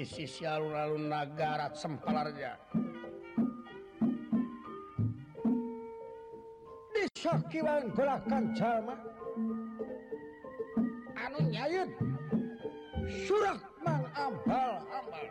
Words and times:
di 0.00 0.08
sisi 0.08 0.48
alun-alun 0.48 1.12
negara 1.12 1.68
Sempalarja. 1.76 2.56
Di 6.88 7.04
sakiwan 7.20 7.92
golakan 7.92 8.56
jalma 8.56 8.96
anu 11.20 11.38
nyayut 11.52 11.92
Surak 13.28 13.60
mang 13.84 14.08
ambal-ambal. 14.16 15.28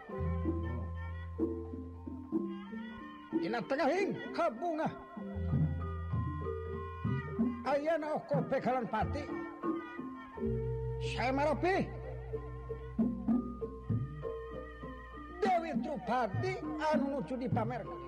Dina 3.42 3.60
tengahing 3.66 4.14
kabungah 4.38 4.94
Ayana 7.66 8.22
oko 8.22 8.38
pegalan 8.54 8.86
pati. 8.86 9.26
Saya 11.10 11.34
marapi. 11.34 11.99
tadi 16.10 16.58
anu 16.90 17.22
lucu 17.22 17.38
dipamerkan. 17.38 18.02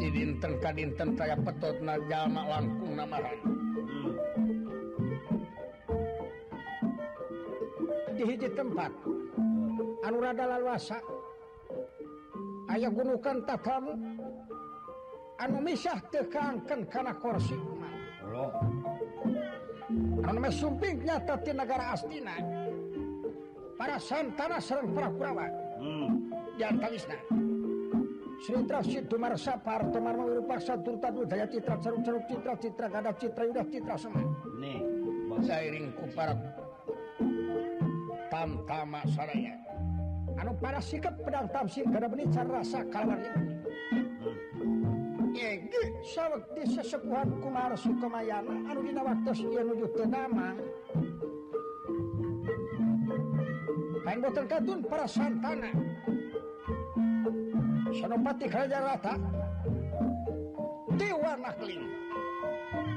Di 0.00 0.08
dinten 0.08 0.52
ka 0.64 0.70
dinten 0.72 1.12
saya 1.12 1.36
petot 1.36 1.76
na 1.84 2.00
jalma 2.08 2.42
langkung 2.48 2.96
namaran 2.96 3.38
di 8.16 8.22
hiji 8.24 8.48
tempat 8.56 8.92
anu 10.06 10.16
rada 10.24 10.44
laluasa. 10.56 10.98
Ayah 12.68 12.92
gunukan 12.92 13.48
tatamu 13.48 13.96
anu 15.40 15.58
misah 15.60 15.98
tekangkan 16.12 16.84
karena 16.88 17.12
kursi 17.16 17.56
umat 17.56 17.94
oh. 18.28 18.52
anu 20.24 20.38
sumpingnya 20.48 21.20
tati 21.28 21.52
negara 21.52 21.92
astina. 21.92 22.36
Para 23.78 23.94
santana 23.94 24.58
serang 24.58 24.90
pura-purawan 24.90 25.67
jantangisna 26.58 27.16
Sritra 28.38 28.82
Sidu 28.82 29.18
Marsa 29.18 29.58
Parto 29.58 29.98
Marma 29.98 30.26
Wirupaksa 30.26 30.78
Durta 30.78 31.10
Daya 31.10 31.46
Citra 31.46 31.78
Ceruk 31.82 32.02
Ceruk 32.06 32.24
Citra 32.26 32.54
Citra 32.58 32.86
Gada 32.86 33.10
Citra 33.14 33.42
Yudah 33.46 33.66
Citra 33.66 33.96
Semua 33.98 34.22
Nih, 34.58 34.78
sairing 35.42 35.94
ku 35.94 36.06
para 36.14 36.34
tantama 38.30 39.02
saraya. 39.14 39.54
Anu 40.38 40.54
para 40.62 40.78
sikap 40.78 41.14
pedang 41.22 41.50
tamsir 41.50 41.86
kada 41.90 42.06
benih 42.06 42.30
cara 42.30 42.62
rasa 42.62 42.86
kalawan 42.90 43.22
ini. 43.22 43.42
Ege 45.38 45.82
sawek 46.14 46.42
di 46.54 46.62
sesepuhan 46.66 47.38
kumar 47.42 47.74
sukomayana 47.78 48.66
anu 48.70 48.80
dina 48.82 49.02
waktu 49.02 49.30
ieu 49.46 49.62
nuju 49.62 49.86
teu 49.94 50.06
damang 50.10 50.58
Kain 54.08 54.24
kadun 54.48 54.80
para 54.88 55.04
santana 55.04 55.68
senopati 57.94 58.46
Raja 58.48 58.78
Rata 58.84 59.14
Dewa 60.96 61.32
Nakling 61.38 61.84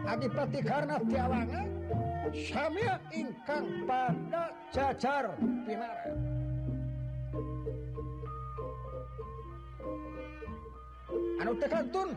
Adipati 0.08 0.60
karena 0.66 0.96
Tiawanga 1.06 1.62
Samya 2.32 2.96
ingkang 3.12 3.84
pada 3.84 4.56
cacar 4.72 5.36
pinara. 5.68 6.16
Anu 11.44 11.52
tekantun 11.60 12.16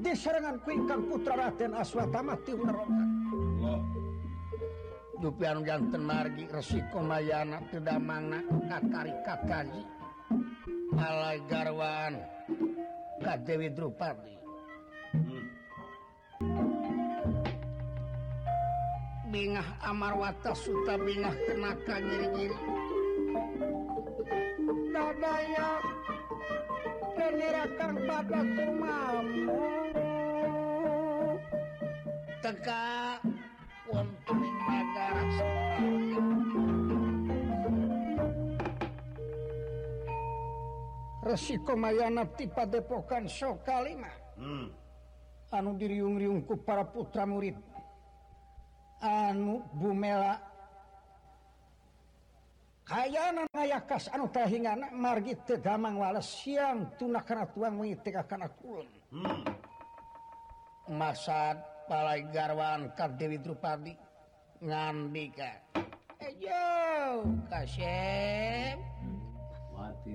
di 0.00 0.12
serangan 0.16 0.56
kuingkang 0.64 1.04
putra 1.12 1.36
Raden 1.36 1.76
Aswatama 1.76 2.40
tiunarongan 2.46 3.10
Allah 3.60 3.80
Dupian 5.20 5.64
janten 5.64 6.04
margi 6.04 6.44
resiko 6.48 7.00
mayana 7.00 7.62
tidak 7.72 7.96
mana 7.96 8.44
kakari 8.68 9.14
kakaji. 9.24 9.82
Alai 10.98 11.38
garwan. 11.50 12.14
Ka 13.22 13.34
Dewi 13.40 13.68
Drupadi. 13.72 14.34
Bingah 19.30 19.68
amarwata 19.82 20.54
suta 20.54 20.94
bingah 20.94 21.34
kenaka 21.42 21.98
giri-giri 21.98 22.54
dadaya 24.94 25.70
kenirakan 27.18 27.94
pada 28.06 28.40
kumamu 28.46 29.58
teka 32.38 33.18
untuk 33.90 34.38
negara 34.38 35.22
resiko 35.26 36.33
mayana 41.24 41.32
resikomayanapti 41.32 42.44
depokan 42.68 43.24
sokalima 43.28 44.12
hmm. 44.36 44.68
anu 45.52 45.78
diriung-riungku 45.78 46.66
para 46.66 46.84
putra 46.84 47.24
murid. 47.24 47.54
Anu 49.00 49.62
Bumela. 49.76 50.40
Kayanan 52.84 53.48
ayakas 53.56 54.12
anu 54.12 54.28
tahingan 54.28 54.92
margi 54.92 55.38
tegamang 55.48 55.96
walas 55.96 56.28
siang 56.44 56.92
tunak 57.00 57.24
karena 57.24 57.48
tuang 57.48 57.80
mengitik 57.80 58.12
karena 58.28 58.44
kulun 58.52 58.84
hmm. 59.08 59.40
masad 60.92 61.56
palai 61.88 62.28
garwan 62.28 62.92
kar 62.92 63.16
Dewi 63.16 63.40
Drupadi 63.40 63.96
ngandika 64.60 65.64
ejo 66.20 67.24
kasep 67.48 68.76
mati 69.72 70.12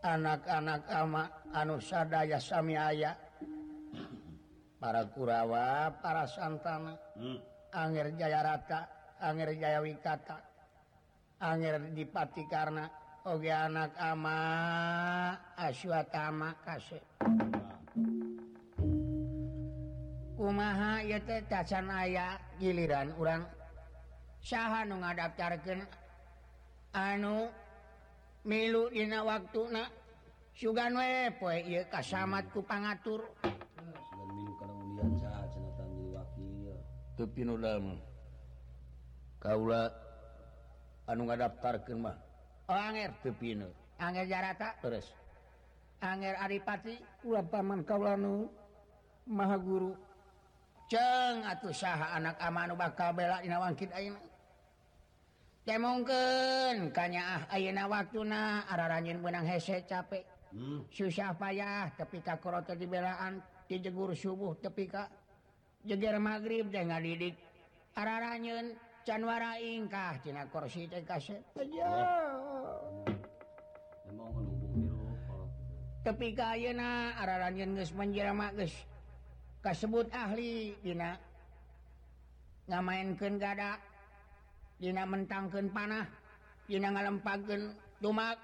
anak-anak 0.00 0.82
ama 0.90 1.22
anu 1.54 1.78
sadaya 1.78 2.40
Sami 2.40 2.74
aya. 2.74 3.14
Para 4.80 5.04
Kurawa 5.12 5.92
para 6.00 6.24
Santana. 6.24 6.96
Hmm. 7.16 7.38
Angger 7.70 8.16
Jayarata 8.16 8.88
Angger 9.20 9.52
Jayawikata. 9.60 10.36
Angger 11.40 11.92
dipati 11.92 12.48
karena 12.48 12.88
Oge 13.28 13.52
anak 13.52 13.92
ama 14.00 14.36
Aswatama 15.60 16.56
kasih 16.64 17.04
ah. 17.20 17.69
Umaha 20.40 21.04
tacan 21.52 21.92
aya 21.92 22.40
giliran 22.56 23.12
urang 23.20 23.44
saha 24.40 24.88
nu 24.88 24.96
ngadaptarkan 24.96 25.84
anu 26.96 27.52
milu 28.48 28.88
dina 28.88 29.20
waktu 29.20 29.68
na 29.68 29.84
sugan 30.56 30.96
we 30.96 31.28
poe 31.36 31.60
ieu 31.60 31.84
kasamat 31.92 32.48
ku 32.56 32.64
pangatur. 32.64 33.20
Sugan 33.44 34.24
milu 34.32 34.56
ulian 34.96 35.12
saha 35.20 35.44
cenah 35.52 35.72
tanggil 35.76 36.08
wakil 36.08 36.48
teu 37.20 37.44
nu 37.44 38.00
kaula 39.44 39.92
anu 41.04 41.28
ngadaftarkeun 41.28 42.00
mah. 42.00 42.16
Oh 42.72 42.80
anger. 42.80 43.12
Teupi 43.20 43.60
nu 43.60 43.68
anger 44.00 44.24
jarata. 44.24 44.72
Terus 44.80 45.04
anger 46.00 46.32
adipati. 46.40 46.96
Ulah 47.28 47.44
paman 47.44 47.84
kaula 47.84 48.16
nu 48.16 48.48
maha 49.28 49.60
guru. 49.60 50.08
ceng 50.90 51.46
atuh 51.46 51.70
saha 51.70 52.18
anak 52.18 52.34
amanu 52.42 52.74
bakal 52.74 53.14
bela 53.14 53.38
dina 53.38 53.62
wangkit 53.62 53.94
ayeuna. 53.94 54.18
Temongkeun 55.62 56.90
kanyaah 56.90 57.46
ayeuna 57.54 57.86
waktuna 57.86 58.66
araranyeun 58.66 59.22
beunang 59.22 59.46
hese 59.46 59.86
capek. 59.86 60.26
Hmm. 60.50 60.82
susah 60.90 61.30
payah 61.38 61.94
tapi 61.94 62.26
ka 62.26 62.42
korota 62.42 62.74
dibelaan 62.74 63.38
ti 63.70 63.78
jegur 63.78 64.18
subuh 64.18 64.58
tepi 64.58 64.90
ka 64.90 65.06
jeger 65.86 66.18
magrib 66.18 66.74
teh 66.74 66.82
ngadidik. 66.82 67.38
Araranyeun 67.94 68.74
can 69.06 69.22
ingkah 69.62 70.18
kah 70.18 70.22
cina 70.26 70.42
kursi 70.50 70.90
teh 70.90 71.06
kasep 71.06 71.38
aja. 71.54 71.86
Tepi 76.02 76.34
ka 76.34 76.58
ayeuna 76.58 77.14
araranyeun 77.14 77.78
geus 77.78 77.94
menjelema 77.94 78.50
geus. 78.58 78.89
kasebut 79.60 80.08
ahli 80.12 80.76
dina. 80.80 81.16
Ngamainkeun 82.70 83.34
gada 83.42 83.82
Dina 84.80 85.02
mentangkeun 85.04 85.68
panah 85.74 86.06
Dina 86.70 86.88
ngalempagkeun 86.94 87.74
tumak 87.98 88.38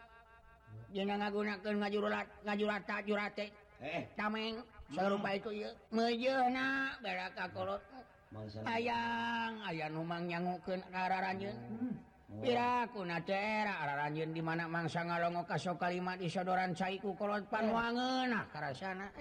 Dina 0.91 1.15
ngagunakeun 1.17 1.79
ngajurulat 1.79 2.27
ngajurata 2.43 2.97
jurate. 3.07 3.47
Eh. 3.81 4.03
Tameng 4.19 4.61
hmm. 4.61 4.97
sarupa 4.97 5.31
itu 5.37 5.53
ya 5.53 5.71
mejena 5.95 6.97
ka 7.37 7.47
kolot 7.55 7.83
ayang 8.67 9.63
nu 9.93 10.03
numang 10.03 10.27
nyangukeun 10.29 10.81
araranjeun 10.93 11.57
hmm. 11.57 11.93
piraku 12.43 13.01
ranjun 13.07 14.31
di 14.35 14.43
mana 14.45 14.69
mangsa 14.69 15.07
ngalongo 15.07 15.47
kaso 15.49 15.79
kalimat 15.81 16.21
isodoran 16.21 16.77
caiku 16.77 17.17
kolot 17.17 17.49
panwangen 17.49 18.33
nah 18.33 18.45
karasana 18.53 19.13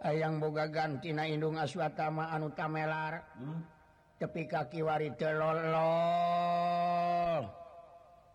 ayang 0.00 0.40
boga 0.40 0.64
gantina 0.72 1.28
indung 1.28 1.60
aswatama 1.60 2.32
anu 2.32 2.48
tamelar. 2.56 3.20
Hmm? 3.36 3.80
tepi 4.20 4.44
kaki 4.44 4.84
wari 4.84 5.16
telolo 5.16 5.96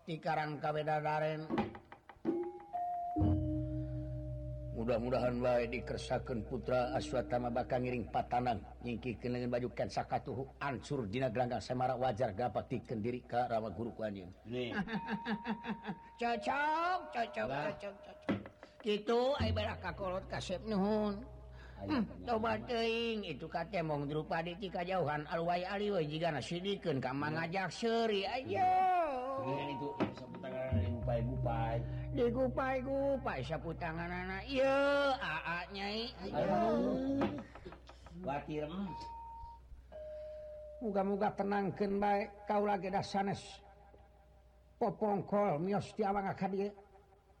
di 0.02 0.18
Karang 0.18 0.58
Kawedadaren 0.58 1.46
mudah-mudahan 4.86 5.42
baik 5.42 5.66
dikersakan 5.74 6.46
putra 6.46 6.94
aswatama 6.94 7.50
bakal 7.50 7.82
ngiring 7.82 8.06
patanang. 8.06 8.62
Nyingki 8.86 9.18
kenangan 9.18 9.50
baju 9.50 9.68
kan 9.74 9.90
sakatuhu 9.90 10.46
ancur 10.62 11.10
dina 11.10 11.26
gelanggang 11.26 11.58
semara 11.58 11.98
wajar 11.98 12.30
dapat 12.30 12.70
dikendiri 12.70 13.26
ke 13.26 13.50
rawa 13.50 13.66
guru 13.74 13.90
kuanjing 13.98 14.30
nih 14.54 14.70
cocok 16.22 17.10
cocok 17.10 17.46
nah. 17.50 17.66
cocok 17.66 17.94
cocok. 17.98 18.38
Gitu 18.86 19.20
ay 19.42 19.50
barak 19.50 19.82
kakolot 19.82 20.22
kasep 20.30 20.62
nuhun. 20.62 21.18
Coba 22.22 22.54
hmm, 22.54 22.64
teing 22.70 23.18
itu 23.26 23.50
kate 23.50 23.82
mong 23.82 24.06
drupa 24.06 24.38
di 24.38 24.54
tika 24.54 24.86
jauhan 24.86 25.26
alway 25.26 25.66
aliwe 25.66 26.06
jika 26.06 26.30
nasidikan 26.30 27.02
kamang 27.02 27.34
ngajak 27.34 27.74
seri 27.74 28.22
ayo. 28.22 28.70
Hmm. 29.42 29.66
itu 29.74 29.88
digupai 32.16 32.80
gupai 32.80 33.40
sapu 33.44 33.70
tangan 33.76 34.08
anak. 34.08 34.42
Iya 34.48 34.76
aa 35.20 35.58
nyai. 35.72 36.12
Wakil 38.24 38.68
muga-muga 40.80 41.32
tenangkan 41.36 41.92
baik. 42.00 42.28
Kau 42.48 42.64
lagi 42.64 42.88
dah 42.88 43.04
sanes. 43.04 43.40
Popongkol 44.76 45.56
mios 45.56 45.92
tiawang 45.96 46.28
akan 46.36 46.50
dia 46.52 46.68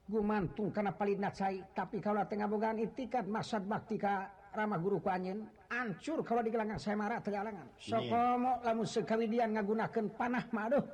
gumantung 0.06 0.70
karena 0.72 0.94
palinat 0.94 1.34
saya 1.34 1.60
tapi 1.74 1.98
kalau 1.98 2.22
tengah 2.24 2.46
bogaan 2.46 2.78
itikat 2.78 3.26
maksud 3.26 3.66
bakti 3.66 3.98
ka 3.98 4.30
ramah 4.54 4.78
guru 4.78 5.02
kuanyin 5.02 5.44
ancur 5.68 6.22
kalau 6.22 6.40
di 6.40 6.48
gelanggang 6.48 6.80
saya 6.80 6.96
marah 6.96 7.20
tegalangan. 7.20 7.66
Sokomo 7.76 8.62
lamun 8.64 8.86
sekawidian 8.88 9.52
ngagunakan 9.52 10.06
panah 10.16 10.46
maduh 10.54 10.84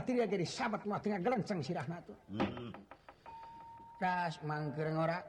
jadi 0.00 0.46
sahabat 0.48 0.88
gelenceng 1.20 1.60
sirah 1.60 1.84
hmm. 1.84 2.72
kas 4.00 4.40
mangker 4.40 4.88
ora? 4.96 5.20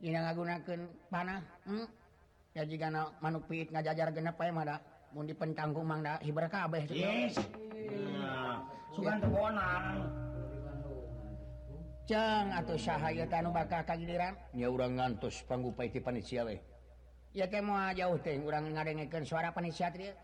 Ngagunakan 0.00 0.80
panah? 1.12 1.44
Hmm? 1.68 1.84
ya 2.56 2.66
jika 2.66 2.90
manuk 3.20 3.46
piit 3.46 3.68
ngajajar 3.68 4.10
genep 4.16 4.40
ya 4.40 4.52
mada? 4.52 4.76
Mau 5.12 5.26
dipentanggung 5.26 5.84
mangda 5.84 6.22
hibar 6.22 6.46
kabeh 6.46 6.86
yes. 6.86 7.34
yeah. 7.74 8.62
sugan 8.94 9.18
keponan 9.18 10.06
ceng 12.06 12.46
atau 12.54 12.78
sahaya 12.78 13.26
tanu 13.26 13.50
baka 13.50 13.82
kagiliran 13.82 14.38
ya 14.54 14.70
urang 14.70 14.94
ngantos 14.98 15.42
panggupai 15.46 15.90
ti 15.90 15.98
panitia 15.98 16.46
we. 16.46 16.62
Ya 17.34 17.46
teh 17.46 17.62
mau 17.62 17.78
jauh 17.94 18.18
teh 18.22 18.38
urang 18.38 18.70
ngadengekeun 18.70 19.26
suara 19.26 19.50
panitia 19.50 19.90
teh 19.90 20.14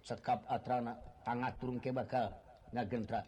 cekap 0.00 0.40
atrana 0.48 0.96
tangan 1.20 1.52
turun 1.60 1.76
ke 1.76 1.92
bakal 1.92 2.32
nggak 2.72 2.86
gentra. 2.88 3.20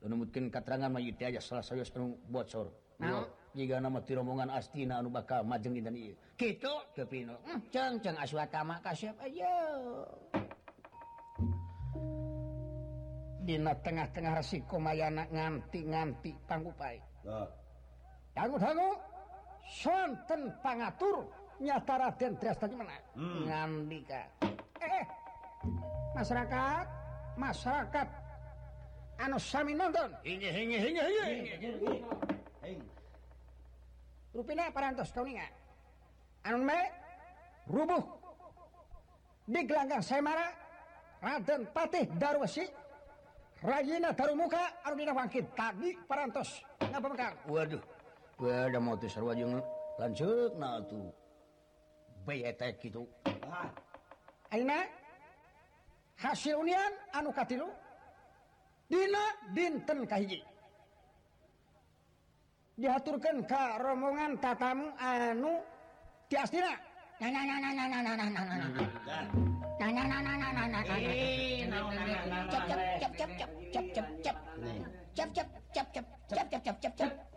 Dan 0.00 0.16
mungkin 0.16 0.48
keterangan 0.48 0.88
mayit 0.88 1.20
aja 1.20 1.40
salah 1.44 1.60
saya 1.60 1.84
penuh 1.84 2.16
bocor. 2.32 2.72
Nah. 3.00 3.24
jika 3.50 3.82
nama 3.82 3.98
tirombongan 4.04 4.46
astina 4.54 5.02
anu 5.02 5.10
bakal 5.10 5.42
majeng 5.42 5.74
di 5.74 5.82
tadi 5.82 6.14
gitu 6.38 6.70
ke 6.94 7.02
pino 7.02 7.34
hmm, 7.42 7.66
ceng 7.74 7.98
ceng 7.98 8.14
aswatama 8.14 8.78
kasyap 8.78 9.18
aja 9.26 9.50
dina 13.42 13.72
tengah-tengah 13.82 14.38
resiko 14.38 14.76
mayana 14.78 15.26
nganti 15.26 15.80
nganti 15.88 16.30
tanggupai. 16.46 17.00
Tanggup 18.30 18.60
tanggup 18.62 18.98
sonten 19.70 20.50
pangatur 20.58 21.30
nyatara 21.62 22.10
dan 22.18 22.34
tadi 22.34 22.74
mana? 22.74 22.98
Hmm. 23.14 23.46
ngandika 23.46 24.22
eh 24.82 25.04
masyarakat 26.18 26.86
masyarakat. 27.38 28.08
Anu 29.20 29.36
sami 29.36 29.76
nonton. 29.76 30.08
Hinge 30.24 30.48
hinge 30.48 30.78
hinge 30.80 31.02
hinge 31.04 31.54
rupina 34.30 34.70
parantos 34.70 35.10
kau 35.12 35.26
ninga 35.26 35.44
anu 36.46 36.64
me 36.64 36.80
rubuh. 37.68 38.02
Di 39.50 39.66
gelanggang 39.66 39.98
semara 40.00 40.46
Raden 41.20 41.66
Patih 41.74 42.06
Darwesi 42.16 42.64
Rayina 43.60 44.14
Darumuka 44.14 44.80
anu 44.86 44.94
dina 44.96 45.12
wangkit. 45.12 45.52
Tadi 45.52 45.92
parantos 46.08 46.64
ngapa 46.80 47.34
Waduh. 47.50 47.99
lanjut 50.00 50.52
gitu 52.80 53.02
hasil 56.20 56.56
Unian 56.56 56.92
anu 57.12 57.32
katilu 57.32 57.68
Dina 58.90 59.22
dinten 59.54 60.02
kahiji 60.02 60.42
diaturkan 62.80 63.44
ke 63.44 63.62
rombongan 63.78 64.34
tatamu 64.40 64.88
anu 64.98 65.60
tiastina 66.32 66.74
cep 67.20 67.28
cep 67.28 67.60
cep 73.00 73.20
cep 73.20 73.44
cep 73.70 73.86
cep 73.94 73.94
cep 73.94 74.08
cep 74.10 74.26
cep 75.14 75.28
cep 75.30 75.48
cep 75.70 75.86
cep 75.92 76.06
cep 76.32 76.46
cep 76.50 76.62
cep 76.64 76.76
cep 76.80 76.94
cep 76.96 77.29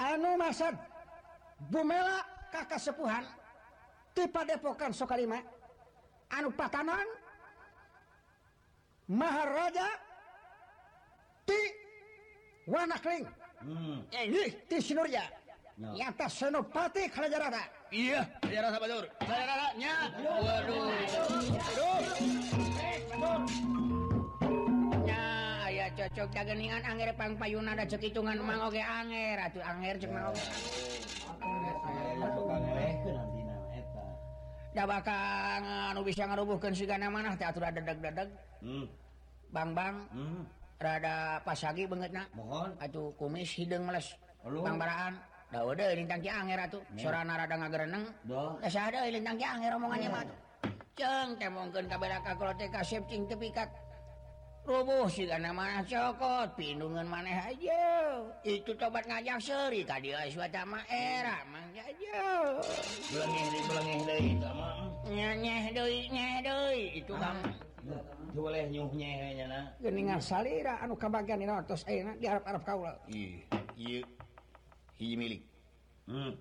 anu 0.00 0.30
Bumela 1.68 2.24
kakak 2.48 2.80
sepuhan. 2.80 3.24
Tipe 4.16 4.40
Depokan 4.48 4.92
Sokalima 4.96 5.38
anu 6.32 6.48
Patanan. 6.56 7.04
Maharaja. 9.10 9.88
Ti 11.44 11.60
Wanakling. 12.70 13.26
Hmm. 13.60 14.00
eh, 14.08 14.48
ti 14.64 14.80
Sinurja. 14.80 15.28
No. 15.80 15.96
nyata 15.96 16.28
senopati 16.28 17.08
Kerajaan 17.08 17.56
iya 17.88 18.20
Kerajaan 18.44 18.76
Badur. 18.76 19.04
Kerajaan 19.16 19.72
Nya. 19.80 19.94
Waduh. 20.20 20.92
Aduh. 21.56 22.00
Eh, 22.84 23.79
cok 26.20 26.36
dageningan 26.36 26.84
anger 26.84 27.16
pang 27.16 27.32
payun 27.40 27.64
ada 27.64 27.88
cek 27.88 28.12
hitungan 28.12 28.36
mang 28.44 28.60
oge 28.60 28.84
anger 28.84 29.40
atuh 29.40 29.64
anger 29.64 29.96
cek 29.96 30.12
mau 30.12 30.36
da 34.76 34.84
bakang 34.84 35.64
anu 35.64 36.04
bisa 36.04 36.28
ngarubuhkeun 36.28 36.76
sigana 36.76 37.08
manah 37.08 37.32
teh 37.40 37.48
atuh 37.48 37.64
dadeg-dadeg 37.64 38.28
hmm. 38.60 38.84
bang 39.48 39.70
bang 39.72 39.96
hmm. 40.12 40.44
rada 40.76 41.40
pasagi 41.40 41.88
beungeutna. 41.88 42.28
nak 42.28 42.36
mohon. 42.36 42.70
Atuh 42.76 43.16
kumis 43.16 43.56
hideung 43.56 43.88
meles 43.88 44.12
bang 44.44 44.76
baraan 44.76 45.16
da 45.48 45.64
wede 45.64 45.88
lintang 45.96 46.20
ki 46.20 46.28
anger 46.28 46.60
atuh. 46.68 46.82
Sorana 47.00 47.40
rada 47.40 47.56
ngagereneng. 47.56 48.04
Da 48.60 48.68
sada 48.68 49.08
lintang 49.08 49.40
ki 49.40 49.46
anger 49.48 49.72
omongannya 49.80 50.08
mah 50.12 50.24
Ceung 51.00 51.32
temongkeun 51.40 51.88
ka 51.88 51.96
berak 51.96 52.20
ka 52.28 52.36
koloteka 52.36 52.84
sip 52.84 53.08
cing 53.08 53.24
tepikat 53.24 53.72
rubuh 54.68 55.08
mana 55.50 55.82
cokot 55.84 56.48
pindungan 56.54 57.06
maneh 57.08 57.34
aja. 57.34 58.20
Itu 58.44 58.76
tobat 58.76 59.08
ngajak 59.08 59.38
seri 59.40 59.82
tadi 59.82 60.12
suatama 60.30 60.84
era 60.88 61.42
mang 61.48 61.72
aja. 61.74 62.20
Belengih 63.10 63.46
di 63.50 63.60
belengih 63.66 63.98
deh 64.06 64.20
sama 64.40 64.70
nyeh 65.10 65.64
deh 65.74 66.06
nyeh 66.12 66.34
deh 66.44 66.78
itu 67.02 67.12
ah, 67.16 67.34
kamu 67.34 67.50
boleh 68.36 68.62
nyuh 68.70 68.90
nyehnya 68.94 69.46
na. 69.50 69.60
Geningan 69.82 70.20
salira 70.22 70.78
anu 70.84 70.94
kabagian 70.94 71.42
ini 71.42 71.50
terus 71.66 71.82
eh 71.90 72.04
diharap-harap 72.20 72.62
Arab 72.62 72.62
kaulah 72.62 72.96
iya 73.10 73.42
iya. 73.74 74.00
Hiji 75.00 75.16
milik. 75.16 75.42
Hmm. 76.04 76.36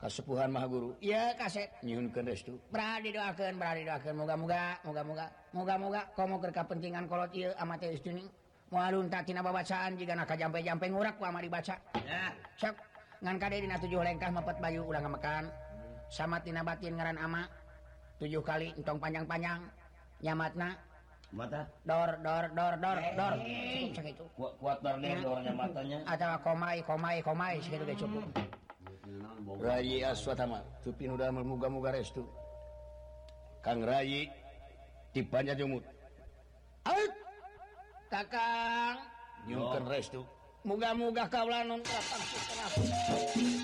kasepuhan 0.00 0.48
Maha 0.48 0.66
Guru 0.66 0.90
ya 1.04 1.36
kaset. 1.36 1.68
Nyunkan 1.84 2.24
restu. 2.24 2.56
Berarti 2.72 3.12
doakan 3.12 3.52
berarti 3.60 3.82
doakan 3.84 4.14
moga-moga 4.16 4.62
moga-moga 4.82 5.26
moga-moga 5.52 6.00
komo 6.16 6.40
kerka 6.40 6.64
pentingan 6.64 7.04
kolot 7.04 7.28
iya 7.36 7.52
amat 7.60 7.84
teh 7.84 8.00
ini 8.08 8.24
moal 8.72 9.04
tak 9.12 9.28
tina 9.28 9.44
babacaan 9.44 10.00
jika 10.00 10.16
nak 10.16 10.32
jampe 10.32 10.64
jampe 10.64 10.88
ngurak 10.88 11.20
ku 11.20 11.28
amar 11.28 11.44
dibaca. 11.44 11.76
Ya. 12.00 12.32
Sok 12.56 12.80
ngan 13.20 13.36
kade 13.36 13.60
dina 13.60 13.76
tujuh 13.76 14.00
lengkah 14.00 14.32
mepet 14.32 14.56
bayu 14.56 14.88
ulang 14.88 15.04
makan 15.12 15.52
sama 16.08 16.40
tina 16.40 16.64
batin 16.64 16.96
ngaran 16.96 17.20
ama 17.20 17.44
tujuh 18.16 18.40
kali 18.40 18.72
entong 18.80 18.96
panjang-panjang. 18.96 19.60
Nyamatna. 20.24 20.80
Mata 21.30 21.62
dor 21.84 22.18
dor 22.24 22.44
dor 22.56 22.74
dor 22.80 22.98
dor. 23.14 23.34
Cukup 23.36 23.92
segitu. 24.00 24.24
Kuat 24.34 24.80
dor 24.80 24.96
nih 24.96 25.20
dornya 25.20 25.52
matanya 25.52 25.98
atau 26.08 26.40
komai 26.40 26.80
komai 26.88 27.20
komai 27.20 27.60
segitu 27.60 27.84
deh 27.84 27.96
cukup. 28.00 28.24
Ray 29.58 30.06
aswatama. 30.06 30.62
Tupin 30.86 31.18
udah 31.18 31.34
memuga-muga 31.34 31.90
restu. 31.90 32.22
Kang 33.64 33.82
Ray 33.82 34.30
tipanya 35.10 35.58
jumut. 35.58 35.82
Out 36.86 37.12
Kakang! 38.10 38.98
Nyungkan 39.46 39.86
restu. 39.86 40.22
Muga-muga 40.62 41.26
kaulanon 41.30 41.82
Kakang 41.82 43.59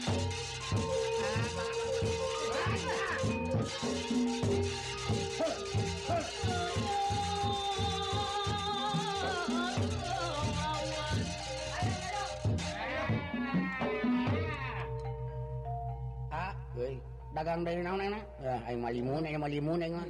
dagang 17.36 17.68
dari 17.68 17.84
naon 17.84 18.00
enak 18.00 18.24
ya 18.40 18.56
aing 18.64 18.80
mah 18.80 18.92
limun 18.96 19.22
aing 19.28 19.36
mah 19.36 19.50
limun 19.52 19.78
aing 19.84 19.92
mah. 19.92 20.06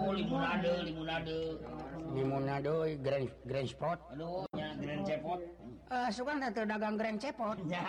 Oh 0.00 0.12
limunade 0.16 0.72
limunade. 0.88 1.38
Limunade 2.16 2.74
grand 3.04 3.28
grand 3.44 3.68
spot. 3.68 3.98
Aduh 4.16 4.48
nya 4.56 4.72
grand 4.80 5.04
cepot. 5.04 5.40
Ah, 5.92 5.92
eh 5.92 6.02
uh, 6.06 6.08
suka 6.08 6.32
teh 6.48 6.64
dagang 6.64 6.96
grand 6.96 7.20
cepot. 7.20 7.56
Nya. 7.68 7.84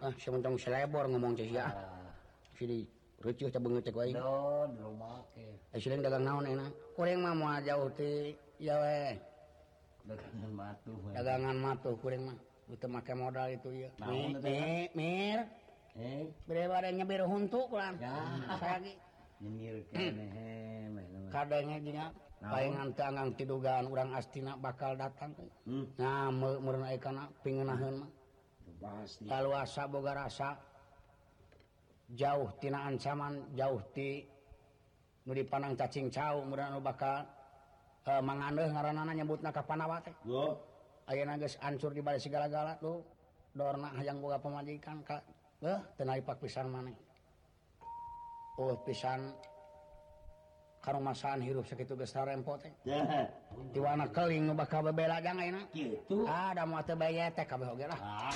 Ah 0.00 0.12
sementong 0.16 0.56
selebor 0.56 1.04
ngomong 1.12 1.36
teh 1.36 1.44
sia. 1.44 1.68
Ah. 1.68 2.08
Sini 2.56 2.88
reuceuh 3.20 3.52
teh 3.52 3.60
beungeut 3.60 3.84
teh 3.84 3.92
aing. 3.92 4.16
Don 4.16 4.70
lumake 4.80 5.48
eh 5.76 5.78
sileun 5.78 6.00
dagang 6.00 6.24
naon 6.24 6.48
enak 6.48 6.72
kurang 6.96 7.20
mah 7.20 7.36
moal 7.36 7.60
jauh 7.60 7.92
ti 7.92 8.32
ya 8.56 8.80
we. 8.80 9.12
Dagangan 10.08 10.52
matuh 10.56 10.98
dagangan 11.12 11.56
matuh 11.60 11.94
kurang 12.00 12.32
mah. 12.32 12.38
Itu 12.66 12.90
make 12.90 13.14
modal 13.14 13.46
itu 13.54 13.86
ya. 13.86 13.88
Nah, 14.02 14.10
Mir, 14.98 15.46
Bere 16.44 16.92
nyebir 16.92 17.24
untuk 17.24 17.72
kurang 17.72 17.96
lagi 17.96 18.94
kadangnya 21.32 22.12
palingan 22.40 22.92
tangan 22.92 23.32
tidugaan 23.36 23.88
urang 23.88 24.12
astina 24.12 24.56
bakal 24.60 24.92
datang. 24.96 25.32
Nah 25.96 26.28
merenaikan 26.36 27.32
pingenahan 27.40 28.04
luasa 29.40 29.88
boga 29.88 30.12
rasa 30.12 30.56
jauh 32.12 32.52
tina 32.60 32.86
ancaman 32.86 33.56
jauh 33.56 33.80
ti 33.90 34.22
nu 35.26 35.34
dipanang 35.34 35.74
cacing 35.74 36.06
cau 36.12 36.46
murah 36.46 36.70
bakal 36.78 37.26
eh, 38.06 38.14
uh, 38.14 38.22
manganeuh 38.22 38.70
ngaranana 38.70 39.10
nyebutna 39.10 39.50
ka 39.50 39.66
panawa 39.66 39.98
teh 39.98 40.14
ayeuna 41.10 41.34
geus 41.34 41.58
ancur 41.58 41.90
di 41.90 41.98
balik 41.98 42.22
segala-gala 42.22 42.78
tuh 42.78 43.02
dorna 43.50 43.90
hayang 43.98 44.22
boga 44.22 44.38
pamajikan 44.38 45.02
ka 45.02 45.18
eh, 45.62 45.80
tenaipak 45.96 46.36
pisan 46.40 46.68
maneh 46.68 47.06
oh 48.58 48.76
pisan. 48.84 49.32
Karumasaan 50.80 51.42
hirup 51.42 51.66
sakitu 51.66 51.98
geus 51.98 52.14
tarempo 52.14 52.54
teh. 52.62 52.70
Tiwana 53.74 54.06
keling 54.06 54.54
bakal 54.54 54.86
bebela 54.86 55.18
jangan 55.18 55.42
enak 55.42 55.66
gitu. 55.74 56.22
Ah, 56.30 56.54
da 56.54 56.62
moal 56.62 56.86
teu 56.86 56.94
bae 56.94 57.26
teh 57.34 57.42
kabeh 57.42 57.66
oge 57.74 57.90
lah. 57.90 57.98
Ah. 57.98 58.30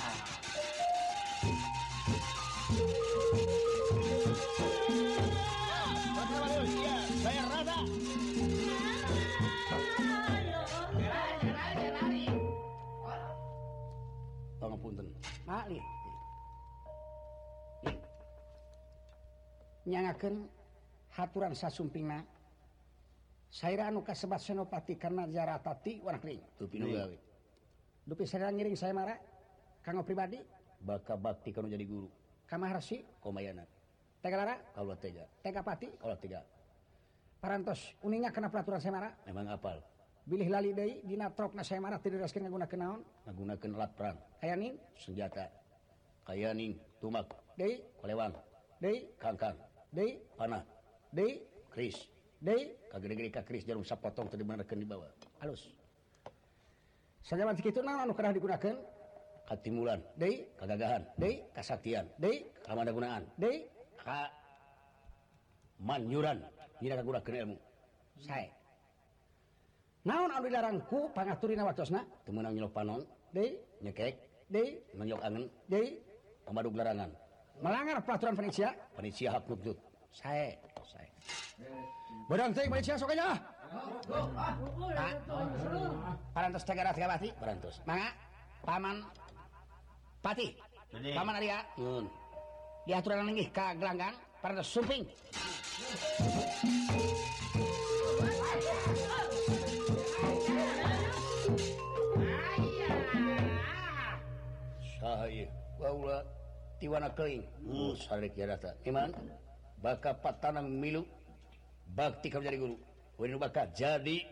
Saya 7.23 7.43
rada. 7.47 7.77
Pangapunten. 14.59 15.07
Mak, 15.47 15.65
li. 15.71 15.79
nyanaken 19.87 20.47
haturan 21.15 21.53
sasumpingna. 21.55 22.23
Saya 23.51 23.91
anu 23.91 23.99
kasebat 23.99 24.39
senopati 24.39 24.95
karena 24.95 25.27
jaratati 25.27 25.99
warna 25.99 26.23
kering. 26.23 26.39
Tupi 26.55 26.79
nugawi 26.79 27.31
dupi 28.05 28.25
saya 28.25 28.49
ngiring 28.49 28.77
saya 28.77 28.91
marah 28.91 29.17
kanggo 29.85 30.03
pribadi. 30.03 30.41
Baka 30.81 31.13
bakti 31.13 31.53
kanu 31.53 31.69
jadi 31.69 31.85
guru. 31.85 32.09
Kamaharsi. 32.49 33.05
Komayana. 33.21 33.63
Tegalara 34.21 34.57
kalau 34.73 34.97
tega. 34.97 35.25
Tegapati 35.39 35.87
kalau 35.95 36.17
tega. 36.17 36.41
Parantos 37.41 37.97
uninga 38.05 38.29
kena 38.29 38.51
peraturan 38.51 38.81
saya 38.81 38.93
marah 38.93 39.13
memang 39.25 39.49
apal. 39.49 39.81
Bilih 40.21 40.53
lali 40.53 40.77
deui 40.77 41.01
dina 41.01 41.33
trokna 41.33 41.65
saya 41.65 41.81
marah 41.81 41.97
tidak 41.97 42.29
raskeun 42.29 42.45
ngagunakeun 42.45 42.79
naon? 42.81 43.01
Ngagunakeun 43.25 43.71
alat 43.73 43.91
perang. 43.97 44.17
Kayanin? 44.37 44.77
Senjata. 44.93 45.49
Kayanin 46.21 46.77
tumak. 47.01 47.33
Deui? 47.57 47.81
Kolewang. 47.97 48.37
Deui? 48.77 49.09
Kangkang. 49.17 49.57
deui, 49.91 50.19
panah 50.39 50.63
deui, 51.11 51.43
Kris. 51.71 51.95
Deui, 52.41 52.73
kagede-gede 52.89 53.29
ka 53.29 53.43
Kris 53.45 53.67
jarum 53.67 53.85
sapotong 53.85 54.31
teu 54.31 54.39
dibenerkeun 54.39 54.81
di 54.81 54.87
bawah. 54.87 55.11
Halus. 55.43 55.69
Sajaman 57.21 57.53
sakitu 57.53 57.85
naon 57.85 58.09
anu 58.09 58.13
kerah 58.17 58.33
digunakeun? 58.33 58.77
Katimulan, 59.45 60.01
deui 60.17 60.47
kagagahan, 60.57 61.05
deui 61.19 61.45
kasaktian, 61.53 62.07
deui 62.17 62.49
kamandagunaan, 62.65 63.27
deui 63.37 63.67
ka 64.01 64.31
manyuran 65.77 66.41
nyira 66.81 66.97
kagunakeun 66.97 67.37
ilmu. 67.45 67.57
Sae. 68.25 68.49
Naon 70.07 70.33
anu 70.33 70.49
dilarang 70.49 70.81
ku 70.89 71.13
pangaturina 71.13 71.67
watosna? 71.67 72.01
Teu 72.25 72.33
meunang 72.33 72.57
nyelok 72.57 72.73
panon, 72.73 73.05
deui 73.29 73.59
nyekek, 73.85 74.17
deui 74.49 74.81
menyok 74.97 75.21
angen, 75.21 75.45
deui 75.69 76.01
pamadug 76.41 76.73
larangan. 76.73 77.13
melanggar 77.61 78.01
peraturan 78.01 78.33
panitia, 78.33 78.73
panitia 78.97 79.37
hak 79.37 79.45
nuntut 79.45 79.77
saya 80.11 80.57
saya 80.83 81.07
Barang 82.31 82.55
teh 82.55 82.63
panitia 82.63 82.95
sokanya. 82.95 83.35
aja. 83.35 85.07
Parantos 86.31 86.63
Tegara 86.63 86.91
pati? 86.95 87.29
Parantos. 87.35 87.75
Mangga 87.83 88.09
paman 88.63 89.03
Pati. 90.23 90.47
Paman 90.91 91.35
Arya. 91.39 91.59
Nun. 91.75 92.07
Diaturan 92.87 93.27
lenggih 93.27 93.51
ka 93.51 93.75
gelanggang 93.75 94.15
parantos 94.39 94.71
sumping. 94.71 95.03
Saya, 105.01 105.45
bawa 105.81 106.23
tiwana 106.81 107.13
iman 108.89 109.09
baka 109.77 110.17
patanang 110.17 110.65
milu 110.65 111.05
bakti 111.93 112.33
kamu 112.33 112.49
jadi 112.49 112.57
guru. 112.57 112.77
Wenu 113.21 113.37
baka 113.37 113.69
jadi 113.69 114.25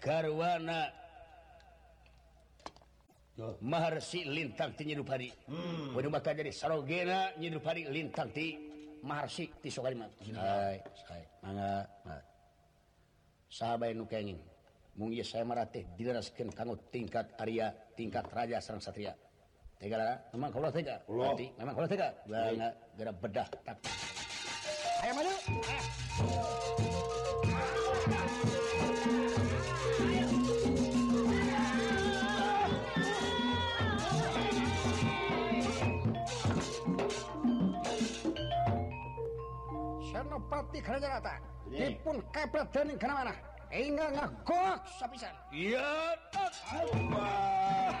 garwana. 0.00 0.88
Oh. 3.40 3.56
Maharsi 3.64 4.28
lintang 4.28 4.76
ti 4.76 4.84
nyidup 4.84 5.08
hari 5.08 5.32
hmm. 5.32 5.96
Wenu 5.96 6.12
baka 6.12 6.36
jadi 6.36 6.52
sarogena 6.52 7.32
nyidup 7.40 7.64
hari 7.64 7.88
lintang 7.88 8.28
ti 8.32 8.68
Maharsi 9.00 9.48
ti 9.64 9.72
sokari 9.72 9.96
mat. 9.96 10.12
Hmm. 10.20 10.36
Hai, 10.36 10.76
hai, 11.08 11.24
mangga. 11.40 11.88
Sahabai 13.48 13.96
nu 13.96 14.04
kenging. 14.04 14.36
Mung 15.00 15.16
saya 15.24 15.48
marateh 15.48 15.88
dilaraskan 15.96 16.52
kanggo 16.52 16.76
tingkat 16.92 17.32
Arya, 17.40 17.72
tingkat 17.96 18.28
Raja 18.28 18.60
Sarang 18.60 18.84
Satria. 18.84 19.16
Tegara, 19.80 20.12
memang 20.36 20.52
kalau 20.52 20.68
tega, 20.68 21.00
nanti 21.08 21.48
memang 21.56 21.72
kalau 21.72 21.88
tega, 21.88 22.12
banget 22.28 22.76
gara 23.00 23.12
bedah. 23.16 23.48
Tapi, 23.64 23.88
ayo 25.08 25.12
maju. 25.16 25.32
Ayo. 25.64 25.80
Senopati 40.12 40.78
Kerajaan 40.84 41.40
dipun 41.72 42.20
kepret 42.28 42.68
dening 42.68 43.00
kana 43.00 43.24
mana 43.24 43.34
Hingga 43.72 44.12
ngagok 44.12 44.76
sapisan 45.00 45.32
Iya. 45.56 46.12
Allah. 46.68 47.96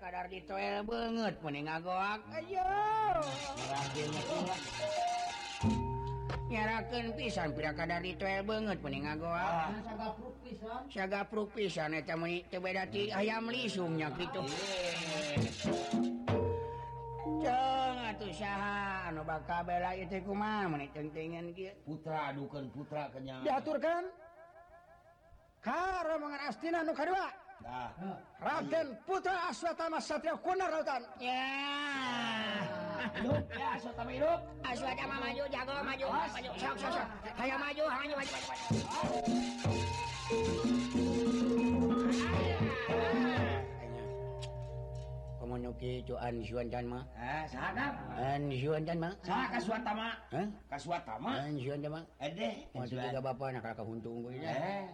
kadar 0.00 0.32
ditoel 0.32 0.80
banget 0.88 1.34
mending 1.44 1.68
ngagoak 1.68 2.20
ayo 2.32 2.64
nyarakan 6.50 7.14
pisan 7.14 7.54
piraka 7.54 7.86
dari 7.86 8.18
tuel 8.18 8.42
banget 8.42 8.82
pening 8.82 9.06
ngagoa 9.06 9.38
ah. 9.38 9.70
syaga 10.90 11.22
pruk 11.30 11.54
pisan. 11.54 11.94
Eta 11.94 12.18
meni 12.18 12.42
teu 12.50 12.58
beda 12.58 12.90
ti 12.90 13.14
ayam 13.14 13.46
lisungnya 13.46 14.10
kitu. 14.18 14.42
Ceng 17.40 17.96
atuh 18.10 18.32
saha 18.34 19.08
anu 19.14 19.22
bakal 19.22 19.62
bela 19.62 19.94
ieu 19.94 20.10
teh 20.10 20.20
kumaha 20.26 20.66
meni 20.66 20.90
tentengan 20.90 21.54
kieu. 21.54 21.70
Putra 21.86 22.34
adukeun 22.34 22.66
putra 22.74 23.06
kenyang 23.14 23.46
diaturkan. 23.46 24.10
Karo 25.62 26.18
mangan 26.18 26.42
astina 26.50 26.82
nu 26.82 26.92
kadua 26.96 27.30
Nah. 27.60 27.92
Raden 28.40 28.96
Putra 29.04 29.52
Aswatama 29.52 30.00
Satria 30.00 30.32
Kuna 30.40 30.64
Rautan. 30.72 31.02
Ya. 31.20 31.44
Hidup 33.20 33.44
ya 33.52 33.68
Aswatama 33.76 34.10
hidup. 34.12 34.40
Aswatama 34.64 35.16
maju 35.20 35.44
jago 35.52 35.72
maju 35.84 36.06
ah, 36.08 36.26
maju 36.32 36.50
sok 36.56 36.76
sok 36.80 36.92
sok. 36.96 37.06
Hayo 37.36 37.56
maju 37.60 37.82
maju 37.84 38.14
maju 38.16 38.32
maju. 38.32 38.64
Kamu 45.40 45.54
nyuki 45.60 45.92
cuan 46.08 46.34
suan 46.46 46.66
jan 46.72 46.84
ma? 46.88 47.00
Eh, 47.16 47.44
sadap. 47.50 47.92
An 48.16 48.42
suan 48.56 48.82
jan 48.88 48.98
ma? 49.00 49.10
Sa 49.20 49.36
kasuatama. 49.52 50.08
Hah? 50.32 50.46
Kasuatama. 50.70 51.30
An 51.44 51.54
suan 51.60 51.78
jan 51.84 51.92
ma? 51.92 52.00
Eh, 52.24 52.28
Ede. 52.32 52.50
Mau 52.72 52.88
tiga 52.88 53.20
bapak 53.20 53.48
nak 53.52 53.62
kakak 53.68 53.84
huntung 53.84 54.24
gue 54.24 54.40
ya. 54.40 54.48
Eh. 54.48 54.84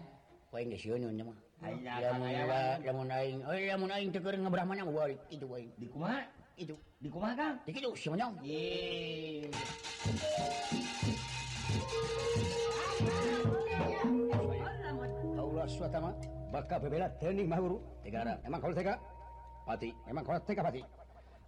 Kau 0.50 0.58
ingat 0.58 0.80
suan 0.82 1.02
jan 1.06 1.30
ma? 1.30 1.34
maka 16.52 16.74
bebela 16.80 17.08
teknik 17.20 17.46
mahuru 17.48 17.78
tegara 18.00 18.34
emang 18.46 18.60
kau 18.62 18.72
tega? 18.72 18.94
Pati. 19.66 19.90
Emang 20.06 20.22
kau 20.22 20.38
tega 20.46 20.62
pati? 20.62 20.82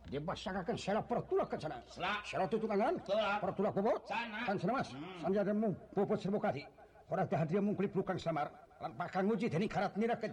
Dia 0.08 0.20
basahkan 0.24 0.76
sela 0.76 1.00
pertulak 1.04 1.52
kan 1.52 1.60
sana. 1.60 1.78
Sela. 1.88 2.12
Sela 2.24 2.44
tutup 2.48 2.68
kanan? 2.72 2.96
pertulak 3.44 3.72
bobot? 3.76 4.00
Sana. 4.08 4.40
Kan 4.48 4.56
sana 4.56 4.72
mas. 4.80 4.88
Hmm. 4.90 5.20
sambil 5.22 5.40
ada 5.44 5.52
mu 5.52 5.68
bobot 5.92 6.18
serbuk 6.18 6.44
hati 6.44 6.62
orang 7.08 7.24
dah 7.28 7.42
dia 7.48 7.60
mengklip 7.60 7.92
lukang 7.96 8.18
samar. 8.20 8.48
Bakang 8.78 9.26
uji 9.26 9.50
deni 9.50 9.66
karat 9.66 9.96
nirakan. 9.98 10.30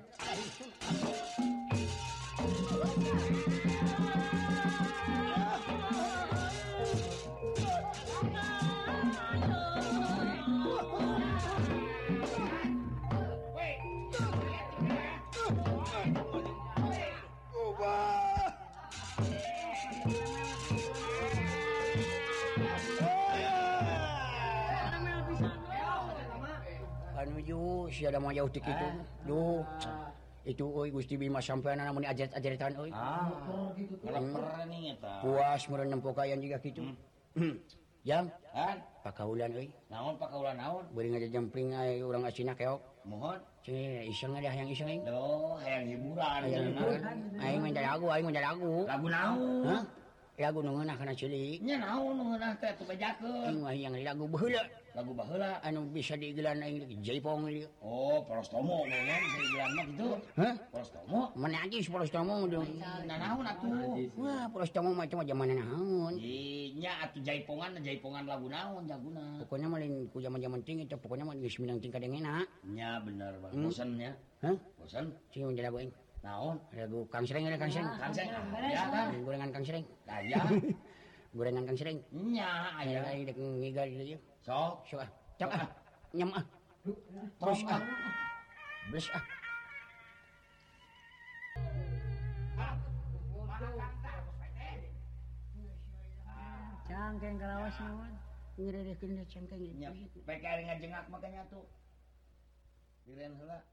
si 27.95 28.03
ada 28.03 28.19
mau 28.19 28.35
jauh 28.35 28.51
tik 28.51 28.67
itu. 28.67 28.85
Eh? 28.91 28.93
Duh. 29.23 29.63
Itu 30.45 30.69
euy 30.77 30.93
Gusti 30.93 31.15
Bima 31.17 31.41
sampean 31.41 31.79
namun 31.81 32.05
ajaran-ajaran 32.05 32.75
euy. 32.77 32.91
Ah, 32.93 33.25
gitu 33.73 33.97
tuh. 33.97 34.13
Hmm. 34.13 34.93
Puas 35.23 35.63
meureun 35.71 35.89
nempo 35.89 36.11
kayan 36.11 36.43
juga 36.43 36.59
kitu. 36.59 36.83
Hmm. 37.39 37.55
Yang 38.05 38.29
kan 38.53 38.77
pakaulan 39.01 39.49
euy. 39.57 39.73
Naon 39.89 40.13
pakaulan 40.21 40.53
naon? 40.61 40.85
Beuring 40.93 41.17
aja 41.17 41.25
jempling 41.25 41.73
aya 41.73 42.05
urang 42.05 42.21
asina 42.21 42.53
keok. 42.53 42.77
Mohon. 43.09 43.41
Cing 43.65 44.05
iseng 44.05 44.37
ada 44.37 44.53
hayang 44.53 44.69
iseng 44.69 44.85
euy. 44.93 45.01
Loh, 45.09 45.57
hayang 45.57 45.89
hiburan. 45.89 46.39
Hayang 46.45 46.65
hiburan. 46.69 47.17
Aing 47.41 47.59
mah 47.65 47.71
lagu, 47.73 48.05
aing 48.13 48.25
mah 48.29 48.33
jago. 48.37 48.73
Lagu 48.85 49.07
naon? 49.09 49.65
Hah? 49.65 49.81
Lagu 50.37 50.59
nu 50.61 50.71
ngeunah 50.77 50.95
kana 51.01 51.13
cilik. 51.17 51.57
Nya 51.65 51.75
naon 51.81 52.13
nu 52.13 52.23
ngeunah 52.29 52.51
teh 52.61 52.71
tuh 52.77 52.85
bejakeun. 52.85 53.49
Aing 53.49 53.59
mah 53.65 53.73
yang 53.73 53.97
lagu 53.97 54.29
baheula. 54.29 54.61
lagu 54.95 55.11
baheula. 55.11 55.59
anu 55.59 55.83
bisa 55.91 56.15
digelan 56.15 56.63
aing 56.63 56.87
jaipong 57.03 57.51
ieu 57.51 57.67
Oh 57.83 58.23
prostomo 58.23 58.87
menagis 61.35 61.91
prostomo 61.91 62.47
Wah 64.15 64.47
prostomo 64.47 64.89
cuma 64.95 65.23
zaman 65.27 65.51
naon. 65.51 66.13
Nya 66.79 66.91
atuh 67.03 67.19
jaipongan 67.19 67.75
jaipongan 67.83 68.23
lagu 68.23 68.47
naon 68.47 68.87
jaguna. 68.87 69.43
Pokoknya 69.43 69.67
lain 69.67 70.07
ku 70.09 70.23
zaman 70.23 70.39
zaman 70.39 70.63
tinggi 70.63 70.87
itu 70.87 70.95
pokoknya 70.95 71.27
mah 71.27 71.35
geus 71.35 71.59
minang 71.59 71.77
tingkat 71.83 71.99
yang 71.99 72.23
enak. 72.23 72.47
Nya 72.63 73.03
bener 73.03 73.35
bang. 73.43 73.51
Hmm. 73.51 73.63
bosan 73.67 73.89
nya 73.99 74.11
Hah? 74.39 74.55
Bosan 74.79 75.05
sing 75.35 75.43
lagu 75.43 75.77
aing 75.83 75.91
Naon? 76.25 76.57
Lagu 76.73 77.05
Kang 77.13 77.21
Sreng 77.21 77.45
ada 77.45 77.59
Kang 77.59 77.69
Sreng 77.69 77.85
Kang 77.85 78.09
Sreng 78.09 78.29
ya 78.65 78.83
kan 78.89 79.07
gorengan 79.21 79.49
Kang 79.53 79.65
Sreng 79.67 79.85
ah, 80.09 80.49
Gorengan 81.37 81.63
Kang 81.69 81.77
Sreng 81.77 81.99
Nya 82.09 82.49
aya 82.81 83.21
dek 83.21 83.37
ngigal 83.37 83.87
ieu 83.93 84.17
so 84.45 84.77
ah 85.01 85.09
nyam 86.13 86.29
ah 86.37 86.45
terus 87.41 87.65
ah 87.65 87.81
bes 88.93 89.09
ah 89.09 89.25
cangkeng 96.85 97.41
kalawas 97.41 97.73
naon 97.81 98.13
ngiredekeun 98.61 99.17
dia 99.17 99.25
cangkeng 99.25 99.65
nya 99.81 99.89
bae 100.29 100.37
ka 100.37 100.61
ngajengak 100.61 101.09
makanya 101.09 101.41
tuh 101.49 101.65
diren 103.09 103.33
heula 103.41 103.65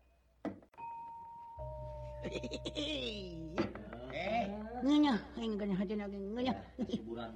eh 4.16 4.48
Ngenya, 4.82 5.14
aing 5.38 5.54
ganya 5.54 5.78
hati 5.78 5.94
lagi 5.94 6.18
ngenya. 6.18 6.54
Hiburan 6.90 7.30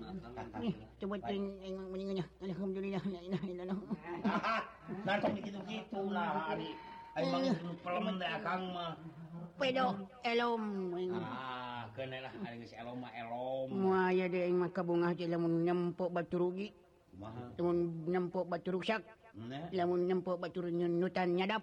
Coba 0.99 1.15
ting 1.31 1.55
aing 1.63 1.79
mendingnya. 1.79 2.27
Alhamdulillah 2.43 3.03
la 3.07 3.21
ilaha 3.23 3.47
illallah. 3.47 3.79
Nah, 5.07 5.17
tapi 5.23 5.39
gitu-gitu 5.47 6.01
lah 6.11 6.51
ari. 6.51 6.75
Aing 7.15 7.31
mah 7.31 7.55
pelem 7.87 8.19
teh 8.19 8.27
akang 8.27 8.63
mah. 8.75 8.99
Pedo 9.63 10.11
elom 10.27 10.91
aing. 10.99 11.15
Ah, 11.15 11.87
keneh 11.95 12.19
lah 12.19 12.35
ari 12.43 12.67
geus 12.67 12.75
elom 12.75 12.99
mah 12.99 13.15
elom. 13.15 13.69
Moal 13.71 14.11
ya 14.19 14.27
de 14.27 14.43
aing 14.43 14.59
mah 14.59 14.71
kabungah 14.75 15.15
teh 15.15 15.31
lamun 15.31 15.63
nyempok 15.63 16.11
batu 16.11 16.43
rugi. 16.43 16.75
Lamun 17.63 18.11
nyempok 18.11 18.51
batu 18.51 18.75
rusak. 18.75 19.07
Lamun 19.71 20.03
nyempok 20.11 20.43
batu 20.43 20.67
nyutan 20.67 21.39
nyadap. 21.39 21.63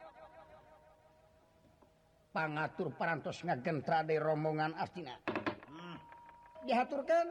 Pangatur 2.31 2.95
parantos 2.95 3.43
ngagentra 3.43 4.07
dari 4.07 4.15
rombongan 4.15 4.71
Astina. 4.79 5.19
Hmm. 5.67 5.99
Dihaturkan 6.63 7.27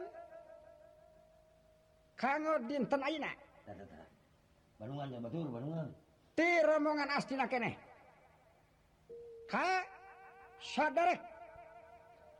kanggo 2.13 2.61
dinten 2.69 3.01
tah. 3.01 4.05
Bandungan 4.77 5.07
ya 5.09 5.19
batur, 5.21 5.45
Bandungan. 5.49 5.87
ti 6.37 6.49
rombongan 6.61 7.09
Astina 7.17 7.45
keneh. 7.49 7.73
Ka 9.49 9.81
sadarek 10.61 11.17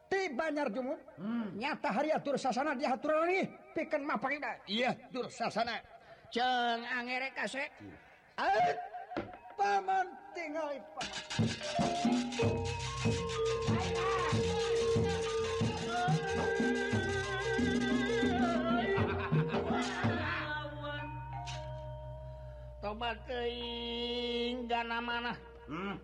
ti 0.05 0.29
Banjar 0.37 0.69
Jumud 0.69 1.01
nyata 1.57 1.89
hari 1.89 2.13
atur 2.13 2.37
sasana 2.37 2.77
dihatur 2.77 3.25
lagi 3.25 3.49
pikeun 3.73 4.05
mapakida. 4.05 4.61
Iya, 4.69 4.93
tur 5.09 5.33
sasana. 5.33 5.81
Ceung 6.29 6.85
angere 6.85 7.33
kase. 7.33 7.65
Aet 8.37 8.77
paman 9.57 10.20
tobatgana 22.81 24.97
mana 25.03 25.35
hmm. 25.67 25.99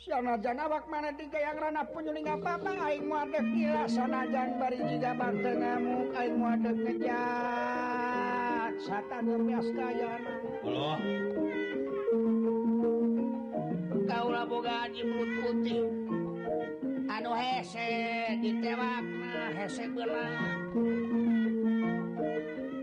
Sanajanawak 0.00 0.88
mana 0.88 1.12
tiga 1.12 1.36
yang 1.36 1.60
ranah 1.60 1.84
penyuling 1.84 2.24
apa-apa 2.24 2.72
aing 2.88 3.04
wadek 3.04 3.44
gila 3.52 3.84
sanajan 3.84 4.56
bari 4.56 4.80
jiga 4.88 5.12
bante 5.12 5.52
ngamuk 5.60 6.08
aing 6.16 6.40
wadek 6.40 6.72
ngejat 6.72 8.72
satan 8.80 9.28
urmias 9.28 9.68
kayana. 9.76 10.40
Allah 10.64 10.96
kaulah 14.10 14.42
boga 14.42 14.90
di 14.90 15.06
mulut 15.06 15.30
putih 15.38 15.86
anu 17.06 17.30
hese 17.30 17.86
ditewak 18.42 19.06
hese 19.54 19.86
belang 19.86 20.66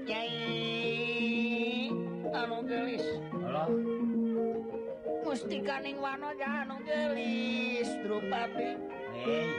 Kyai 0.08 1.92
anu 2.32 2.64
gelis 2.64 3.04
Allah 3.44 3.68
Mustika 5.28 5.84
ning 5.84 6.00
wano 6.00 6.32
anu 6.32 6.80
gelis 6.88 7.92
drupati 8.08 8.80
hey. 9.20 9.52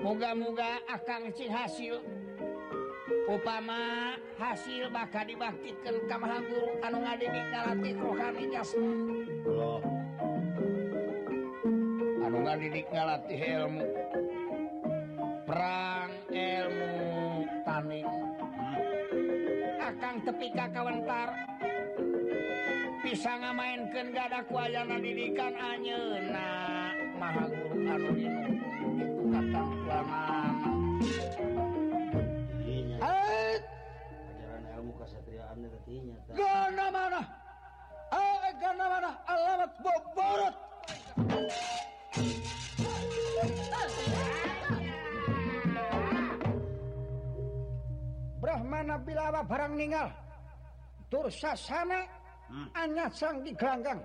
moga-moga 0.00 0.80
akang 0.88 1.28
cing 1.36 1.52
hasil 1.52 2.00
upama 3.28 4.16
hasil 4.40 4.88
bakal 4.88 5.28
dibaktikan 5.28 6.00
Guru 6.48 6.72
anu 6.80 7.04
ngadini 7.04 7.40
ngalatik 7.52 8.00
rohani 8.00 8.44
jasna 8.48 9.31
anu 12.22 12.38
didik 12.62 12.86
ngalatih 12.94 13.40
ilmu 13.42 13.86
perang 15.42 16.10
ilmu 16.30 16.92
taning 17.66 18.06
hmm. 18.06 19.82
akan 19.82 20.14
tepika 20.22 20.66
kawentar 20.70 21.28
bisa 23.02 23.34
ngamainkan 23.34 24.14
gada 24.14 24.46
kuayana 24.46 25.02
didikan 25.02 25.52
anyeuna 25.58 26.48
maha 27.18 27.44
guru 27.50 27.78
anu 27.82 28.10
dinu. 28.14 28.41
boborot 39.82 40.54
Brahmana 48.38 48.96
bilawa 49.02 49.42
barang 49.42 49.74
ningal 49.74 50.08
Dursasana 51.10 52.06
hmm. 52.48 52.68
anyat 52.78 53.12
sang 53.12 53.44
di 53.44 53.52
gelanggang 53.52 54.00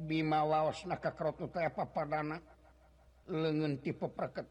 Bima 0.00 0.48
waos 0.48 0.88
na 0.88 0.96
kakrotu 0.96 1.44
taya 1.52 1.68
papadana. 1.68 2.40
Lengen 3.28 3.78
tipe 3.84 4.08
perket. 4.08 4.48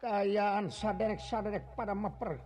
Kayaan 0.00 0.72
saderek-saderek 0.72 1.76
pada 1.76 1.92
meper 1.92 2.36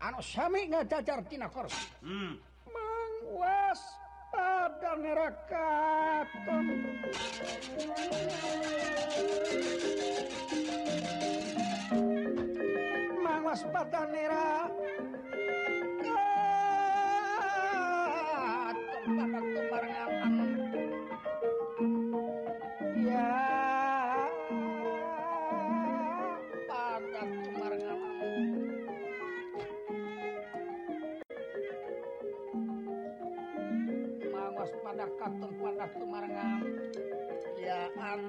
Anu 0.00 0.20
sami 0.24 0.64
ngajajar 0.72 1.20
tina 1.28 1.52
korsi. 1.52 1.92
Hmm. 2.00 2.40
Mangwas 2.64 3.99
bakal 4.80 4.96
neraka 4.96 5.68
mangas 13.20 13.60
patah 13.68 14.08
neraka 14.08 14.72
tempat 19.04 19.28
tempat 19.52 19.82
padak 34.90 35.14
katung 35.22 35.54
pada 35.54 35.86
kemarangan. 35.94 36.66
Ya 37.62 37.86
aman 37.94 38.26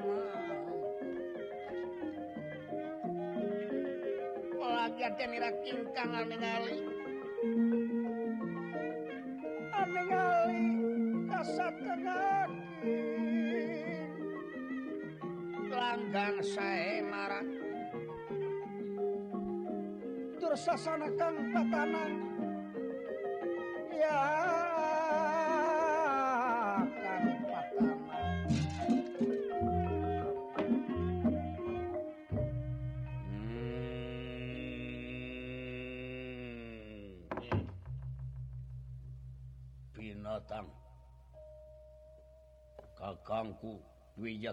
Olahraga 4.62 5.26
nira 5.26 5.50
kingkang 5.66 6.14
ningali 6.30 6.78
ningali 9.90 10.62
kasatenaki 11.34 12.98
langgang 15.66 16.38
saya 16.46 17.02
marah. 17.10 17.48
Tur 20.38 20.54
sasana 20.54 21.10
kang 21.18 21.42
katanang 21.58 22.31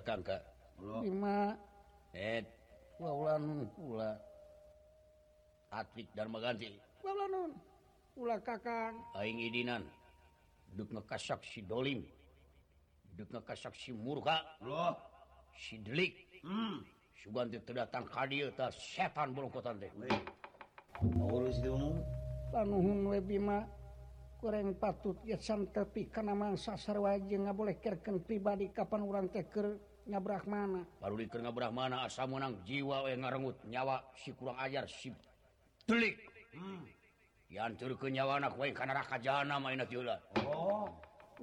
kang 0.08 0.24
kak. 0.24 0.40
Lima. 1.04 1.52
Eh 2.16 2.40
wawulan 2.96 3.40
nun 3.44 3.60
pula. 3.76 4.16
Atrik 5.68 6.08
dan 6.16 6.32
maganti. 6.32 6.72
Wawulan 7.04 7.28
nun. 7.28 7.52
Pula 8.16 8.40
kakang. 8.40 8.96
Aing 9.20 9.36
idinan. 9.36 9.84
Duk 10.72 10.88
ngekasak 10.96 11.44
si 11.44 11.60
dolim. 11.60 12.08
Duk 13.20 13.28
ngekasak 13.28 13.76
si 13.76 13.92
murka 13.92 14.40
loh. 14.64 14.96
Si 15.52 15.76
delik. 15.84 16.40
Hmm. 16.40 16.80
Suban 17.20 17.52
teh 17.52 17.60
datang 17.60 18.08
ka 18.08 18.24
dieu 18.24 18.48
setan 18.72 19.36
bolongkotan 19.36 19.76
teh. 19.76 19.92
urus 21.04 21.60
di 21.60 21.68
umum. 21.68 22.00
Panuhun 22.48 23.12
we 23.12 23.20
Bima. 23.20 23.60
kurang 24.38 24.78
patut 24.78 25.18
ge 25.26 25.34
santepi 25.34 26.06
kana 26.14 26.30
mangsa 26.30 26.78
sarwa 26.78 27.18
jeung 27.18 27.50
ngabolehkeun 27.50 28.22
pribadi 28.22 28.70
kapan 28.70 29.02
urang 29.02 29.26
teh 29.26 29.42
keur 29.50 29.82
Brahmana 30.16 30.80
baru 31.04 31.20
dikenal 31.20 31.52
mana 31.68 32.08
asa 32.08 32.24
menang 32.24 32.56
jiwa 32.64 33.04
we 33.04 33.12
ngarengut 33.12 33.60
nyawa 33.68 34.00
si 34.16 34.32
kurang 34.32 34.56
ajar 34.56 34.88
silik 34.88 36.16
hmm. 36.56 36.88
yang 37.52 37.76
ke 37.76 38.08
nyawa 38.08 38.40
anak 38.40 38.56
karena 38.72 39.04
jana 39.20 39.60
main 39.60 39.84
oh. 40.48 40.88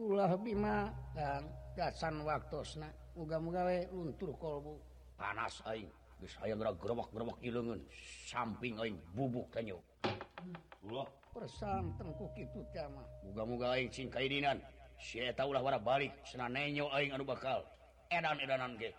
ulah 0.02 0.34
Bima 0.42 0.90
kang 1.14 1.46
dasan 1.78 2.26
waktu 2.26 2.90
muga-mugawe 3.14 3.94
luntur 3.94 4.34
kolbu 4.42 4.82
panas 5.14 5.62
aing 5.70 5.88
geus 6.18 6.34
saya 6.36 6.58
gerobak-gerobak 6.58 7.38
ilungan 7.46 7.80
samping 8.26 8.76
aing 8.82 8.98
bubuk 9.14 9.46
tanyo 9.54 9.78
ulah. 10.86 11.10
Persan 11.36 11.92
tengku 12.00 12.32
kitu 12.32 12.64
teh 12.72 12.88
mah. 12.88 13.04
Muga-muga 13.28 13.76
aing 13.76 13.92
kaidinan 14.08 14.62
si 14.96 15.20
eta 15.20 15.44
ulah 15.44 15.60
wara 15.60 15.76
balik 15.82 16.14
cenah 16.24 16.48
nenyo 16.48 16.88
aing 16.96 17.12
anu 17.12 17.28
bakal. 17.28 17.66
edan-edanan 18.12 18.78
ge. 18.80 18.94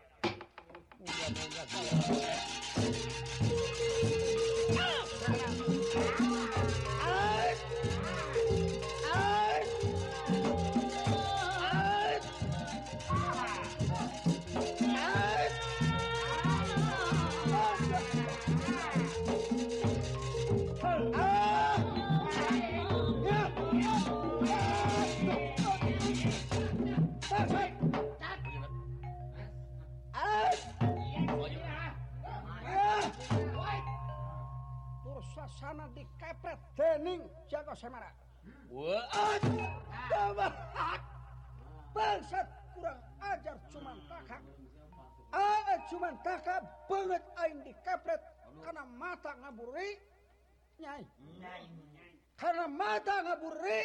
karena 52.37 52.69
mata 52.69 53.25
ngaburi 53.25 53.83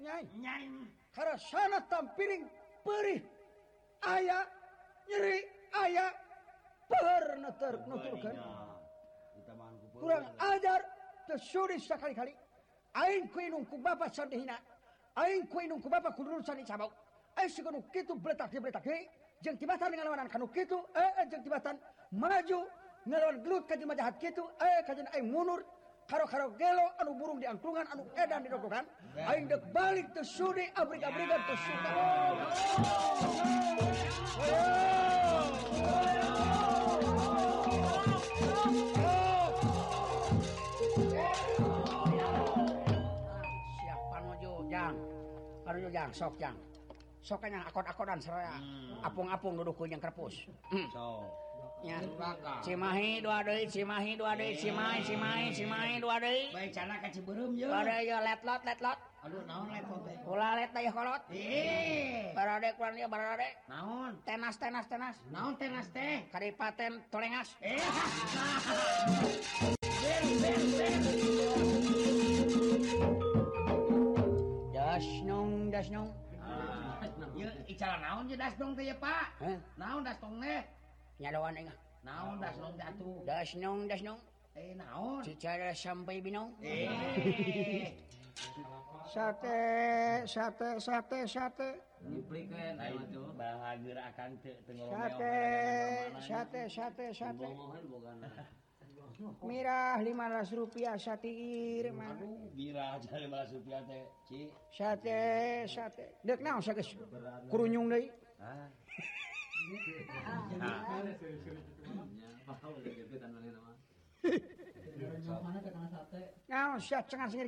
nyai. 0.00 0.24
Nyai. 0.40 0.68
Karena 1.12 1.36
sana 1.40 1.80
tampiling 1.88 2.44
perih 2.84 3.20
ayah 4.04 4.44
nyeri 5.08 5.38
ayah 5.84 6.10
pernah 6.88 7.52
ternuturkan 7.56 8.36
kurang 9.96 10.26
ajar 10.36 10.80
tersuri 11.24 11.80
sekali-kali. 11.80 12.32
Aing 12.96 13.28
ku 13.28 13.38
inung 13.40 13.64
ku 13.68 13.76
bapak 13.80 14.12
aing 15.16 15.44
ku 15.48 15.60
ku 15.60 15.88
bapak 15.88 16.12
kudurun 16.16 16.44
sandi 16.44 16.64
cabau. 16.64 16.92
Aing 17.36 17.52
si 17.52 17.60
kitu 17.92 18.16
beletak 18.16 18.48
di 18.52 18.60
beletak 18.60 18.84
di 18.84 19.04
jeng 19.44 19.56
tibatan 19.56 19.92
dengan 19.92 20.12
lawanan 20.12 20.28
kanu 20.28 20.48
kitu. 20.48 20.80
Eh, 20.96 21.12
eh 21.20 21.26
jeng 21.28 21.44
tibatan. 21.44 21.76
Maju 22.12 22.60
ngelawan 23.04 23.36
gelut 23.44 23.64
kajian 23.68 23.88
majahat 23.88 24.16
kitu. 24.16 24.44
Eh 24.60 24.80
kajian 24.84 25.08
aing 25.12 25.28
munur. 25.28 25.60
karo-karo 26.06 26.54
gelo 26.54 26.86
anu 27.02 27.18
burung 27.18 27.38
di 27.42 27.46
angklungan 27.50 27.86
anu 27.90 28.06
edan 28.14 28.46
di 28.46 28.50
dokokan 28.50 28.86
aing 29.18 29.50
dek 29.50 29.62
balik 29.74 30.06
teu 30.14 30.22
sudi 30.22 30.70
abrik-abrikan 30.78 31.40
teu 31.50 31.56
suka 31.58 31.90
siapa 43.82 44.16
nuju 44.22 44.52
jang? 44.70 44.94
Anu 45.66 45.90
jang. 45.90 46.10
Sok 46.14 46.34
jang. 46.38 46.56
Sok 47.26 47.42
akon-akonan 47.42 48.22
seraya. 48.22 48.54
Hmm. 48.62 49.02
Apung-apung 49.02 49.58
nuduh 49.58 49.74
yang 49.90 49.98
krepus 49.98 50.46
so 50.94 51.26
Cimahi 52.64 53.20
dua 53.22 53.44
deui 53.44 53.68
Cimahi 53.68 54.16
dua 54.16 54.32
deui 54.36 54.56
Cimahi 54.56 55.04
Cimahi 55.04 55.52
Cimahi 55.52 56.00
dua 56.00 56.16
deui 56.18 56.48
bae 56.52 56.72
cana 56.72 56.96
ka 57.00 57.08
Ciberem 57.12 57.52
ye 57.58 57.66
Bade 57.68 57.96
ye 58.08 58.16
letlot 58.26 58.62
letlot 58.64 58.98
Aduh 59.24 59.42
naon 59.46 59.68
letlot 59.70 60.00
teh 60.08 60.16
Ulah 60.26 60.56
let 60.56 60.72
teh 60.72 60.90
kolot 60.90 61.22
Ih 61.30 62.32
Barade 62.34 62.72
kuran 62.76 62.96
ieu 62.96 63.08
barade 63.08 63.48
Naon 63.68 64.16
Tenas 64.24 64.56
tenas 64.56 64.86
tenas. 64.88 65.16
Naon 65.30 65.56
tenas 65.60 65.86
teh 65.92 66.24
Kadipaten 66.32 67.04
Tolengas. 67.12 67.54
Eh 67.60 67.76
Ben 70.02 70.24
ben 70.42 70.62
ben 70.78 71.02
Dasnung 75.76 76.08
Ieu 77.36 77.50
icara 77.68 78.00
naon 78.00 78.24
ye 78.32 78.36
dasnung 78.36 78.72
teh 78.72 78.88
ye 78.88 78.94
Pak 78.96 79.36
Naon 79.76 80.00
dasnung 80.00 80.40
teh 80.40 80.64
nyawan 81.20 81.56
ah. 81.64 81.76
naon 82.04 82.36
dasnong 82.40 82.76
eh 84.56 84.72
naon? 84.72 85.20
Secara 85.20 85.76
sampai 85.76 86.24
binong. 86.24 86.56
Eh. 86.64 87.92
Sate 89.08 89.60
sate 90.24 90.80
sate 90.80 91.18
sate. 91.28 91.70
Sate 96.20 96.62
sate 96.68 97.06
sate 97.12 97.46
mirah 99.40 99.96
500 100.04 100.60
rupiah 100.60 101.00
satir 101.00 101.88
sate 104.76 105.20
sate. 105.64 106.04
Dek 106.24 106.40
naon 106.44 106.60
sages? 106.60 106.92
kurunyung 107.48 107.88
deui. 107.88 108.12
Ah, 109.66 109.74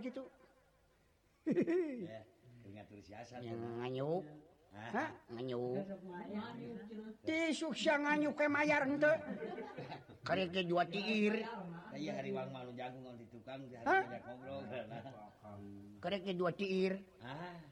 gitu. 0.03 0.23
Nganyuk 7.99 8.41
mayar 8.51 8.83
ente. 8.83 9.13
Karek 10.27 10.49
ge 10.53 10.63
jua 10.67 10.85
tiir. 10.85 11.47
Iya 11.99 12.13
hari 12.15 12.31
wang 12.35 12.51
malu 12.53 12.75
jagung 12.75 13.07
di 13.15 13.27
tukang 13.31 13.63
ada 13.65 14.19
ngobrol. 14.27 14.61
Karek 16.03 16.21
ge 16.27 16.35
jua 16.35 16.51
tiir. 16.51 16.99
Ah. 17.23 17.63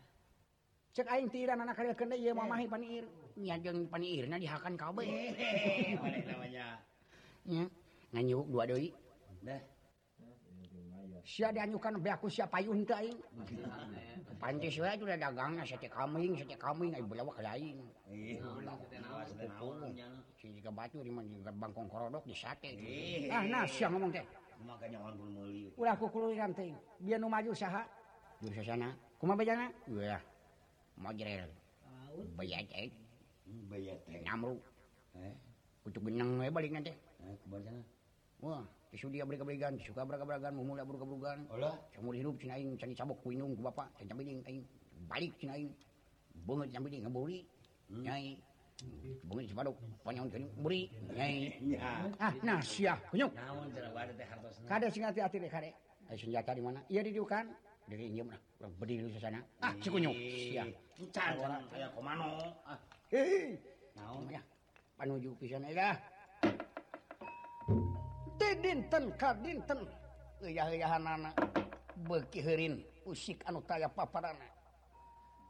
Cek 0.94 1.10
aing 1.12 1.28
tiiran 1.28 1.60
anak 1.60 1.76
karek 1.76 1.98
kene 1.98 2.16
ieu 2.16 2.32
mamahi 2.32 2.64
eh. 2.64 2.70
panir 2.72 3.04
nyajeng 3.36 3.88
panirna 3.92 4.36
dihakan 4.40 4.74
kabe 4.76 5.04
namanya 6.24 6.80
ya 7.44 7.64
nganyuk 8.12 8.46
dua 8.48 8.64
deui 8.64 8.90
dah 9.44 9.60
Sia 11.26 11.50
dianyukan 11.50 11.98
be 11.98 12.06
aku 12.14 12.30
sia 12.30 12.46
payun 12.46 12.86
teh 12.86 12.94
aing. 12.94 13.18
Pantes 14.38 14.78
sia 14.78 14.94
itu 14.94 15.10
udah 15.10 15.18
dagangnya 15.18 15.66
sate 15.66 15.90
kambing, 15.90 16.38
sate 16.38 16.54
kambing 16.54 16.94
aing 16.94 17.10
belawak 17.10 17.34
lain. 17.42 17.82
Si 20.38 20.46
jika 20.54 20.70
batu 20.70 21.02
di 21.02 21.10
mana 21.10 21.50
bangkong 21.50 21.90
korodok 21.90 22.22
di 22.30 22.30
sate. 22.30 22.78
Ah 23.26 23.42
nah 23.42 23.66
sia 23.66 23.90
ngomong 23.90 24.14
teh. 24.14 24.22
Makanya 24.62 25.02
orang 25.02 25.18
pun 25.18 25.28
meuli. 25.34 25.66
Ulah 25.74 25.98
kukuluran 25.98 26.54
teh. 26.54 26.70
Biar 27.02 27.18
nu 27.18 27.26
maju 27.26 27.50
saha? 27.50 27.82
Jurus 28.38 28.62
sana. 28.62 28.94
Kumaha 29.18 29.42
bejana? 29.42 29.66
Wah. 29.90 30.22
Mau 31.02 31.10
jerel. 31.10 31.50
Bayar 32.38 32.62
teh. 32.70 32.86
balik 36.50 36.72
nanti 36.74 36.92
Wah 38.36 38.60
isu 38.92 39.12
dia 39.12 39.24
berikan-berikan 39.24 39.76
suka 39.80 40.04
beraga-beragan 40.04 40.56
memula 40.56 40.84
beruga-berugan 40.84 41.44
olah 41.52 41.74
seumur 41.92 42.16
hidup 42.16 42.36
Cina 42.40 42.56
aing 42.56 42.76
cani 42.80 42.94
cabok 42.96 43.18
kuinung 43.24 43.52
ku 43.56 43.62
bapak 43.64 43.88
cani 43.96 44.08
cambiling 44.08 44.40
aing 44.46 44.62
balik 45.08 45.32
Cina 45.36 45.52
aing 45.56 45.72
beungeut 46.46 46.70
cambiling 46.72 47.02
ngeburi 47.04 47.44
nyai 47.92 48.36
beungeut 49.26 49.48
sepadok 49.52 49.76
panyaun 50.04 50.28
kini 50.32 50.46
buri 50.56 50.88
nyai 51.12 51.60
ah 52.20 52.32
nah 52.40 52.60
sia 52.60 52.94
kunyuk. 53.12 53.32
naon 53.36 53.68
cara 53.72 53.88
wadah 53.92 54.14
teh 54.16 54.26
hartosna 54.28 54.66
kada 54.68 54.86
sing 54.92 55.02
hati-hati 55.04 55.36
rek 55.44 55.52
kare 55.52 55.70
senjata 56.16 56.52
di 56.56 56.62
mana 56.62 56.80
ieu 56.88 57.02
didiukan 57.02 57.44
dari 57.86 58.10
ieu 58.10 58.26
mah 58.26 58.38
berdiri 58.82 59.06
di 59.06 59.20
sana. 59.22 59.38
Ah, 59.62 59.72
cikunyuk. 59.78 60.14
Sia. 60.14 60.66
Kican 60.98 61.38
cenah 61.38 61.62
aya 61.70 61.88
komano. 61.94 62.26
Ah. 62.66 62.78
Hei. 63.14 63.54
Naon 63.94 64.26
ya? 64.26 64.42
Panuju 64.98 65.30
pisan 65.38 65.62
eta. 65.70 65.94
Ti 68.36 68.48
dinten 68.58 69.04
ka 69.14 69.32
dinten 69.38 69.80
euya-euyahanana 70.42 71.30
beuki 72.04 72.42
heurin 72.42 72.82
usik 73.06 73.40
anu 73.46 73.62
taya 73.62 73.86
paparana. 73.88 74.44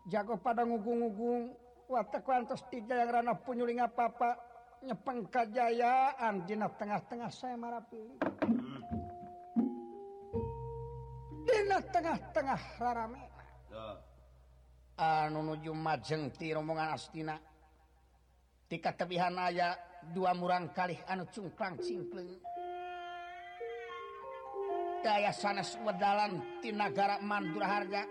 Jago 0.07 0.38
pada 0.38 0.62
ngugung-ngugung 0.62 1.57
watak 1.90 2.22
wantos 2.22 2.62
tijaya 2.70 3.11
rana 3.11 3.35
punyuling 3.35 3.83
apa-apa 3.83 4.38
nyepeng 4.87 5.27
kajayaan 5.27 6.46
dina 6.46 6.70
tengah-tengah 6.70 7.31
saya 7.33 7.59
marapi. 7.59 7.99
Hmm. 8.46 8.95
Dina 11.66 11.83
tengah-tengah 11.83 12.62
rarame. 12.79 13.22
Ah. 13.74 15.26
Anu 15.26 15.42
nuju 15.42 15.74
majeng 15.74 16.31
ti 16.31 16.55
rombongan 16.55 16.94
astina. 16.94 17.35
Tika 18.70 18.94
tebihan 18.94 19.35
aya 19.35 19.74
dua 20.14 20.31
murang 20.31 20.70
kalih 20.70 21.02
anu 21.11 21.26
cungklang 21.26 21.74
cingkleng. 21.83 22.38
Daya 25.02 25.35
sanes 25.35 25.74
wedalan 25.83 26.38
ti 26.62 26.70
nagara 26.70 27.18
Manduraharja 27.18 28.07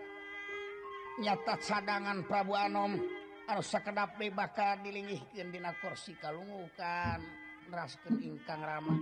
nyata 1.24 1.56
cadangan 1.56 2.28
Prabu 2.28 2.60
Anom 2.60 3.00
anu 3.48 3.64
sakedap 3.64 4.20
bakal 4.36 4.84
dilingihkeun 4.84 5.48
dina 5.48 5.72
kursi 5.80 6.12
kalungukan 6.20 7.24
neraskeun 7.72 8.20
ingkang 8.20 8.60
rama 8.60 9.00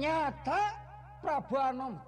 nyata 0.00 0.83
Pranom 1.24 2.04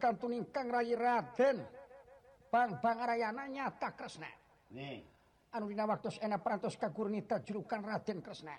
kantun 0.00 0.32
ingkang 0.32 0.72
Ray 0.72 0.96
Raden 0.96 1.60
Bangbangana 2.48 3.44
nyata 3.50 3.92
Kresna. 3.92 4.30
Anu 5.52 5.68
dina 5.68 5.84
waktu 5.84 6.08
enak 6.24 6.40
perantos 6.40 6.80
kagurnita 6.80 7.44
julukan 7.44 7.84
Raden 7.84 8.24
Kresna. 8.24 8.56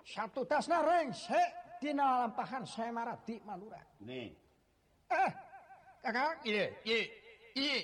Satu 0.00 0.48
tasna 0.48 0.80
rengsek 0.80 1.78
dina 1.78 2.24
lampahan 2.24 2.64
saya 2.64 3.14
di 3.22 3.36
malura. 3.44 3.80
Nih. 4.00 4.32
Eh 5.10 5.30
kakak 6.00 6.40
iya 6.48 6.64
iya 6.88 7.00
iya 7.52 7.78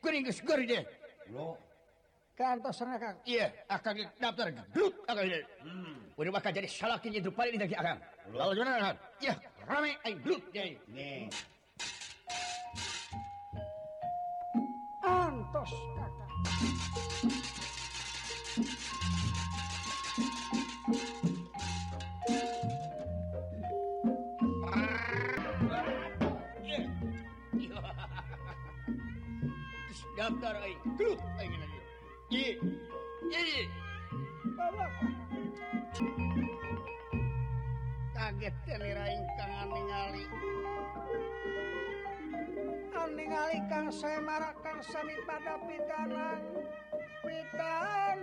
gue 0.00 0.10
ringkus 0.12 0.44
gue 0.44 0.84
lo 1.32 1.56
kantos 2.40 2.80
neraka 2.80 3.20
iya 3.28 3.52
akan 3.68 3.92
daftar 4.16 4.48
gedut 4.48 4.94
akan 5.04 5.24
ini 5.28 5.40
hmm. 5.60 6.16
udah 6.16 6.32
bakal 6.32 6.50
jadi 6.56 6.68
salah 6.72 6.96
kini 6.96 7.20
hidup 7.20 7.36
paling 7.36 7.60
lagi 7.60 7.76
akan 7.76 8.00
lalu 8.32 8.52
gimana 8.56 8.80
kan 8.80 8.96
iya 9.20 9.34
rame 9.68 9.92
ayo 10.08 10.16
gedut 10.24 10.42
jadi 10.48 10.72
nih. 10.88 11.28
Antos 15.04 15.72
kakak 16.00 17.59
nira 38.78 39.06
ingkang 39.10 39.52
ningali 39.74 40.24
ningali 43.18 43.58
kang 43.66 43.90
saya 43.90 44.22
marahkan 44.22 44.78
kang 44.78 44.78
sami 44.86 45.18
pada 45.26 45.58
pitanang 45.66 46.42
pitanang 47.26 48.20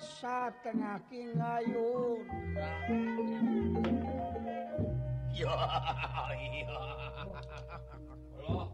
satengah 0.00 0.96
kingayun 1.12 2.24
ya 5.36 5.56
ya 6.48 6.64
loh 8.40 8.72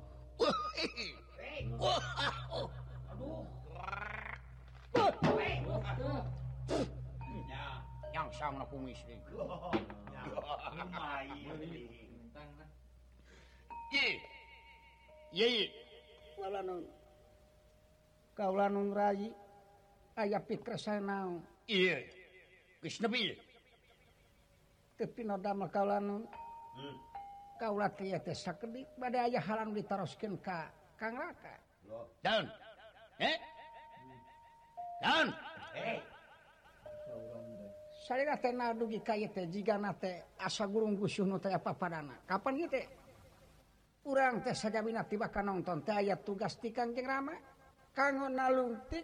sama 8.46 8.62
pung 8.70 8.87
istri. 8.87 9.18
Lumayan. 9.35 10.30
Kaula 18.37 18.68
nun 18.68 18.92
rayi 18.92 19.32
aya 20.14 20.38
pikresna 20.38 21.00
naon. 21.00 21.42
Iya. 21.66 22.04
Geus 22.85 23.00
nepi. 23.02 23.32
Tapi 24.96 25.20
nodamel 25.24 25.72
kaula 25.72 25.98
kaulanun. 25.98 26.22
Hmm. 26.76 26.96
Kaula 27.56 27.88
teh 27.88 28.12
teh 28.20 28.37
sakedik 28.37 28.94
bade 29.00 29.18
aya 29.18 29.40
halang 29.40 29.72
ditaroskeun 29.74 30.38
ka 30.38 30.70
Kang 30.96 31.16
Raka. 31.16 31.56
Daun. 32.22 32.46
Eh? 33.20 33.37
Hmm. 33.37 34.20
Daun. 35.02 35.28
Eh. 35.76 36.15
Kapan 42.26 42.54
urang 44.06 44.38
teh 44.38 44.54
sajabina 44.54 45.02
tiba 45.02 45.26
ka 45.26 45.42
nonton 45.42 45.82
teh 45.82 45.90
aya 45.90 46.14
tugas 46.14 46.54
ti 46.62 46.70
Kangjeng 46.70 47.02
Rama. 47.02 47.34
Kanggo 47.90 48.30
nalungtik 48.30 49.02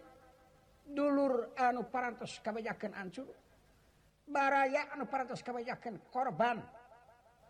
dulur 0.87 1.51
anu 1.59 1.83
parantos 1.91 2.39
kabejakeun 2.39 2.95
ancur 2.95 3.27
baraya 4.23 4.95
anu 4.95 5.03
parantos 5.11 5.43
kabejakeun 5.43 5.99
korban 6.07 6.63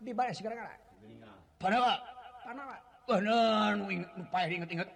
di 0.02 0.10
baris 0.10 0.42
gara-gara 0.42 0.74
panawa. 1.62 1.94
Panawa. 2.42 2.76
Bener 3.06 3.78
nu 3.78 4.24
paeh 4.32 4.50
inget-inget. 4.50 4.90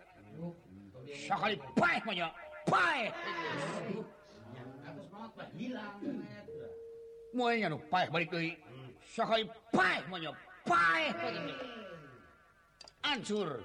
Sakali 1.30 1.54
paeh 1.78 2.02
mah 2.02 2.32
paeh! 2.66 3.14
Hilang. 5.58 5.98
nu 7.32 7.44
semuanya 7.48 7.68
balik 8.10 8.28
Ancur. 13.08 13.64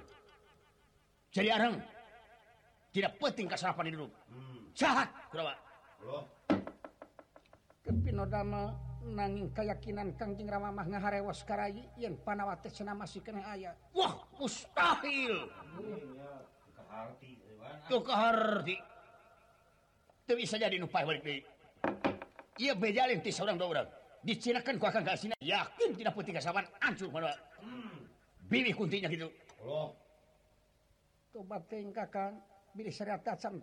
jadi 1.34 1.58
arang 1.58 1.76
tidak 2.94 3.12
penting 3.18 3.50
kesalahan 3.50 3.90
hidup 3.90 4.10
jahat 4.72 5.10
kurawa. 5.28 5.54
kepinodama 7.84 8.72
nanging 9.04 9.52
keyakinan 9.52 10.16
Kangjeng 10.16 10.48
Rama 10.48 10.72
mah 10.72 10.86
ngaharewas 10.88 11.44
karayi 11.44 11.84
panawa 12.24 12.56
panawate 12.56 12.72
cenah 12.72 12.96
masih 12.96 13.20
kena 13.20 13.44
aya. 13.44 13.76
Wah, 13.92 14.16
mustahil. 14.40 15.52
Tuh 17.84 18.00
keharti. 18.00 18.76
teu 20.24 20.40
bisa 20.40 20.56
jadi 20.56 20.80
nupai 20.80 21.04
balik 21.04 21.20
deui. 21.20 21.44
Ia 22.62 22.72
bejalin 22.78 23.18
ti 23.18 23.34
seorang 23.34 23.58
dua 23.58 23.68
orang. 23.74 23.88
Dicinakan 24.22 24.78
ku 24.78 24.86
akan 24.86 25.02
kasina. 25.02 25.34
Yakin 25.42 25.90
tidak 25.98 26.14
putih 26.14 26.30
kasaban. 26.30 26.64
Ancur 26.78 27.10
mana. 27.10 27.34
Hmm. 27.58 28.06
Bilih 28.46 28.70
kuntinya 28.78 29.10
gitu. 29.10 29.26
Allah. 29.66 29.90
Tuh 31.34 31.42
batin 31.42 31.90
kakang. 31.90 32.38
Bilih 32.78 32.94
seriat 32.94 33.26
datang. 33.26 33.58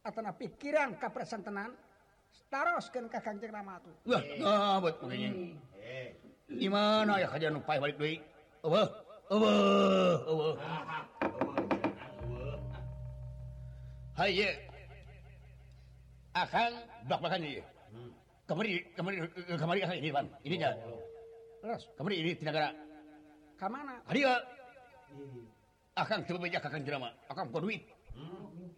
Atana 0.00 0.32
pikiran 0.32 0.96
kapresan 0.96 1.44
tenan. 1.44 1.76
Staroskan 2.34 3.06
ka 3.06 3.22
Kangjeng 3.22 3.54
Rama 3.54 3.78
tuh. 3.78 3.94
Wah, 4.10 4.18
eh. 4.18 4.42
ngabut 4.42 4.94
makanya. 5.06 5.30
Eh. 5.78 6.10
Di 6.50 6.66
mana 6.66 7.22
ya 7.22 7.30
kajian 7.30 7.54
upai 7.62 7.78
balik 7.78 7.94
duit. 7.94 8.20
Apa? 8.64 8.90
Apa? 9.30 9.50
Apa? 10.24 10.48
Hai, 14.18 14.30
ya. 14.34 14.50
Akang, 16.34 16.74
bak-bakan 17.06 17.46
ye. 17.46 17.62
kemari 18.44 18.72
kemari 18.92 19.16
kemari 19.56 19.80
ah, 19.84 19.92
ini 19.96 20.10
pan 20.12 20.26
ini 20.44 20.56
terus? 21.64 21.82
Kemari 21.96 22.14
ini 22.20 22.32
tidak 22.36 22.52
gara 22.52 22.70
ke 23.54 23.66
mana 23.70 23.94
dia 24.12 24.36
akan 25.94 26.18
coba 26.26 26.38
beja 26.42 26.58
kakang 26.58 26.82
jerama 26.82 27.08
akan 27.30 27.54
kau 27.54 27.62
duit. 27.62 27.86
Hmm. 28.14 28.70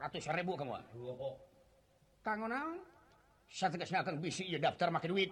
Ratus 0.00 0.24
ribu 0.32 0.56
kamu 0.56 0.80
kang 2.24 2.40
naon 2.48 2.80
saya 3.50 3.68
tegasnya 3.74 4.00
akan 4.06 4.14
bisa 4.22 4.42
ya 4.46 4.58
daftar 4.58 4.88
make 4.90 5.06
duit. 5.06 5.30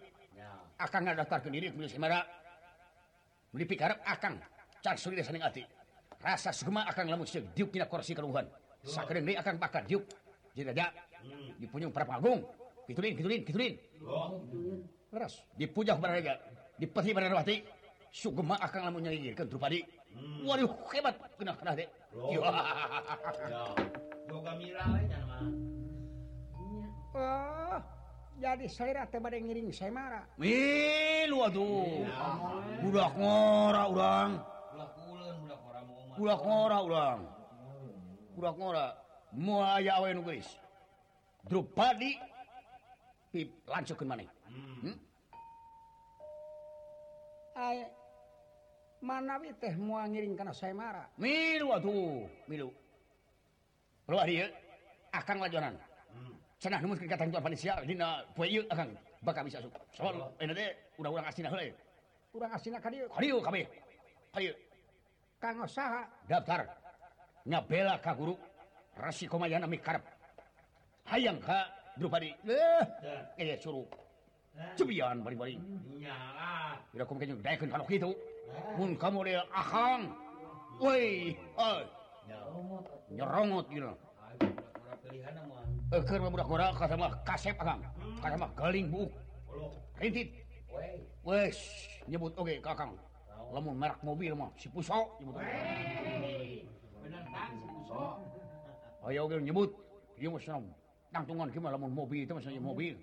Akan 0.79 1.03
nggak 1.03 1.27
daftar 1.27 1.39
ke 1.43 1.49
diri 1.51 1.75
beli 1.75 1.91
semara 1.91 2.23
beli 3.51 3.67
pikarep 3.67 3.99
akan 4.07 4.39
car 4.79 4.95
suri 4.95 5.19
saning 5.25 5.43
ati. 5.43 5.67
Rasa 6.19 6.55
sugema 6.55 6.87
akan 6.87 7.15
lamun 7.15 7.27
sih 7.27 7.43
diuk 7.43 7.75
dina 7.75 7.91
kursi 7.91 8.15
keruhan 8.15 8.47
sakadeng 8.87 9.35
akan 9.35 9.55
bakar 9.59 9.83
diuk. 9.87 10.05
Jadi 10.55 10.71
ada. 10.75 10.91
Hmm. 11.23 11.55
Dipunyung 11.59 11.91
para 11.91 12.07
pagung. 12.07 12.43
Kitulin, 12.89 13.13
kitulin, 13.21 13.45
kitulin. 13.45 13.75
Leres. 15.13 15.45
Dipujah 15.61 16.01
bararaga. 16.01 16.41
Dipeti 16.81 17.13
bararwati. 17.13 17.57
Sugema 18.09 18.57
akan 18.57 18.89
lamun 18.89 19.05
nyayirkeun 19.05 19.45
Drupadi. 19.45 19.85
Waduh, 20.41 20.73
hebat 20.89 21.21
kena 21.37 21.53
kena 21.53 21.77
teh. 21.77 21.85
Ya. 22.33 22.49
Yoga 24.25 24.53
mira 24.57 24.85
we 24.89 25.05
mah. 25.29 25.45
Oh, 27.13 27.81
jadi 28.41 28.65
saya 28.73 29.05
teh 29.05 29.21
bade 29.21 29.37
ngiring 29.37 29.69
saya 29.69 29.93
marah. 29.93 30.25
Milu 30.41 31.45
atuh. 31.45 32.09
Budak 32.81 33.13
ngora 33.21 33.83
urang. 33.93 34.31
Budak 34.73 34.91
kuleun 34.97 35.37
budak 35.45 35.61
ora 35.61 35.81
mau 35.85 36.01
mah. 36.09 36.17
Budak 36.17 36.41
ngora 36.41 36.79
urang. 36.81 37.21
Budak 38.33 38.55
ngora. 38.57 38.87
Moal 39.37 39.69
aya 39.77 40.01
awe 40.01 40.09
nu 40.17 40.25
geus. 40.25 40.49
Drupadi 41.45 42.17
lanjutkan 43.69 44.07
mana 44.09 44.25
hmm. 44.49 44.97
Ay, 47.59 47.83
mana 49.03 49.35
teh 49.59 49.75
mua 49.75 50.07
ngiring 50.07 50.39
karena 50.39 50.55
saya 50.55 50.71
marah? 50.71 51.11
Milu 51.19 51.75
atuh, 51.75 52.23
milu. 52.47 52.71
Keluar 54.07 54.31
iya 54.31 54.47
akang 55.11 55.43
lajonan 55.43 55.75
hmm. 56.15 56.35
cenah 56.63 56.79
numus 56.79 57.03
kekatan 57.03 57.35
tuan 57.35 57.43
panitia, 57.43 57.83
dina 57.83 58.23
poe 58.33 58.47
ieu 58.47 58.63
akang. 58.71 58.95
Bakal 59.19 59.43
bisa 59.43 59.59
sok 59.59 59.75
soal 59.91 60.15
ini 60.39 60.55
teh 60.55 60.71
udah 61.03 61.11
urang 61.11 61.27
asina 61.27 61.51
heuleuy 61.51 61.75
urang 62.31 62.55
asina 62.55 62.79
ka 62.79 62.87
dieu 62.87 63.11
ka 63.11 63.19
dieu 63.19 63.43
kabeh 63.43 63.67
ka 64.31 64.39
dieu 64.39 64.55
kang 65.43 65.59
saha 65.67 66.07
daftar. 66.31 66.63
Nyabela 67.49 67.99
ka 67.99 68.13
guru. 68.15 68.37
Resiko 68.99 69.39
mayana 69.39 69.67
mikarep. 69.67 70.03
Hayang 71.09 71.41
ka 71.41 71.78
Drupadi. 71.99 72.31
Eh, 72.47 72.85
eh 73.43 73.59
suruh. 73.59 73.83
Cebian 74.79 75.23
bari-bari. 75.23 75.59
Iyalah. 75.99 76.79
Ira 76.95 77.05
kum 77.05 77.19
kenyang 77.19 77.43
daekeun 77.43 77.71
kana 77.71 77.85
kitu. 77.87 78.15
Mun 78.79 78.95
kamu 78.95 79.19
dia 79.27 79.43
ahang. 79.51 80.15
Woi, 80.79 81.35
oi. 81.59 81.83
Nyerongot 83.11 83.67
gila. 83.67 83.93
Eh, 85.89 86.03
keur 86.05 86.21
budak 86.31 86.47
gora 86.47 86.71
ka 86.71 86.87
sama 86.87 87.11
kasep 87.27 87.57
akang. 87.59 87.83
Ka 88.23 88.29
sama 88.31 88.47
galing 88.55 88.87
buuk. 88.87 89.11
Rintit. 89.99 90.31
Wes, 91.27 91.59
nyebut 92.07 92.33
oge 92.39 92.57
okay, 92.57 92.59
kakang. 92.63 92.95
Lamun 93.51 93.75
merek 93.75 93.99
mobil 94.07 94.33
mah 94.39 94.55
si 94.55 94.71
Puso 94.71 95.19
nyebut. 95.19 95.35
Bener 97.03 97.23
tang 97.33 97.53
si 97.59 97.67
Puso. 97.67 98.03
Hayo 99.03 99.27
ge 99.27 99.37
nyebut. 99.43 99.71
Ieu 100.19 100.31
mah 100.35 100.43
tangtungan 101.13 101.49
gimana 101.51 101.75
lamun 101.77 101.93
mobil 101.93 102.25
itu 102.25 102.33
maksudnya 102.33 102.61
mobil 102.61 102.95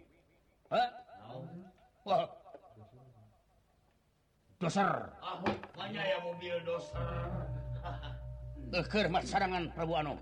Hah? 0.70 0.90
Wah. 2.06 2.26
Doser. 4.58 4.90
Ah, 5.22 5.38
banyak 5.78 6.04
ya 6.04 6.18
mobil 6.26 6.56
doser. 6.66 7.06
Keur 8.90 9.06
mah 9.14 9.22
sarangan 9.22 9.70
Prabu 9.78 9.94
Anu. 9.94 10.16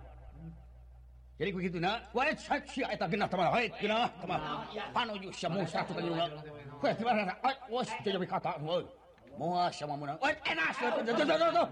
Jadi 1.39 1.49
begitu 1.49 1.77
na. 1.81 1.97
wae 2.13 2.29
saksi 2.37 2.85
eta 2.85 3.09
genah 3.09 3.25
tamah, 3.25 3.49
wae 3.55 3.67
genah 3.81 4.05
tamah. 4.21 4.67
Panuju 4.93 5.29
sia 5.33 5.49
Musa 5.49 5.81
tu 5.87 5.91
kan 5.97 6.03
juruna. 6.05 6.25
Wae 6.83 6.93
tiba 6.93 7.11
nak, 7.15 7.37
wae 7.41 7.55
wes 7.73 7.89
jadi 8.05 8.17
kata, 8.21 8.51
wae. 8.61 8.85
Moa 9.39 9.71
sama 9.73 9.97
menang. 9.97 10.17
Wae 10.21 10.35
enas, 10.45 10.77
tuh 10.77 11.01
tuh 11.01 11.25
tuh 11.25 11.49
tuh. 11.57 11.67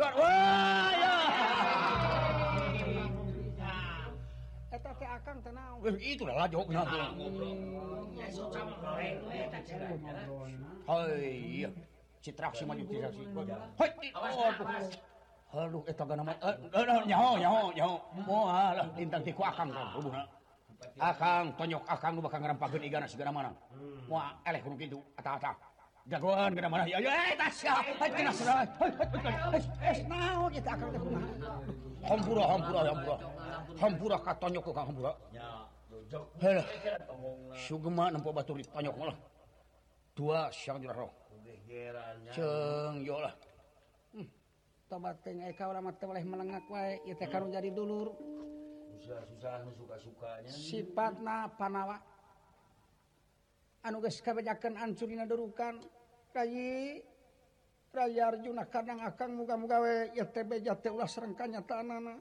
Wae 0.00 0.94
ya. 0.96 2.11
akan 20.98 21.54
tonyok 21.56 21.82
akan 21.86 22.10
bakal 22.20 22.38
ngerampakeun 22.42 22.82
igana 22.82 23.06
sigana 23.06 23.32
mana 23.32 23.50
moal 24.10 24.34
eleh 24.44 24.60
kudu 24.60 24.76
kitu 24.76 24.98
ata-ata 25.18 25.54
jagoan 26.10 26.50
gana 26.54 26.68
mana 26.68 26.84
ya 26.90 26.98
ya 26.98 27.32
tas 27.38 27.56
ya 27.62 27.78
haid 27.78 28.12
kena 28.18 28.32
sudah 28.34 28.54
haid 28.66 28.70
haid 29.50 29.64
haid 29.80 30.04
naon 30.10 30.50
ieu 30.50 30.62
akang 30.66 30.90
teh 30.90 31.00
kumaha 31.00 31.28
hampura 32.10 32.44
hampura 32.50 32.80
hampura 32.90 33.16
hampura 33.80 34.18
katonyok 34.20 34.62
kok 34.64 34.74
Kang 34.74 34.86
Hampura. 34.92 35.12
nya 35.32 35.68
Sugema 37.56 38.10
nempo 38.10 38.32
batur 38.32 38.56
ditonyok 38.60 38.94
malah. 38.96 39.18
Dua 40.12 40.52
siang 40.52 40.80
jurah 40.80 40.96
roh. 40.96 41.12
Ceng 42.32 43.00
yo 43.00 43.16
lah. 43.20 43.32
Hmm. 44.12 44.28
Tobat 44.88 45.24
teh 45.24 45.32
eka 45.32 45.68
urang 45.68 45.88
mah 45.88 45.96
boleh 45.96 46.24
melengak 46.24 46.68
wae 46.68 47.00
ieu 47.08 47.16
teh 47.16 47.28
karung 47.28 47.48
jadi 47.48 47.72
dulur. 47.72 48.12
Susah-susah 49.00 49.64
nu 49.64 49.72
suka-sukanya. 49.72 50.52
Sifatna 50.52 51.48
panawa. 51.56 51.96
Anu 53.82 53.98
geus 54.04 54.20
kabejakeun 54.20 54.76
ancurina 54.76 55.24
durukan. 55.24 55.80
Rayi 56.32 57.00
Raya 57.92 58.32
Arjuna 58.32 58.64
kadang 58.72 59.04
akan 59.04 59.36
muka-mugawe 59.36 60.16
ya 60.16 60.24
tebe 60.24 60.64
jate 60.64 60.88
ulah 60.88 61.04
serengkanya 61.04 61.60
tanana. 61.60 62.16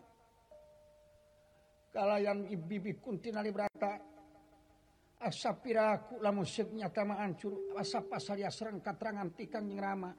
kalayan 1.91 2.47
ibibi 2.47 2.97
kuntinari 2.97 3.51
berata 3.51 3.99
asap 5.21 5.69
piraku 5.69 6.17
lah 6.23 6.33
musik 6.33 6.71
nyatama 6.73 7.21
ancur. 7.21 7.75
Asap 7.77 8.09
pasal 8.09 8.41
ya 8.41 8.49
serang 8.49 8.81
katerangan 8.81 9.29
tikang 9.37 9.69
yang 9.69 9.83
rama. 9.83 10.11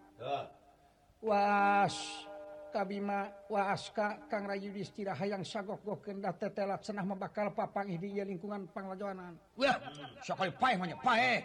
Was 1.23 1.97
kabima 2.73 3.29
waaska 3.53 4.27
kang 4.33 4.49
rayu 4.49 4.73
distira 4.73 5.13
hayang 5.13 5.45
sagok 5.45 5.85
gokeun 5.85 6.25
da 6.25 6.33
tetelat 6.33 6.81
cenah 6.81 7.05
mah 7.05 7.21
bakal 7.21 7.53
papang 7.53 7.93
di 7.93 8.17
ieu 8.17 8.25
lingkungan 8.25 8.65
panglajoanan 8.73 9.37
wah 9.61 9.77
sakali 10.25 10.49
paeh 10.57 10.81
mah 10.81 10.89
paeh 11.05 11.45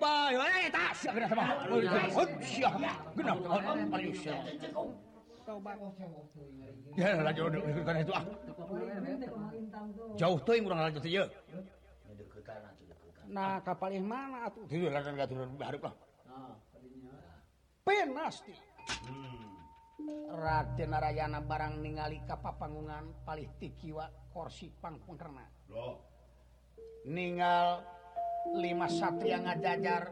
paeh 0.00 0.72
eta 0.72 0.84
sia 0.96 1.12
geuna 1.12 1.28
teh 1.28 1.36
mah 1.36 1.48
geuna 3.12 3.84
paling 3.92 4.12
sia 4.16 4.40
tobat 5.42 5.76
ya 6.96 7.08
lagi 7.22 7.40
karena 7.82 8.00
itu 8.02 8.12
ah 8.14 8.24
jauh 10.16 10.38
tuh 10.42 10.52
yang 10.54 10.64
kurang 10.66 10.80
lanjut 10.80 11.02
aja 11.02 11.24
nah 13.32 13.58
kapal 13.64 13.90
yang 13.90 14.06
mana 14.06 14.50
tuh 14.52 14.64
tidur 14.68 14.92
lah 14.92 15.00
kan 15.02 15.16
turun 15.26 15.56
baru 15.56 15.78
lah 15.82 15.94
penasti 17.82 18.54
Raden 20.32 20.90
Narayana 20.90 21.38
barang 21.38 21.78
ningali 21.78 22.18
kapapangungan 22.26 23.22
palih 23.22 23.46
tikiwa 23.62 24.10
korsi 24.34 24.66
pangpengkerna 24.82 25.46
ningal 27.06 27.86
lima 28.58 28.90
satria 28.90 29.38
ngajajar 29.38 30.10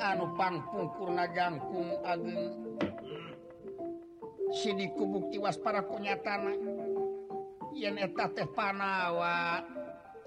anu 0.00 0.32
pangpungkurna 0.36 1.24
jangkung 1.32 1.90
ageng 2.02 2.40
sidiku 4.52 5.06
bukti 5.08 5.40
waspara 5.40 5.80
kunyatana 5.86 6.52
yen 7.72 7.96
eta 7.98 8.28
teh 8.34 8.46
panawa 8.52 9.64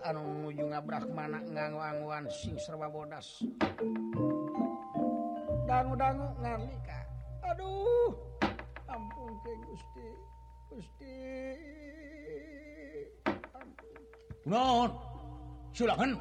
anu 0.04 0.22
nuju 0.46 0.66
ngabrakmana 0.72 1.42
ngangwanguan 1.52 2.26
sing 2.30 2.56
serba 2.62 2.88
bodas. 2.90 3.44
Dangu-dangu 5.68 6.28
ngarnika 6.40 7.00
aduh 7.44 8.12
ampun 8.88 9.32
ke 9.44 9.52
Gusti 9.68 10.08
Gusti. 10.72 11.16
Naon 14.48 14.92
sulangan. 15.76 16.12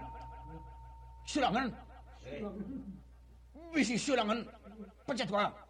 Sulangan. 1.27 1.71
Bisi 3.71 3.95
sulangan. 3.99 4.43
Pencet 5.07 5.31
wae. 5.31 5.66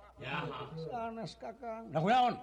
kakon 1.40 2.34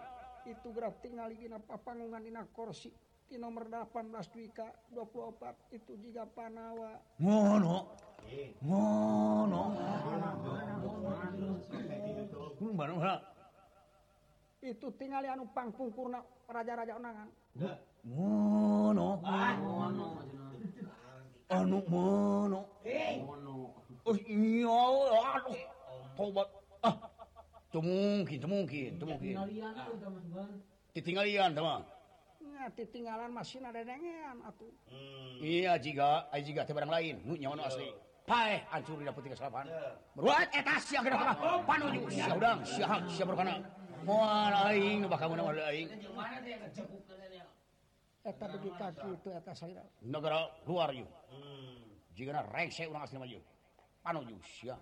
itu 0.43 0.67
graf 0.75 0.93
tinggalgungan 0.99 2.47
korsi 2.51 2.91
di 3.31 3.39
nomor 3.39 3.65
18 3.65 4.33
Dwika 4.35 4.67
24 4.91 5.73
itu 5.73 5.93
juga 5.97 6.27
Panawa. 6.27 6.99
Ngono. 7.17 7.77
Ngono. 8.61 9.61
Itu 14.63 14.87
tinggal 14.95 15.23
anu 15.27 15.49
pangpungkurna 15.49 16.19
raja-raja 16.51 16.93
unangan 16.99 17.27
ngono. 18.03 19.07
Anu 21.49 21.79
ngono. 21.87 22.61
Oh 24.03 24.17
iya, 24.27 24.67
aduh. 25.39 25.55
tobat. 26.19 26.62
mungkin 27.81 28.39
mungkin 28.45 28.91
ah. 29.01 29.87
ditinggalan 30.93 31.81
ditinggalan 32.77 33.29
masih 33.33 33.57
hmm. 33.63 35.41
Iya 35.41 35.73
jika 35.81 36.29
jika 36.37 36.69
barang 36.69 36.91
lain. 36.93 37.15
Asli. 37.65 37.89
Hancur 38.71 39.03
dapat 39.03 39.21
tiga 39.25 39.35
salapan. 39.35 39.65
Beruat 40.15 40.47
etas 40.53 40.81
siap 40.87 41.03
gerak 41.03 41.35
oh. 41.41 41.59
panuju 41.65 42.07
siap 42.07 42.37
udang 42.39 42.59
siap 42.63 43.03
siap 43.11 43.27
berkana 43.27 43.59
mual 44.03 44.53
aing 44.71 45.07
bakal 45.07 45.27
mana 45.31 45.43
mual 45.43 45.59
aing 45.67 45.87
eta 48.23 48.45
bagi 48.47 48.71
kaki 48.79 49.09
itu 49.19 49.29
eta 49.35 49.51
saya 49.51 49.83
negara 49.99 50.47
luar 50.63 50.95
yuk 50.95 51.11
hmm. 51.27 52.15
jika 52.15 52.31
na 52.31 52.41
rengse 52.55 52.87
urang 52.87 53.03
asli 53.03 53.19
maju 53.19 53.39
panuju 53.99 54.35
siap 54.43 54.79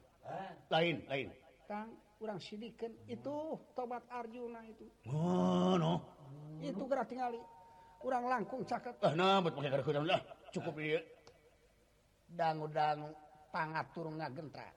lain 0.69 1.01
lain. 1.09 1.27
Tang. 1.65 1.89
kurang 2.21 2.37
sidikeun 2.37 2.93
itu 3.09 3.57
tobat 3.73 4.05
Arjuna 4.13 4.61
itu. 4.69 4.85
Oh, 5.09 5.73
no. 5.73 6.05
itu 6.61 6.83
gerak 6.85 7.09
tinggali 7.09 7.41
kurang 7.97 8.29
langkung 8.29 8.61
caket 8.65 8.93
ah, 9.01 9.13
nah, 9.17 9.41
nah, 9.41 10.21
cukup 10.53 10.77
ieu. 10.77 11.01
dangu-dangu 12.29 13.09
pangat 13.49 13.85
turun 13.97 14.21
gentra 14.21 14.69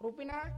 Rupina 0.00 0.48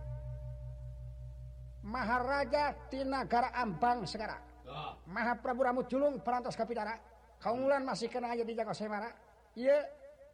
Maharaja 1.84 2.72
Tinagara 2.88 3.52
Ambang 3.58 4.08
sekarang 4.08 4.40
Maha 4.64 4.96
Mahaprabu 5.04 5.60
Ramu 5.60 5.82
Julung 5.84 6.24
perantos 6.24 6.56
Kapidara. 6.56 6.96
Kaungulan 7.36 7.84
masih 7.84 8.08
kena 8.08 8.32
aja 8.32 8.40
di 8.40 8.56
Jago 8.56 8.72
Semara. 8.72 9.12
Ieu 9.52 9.76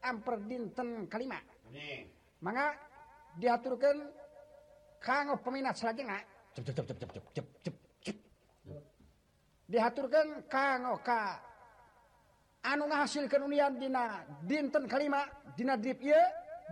amper 0.07 0.38
dinten 0.46 1.11
kalima 1.11 1.42
Mangga 2.38 2.78
diaturkan 3.34 4.20
Kang 5.01 5.32
peminat 5.40 5.80
salagina 5.80 6.20
cep 6.53 6.64
cep 6.66 6.76
cep 6.76 6.98
cep 7.01 7.11
cep 7.32 7.46
cep 7.64 7.76
cep 8.05 8.16
dihaturkan 9.70 10.44
kang 10.51 10.82
ka 11.01 11.40
anu 12.66 12.84
ngahasilkeun 12.90 13.48
unian 13.48 13.72
dina 13.80 14.20
dinten 14.44 14.84
kalima 14.84 15.24
dina 15.57 15.78
drip 15.80 16.05
ieu 16.05 16.20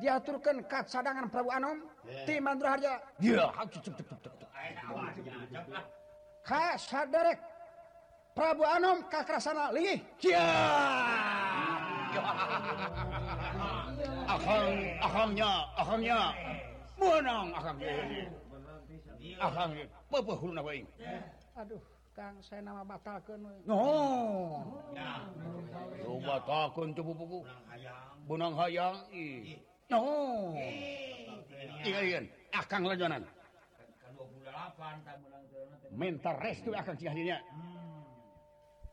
diaturkeun 0.02 0.66
ka 0.68 0.84
cadangan 0.84 1.30
Prabu 1.32 1.50
Anom 1.54 1.78
ti 2.26 2.36
Mandra 2.42 2.76
Harja 2.76 3.00
dia 3.16 3.48
cep 3.72 3.82
cep 3.86 3.94
cep 3.96 4.18
cep 4.20 4.34
ka 6.44 6.76
saderek 6.76 7.38
Prabu 8.36 8.66
Anom 8.66 9.08
ka 9.08 9.24
kerasana 9.24 9.72
lagi 9.72 10.04
cia 10.20 10.44
Akang, 14.28 14.68
akangnya, 15.00 15.50
akangnya, 15.80 16.20
menang 16.99 17.49
akang 17.55 17.78
akang 19.38 19.70
pepehulna 20.11 20.61
we 20.66 20.82
aduh 21.55 21.82
kang 22.18 22.34
saya 22.42 22.59
nama 22.66 22.82
batalkeun. 22.82 23.46
We 23.46 23.55
no. 23.62 23.78
Yo 26.03 26.18
takun 26.42 26.90
teu 26.90 27.07
buku 27.07 27.46
benang 28.26 28.59
hayang. 28.59 28.99
Ih. 29.14 29.62
No. 29.86 30.03
Ingat 31.86 32.26
akang 32.51 32.82
ah, 32.82 32.90
lanjonan 32.90 33.22
minta 35.94 36.34
restu 36.36 36.74
akang 36.74 36.94
ah, 36.94 36.99
cing 36.99 37.11
hadinya 37.11 37.38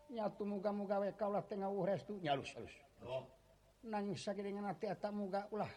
nyatu 0.09 0.43
muga-muga 0.47 1.01
we 1.03 1.09
kaulah 1.17 1.43
tengah 1.43 1.67
uh 1.67 1.83
restu 1.83 2.15
nyalus 2.21 2.49
halus 2.55 2.75
nangis 3.85 4.21
sakit 4.21 4.45
dengan 4.45 4.69
hati 4.71 4.89
atak 4.89 5.11
muga 5.13 5.45
ulah 5.53 5.69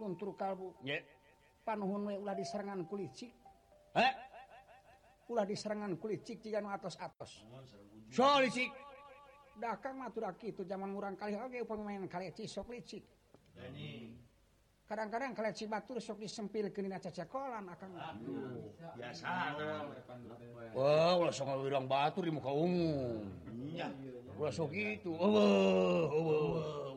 luntur 0.00 0.32
kalbu. 0.32 0.72
Ya. 0.80 0.96
panuhun 1.70 2.18
ulah 2.18 2.34
di 2.34 2.42
serangan 2.42 2.82
kulit 2.90 3.14
cik. 3.14 3.32
Eh? 3.94 4.12
ulah 5.30 5.46
di 5.46 5.54
serangan 5.54 5.94
kulit 5.94 6.26
cik 6.26 6.42
jika 6.42 6.58
atas 6.66 6.98
atas 6.98 7.46
soal 8.10 8.50
cik. 8.50 8.74
Dakang 9.60 10.00
matur 10.00 10.24
itu 10.40 10.64
zaman 10.64 10.88
murang 10.90 11.14
kali 11.14 11.36
oke 11.36 11.62
pemain 11.68 12.02
kali 12.10 12.32
cik 12.34 12.48
sok 12.50 12.74
licik 12.74 13.04
kadang-kadang 14.90 15.38
kalian 15.38 15.54
si 15.54 15.70
batur 15.70 16.02
sok 16.02 16.18
disempil 16.18 16.66
ke 16.74 16.82
dina 16.82 16.98
cecekolan 16.98 17.62
akan 17.62 17.90
aduh 17.94 18.74
biasa 18.98 19.22
wah 20.74 21.14
ulah 21.14 21.30
sok 21.30 21.46
ngawirang 21.46 21.86
batur 21.86 22.26
di 22.26 22.34
muka 22.34 22.50
umum 22.50 23.22
iya. 23.70 23.86
Ulah 24.34 24.50
sok 24.50 24.74
gitu 24.74 25.14
oh 25.14 25.30
oh 25.30 26.10
oh 26.10 26.34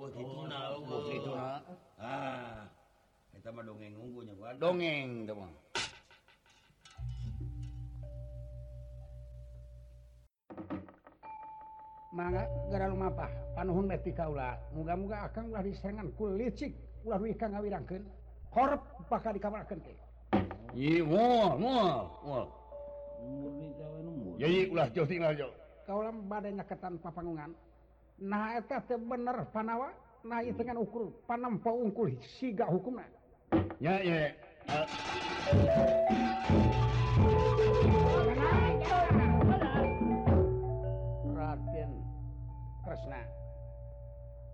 oh 0.02 0.10
gitu 0.10 0.42
na 0.50 0.74
gitu 1.06 1.30
oh. 1.30 1.38
na 1.38 1.62
ah. 2.02 2.66
kita 3.44 3.52
mah 3.52 3.68
dongeng 3.68 3.92
unggunya 4.00 4.32
gua 4.40 4.56
dongeng 4.56 5.28
teman 5.28 5.52
mangga 12.16 12.48
gara 12.72 12.88
lumapah 12.88 13.28
panuhun 13.52 13.92
beti 13.92 14.16
kaula 14.16 14.56
muga-muga 14.72 15.28
akang 15.28 15.52
ulah 15.52 15.60
disengan 15.60 16.08
ku 16.16 16.32
licik 16.32 16.72
ulah 17.04 17.20
nu 17.20 17.36
kang 17.36 17.52
ngawirangkeun 17.52 18.08
korep 18.48 18.80
bakal 19.12 19.36
dikamarkeun 19.36 19.84
teh 19.84 19.98
ieu 20.72 21.04
moal 21.04 21.60
moal 21.60 22.16
moal 22.24 22.48
murni 23.28 23.76
jawa 23.76 24.08
nu 24.08 24.12
moal 24.24 24.40
jadi 24.40 24.72
ulah 24.72 24.88
jauh 24.96 25.04
tinggal 25.04 25.36
jauh. 25.36 25.52
Kaula 25.84 26.16
bade 26.16 26.48
nyaketan 26.48 26.96
papangungan 26.96 27.52
nah 28.24 28.56
eta 28.56 28.80
teh 28.88 28.96
bener 28.96 29.52
panawa. 29.52 29.92
Nah 30.24 30.40
ieu 30.40 30.56
dengan 30.56 30.80
ukur 30.80 31.12
panempo 31.28 31.76
ungkul 31.76 32.16
siga 32.40 32.72
hukumna. 32.72 33.04
Ya, 33.78 34.02
ya. 34.02 34.34
Raden 41.38 41.92
Kresna. 42.82 43.22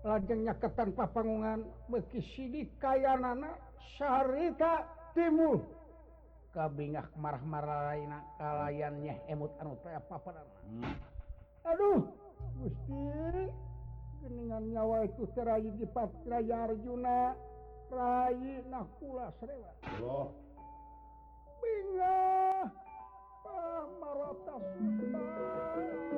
Lajeng 0.04 0.40
nyaketan 0.44 0.92
papangungan 0.92 1.64
beki 1.88 2.20
sidik 2.36 2.76
kayanana 2.76 3.56
syarita 3.96 4.84
timur. 5.16 5.64
Kabingah 6.52 7.08
marah-marah 7.16 7.96
Kalayan 7.96 8.20
kalayannya 8.36 9.14
emut 9.32 9.54
anu 9.62 9.80
taya 9.80 10.02
papadan. 10.04 10.44
Hmm. 10.68 10.92
Aduh, 11.64 12.04
Gusti. 12.60 13.48
Geningan 14.20 14.68
nyawa 14.68 15.08
itu 15.08 15.24
terayi 15.32 15.72
di 15.80 15.88
Patra 15.88 16.44
Arjuna. 16.44 17.48
Ray 17.90 18.62
nah 18.70 18.86
pula 18.98 19.32
srewa 19.42 19.70
Allah 19.82 20.28
Binga 21.58 22.18
Pamarata 23.42 24.54
Sultan 24.62 26.09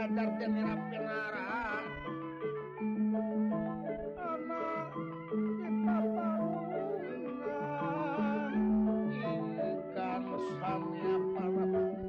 dadar 0.00 0.32
teh 0.40 0.48
mirap 0.48 0.80
pengarang 0.88 1.84
anak 4.16 4.88
kita 4.96 5.98
parung 6.16 6.64
ikan 9.12 10.24
samnya 10.56 11.14
panat 11.36 12.00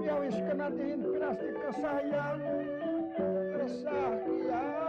ya 0.00 0.14
wis 0.16 0.36
kena 0.40 0.72
dihin 0.72 1.00
kesayang. 1.60 2.40
Resah 3.52 4.16
iya. 4.24 4.85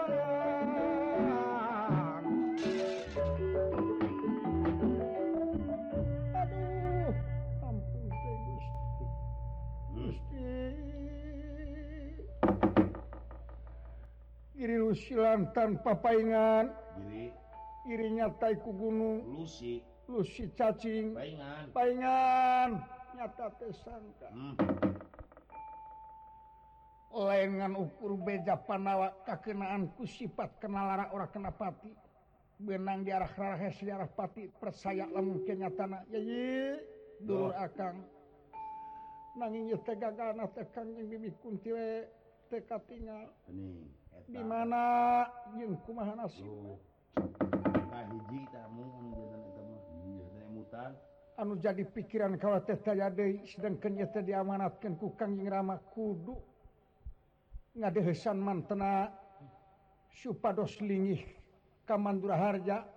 lantan 15.18 15.82
papaingan. 15.82 16.70
Irinya 17.89 18.30
Taiku 18.38 18.70
Gunung. 18.72 19.26
Lucy 19.34 19.82
Lucy 20.07 20.47
cacing. 20.55 21.11
Paingan, 21.11 21.63
paingan. 21.76 22.70
nyata 23.18 23.49
tersangka 23.57 24.30
hmm. 24.30 24.53
lengan 27.18 27.74
ukur 27.74 28.13
beja 28.13 28.53
panawa 28.61 29.09
kakenaanku 29.26 30.05
sifat 30.05 30.61
kenalara 30.61 31.09
ora 31.09 31.26
kena 31.34 31.49
pati. 31.49 31.89
Benang 32.57 33.05
di 33.05 33.09
arah 33.09 33.30
rahes 33.34 33.82
di 33.82 33.89
arah 33.89 34.05
pati. 34.05 34.45
Percaya 34.53 35.09
lamun 35.09 35.41
kenyatana 35.41 36.05
ya 36.13 36.20
ye 36.22 36.78
dulur 37.26 37.57
akang. 37.57 38.05
Nanging 39.34 39.74
teh 39.82 39.97
gagana 39.97 40.45
teh 40.53 40.65
kangjing 40.70 41.09
bibi 41.09 41.34
kunti 41.41 41.74
we 41.74 42.05
teh 42.53 42.61
katingal. 42.70 43.34
di 44.28 44.43
mana? 44.43 45.23
Jengkumahan 45.55 46.19
anu 51.38 51.53
jadi 51.61 51.86
pikiran 51.86 52.34
kalau 52.41 52.57
sedangkanya 52.65 54.09
tadi 54.09 54.34
diamanatkan 54.34 54.97
ku 54.97 55.13
yang 55.21 55.47
rama 55.47 55.78
kudu. 55.93 56.34
Ngadehesan 57.78 58.41
mantena 58.41 59.13
supados 60.09 60.82
lingih 60.82 61.21
kamandura 61.86 62.34
harja 62.34 62.89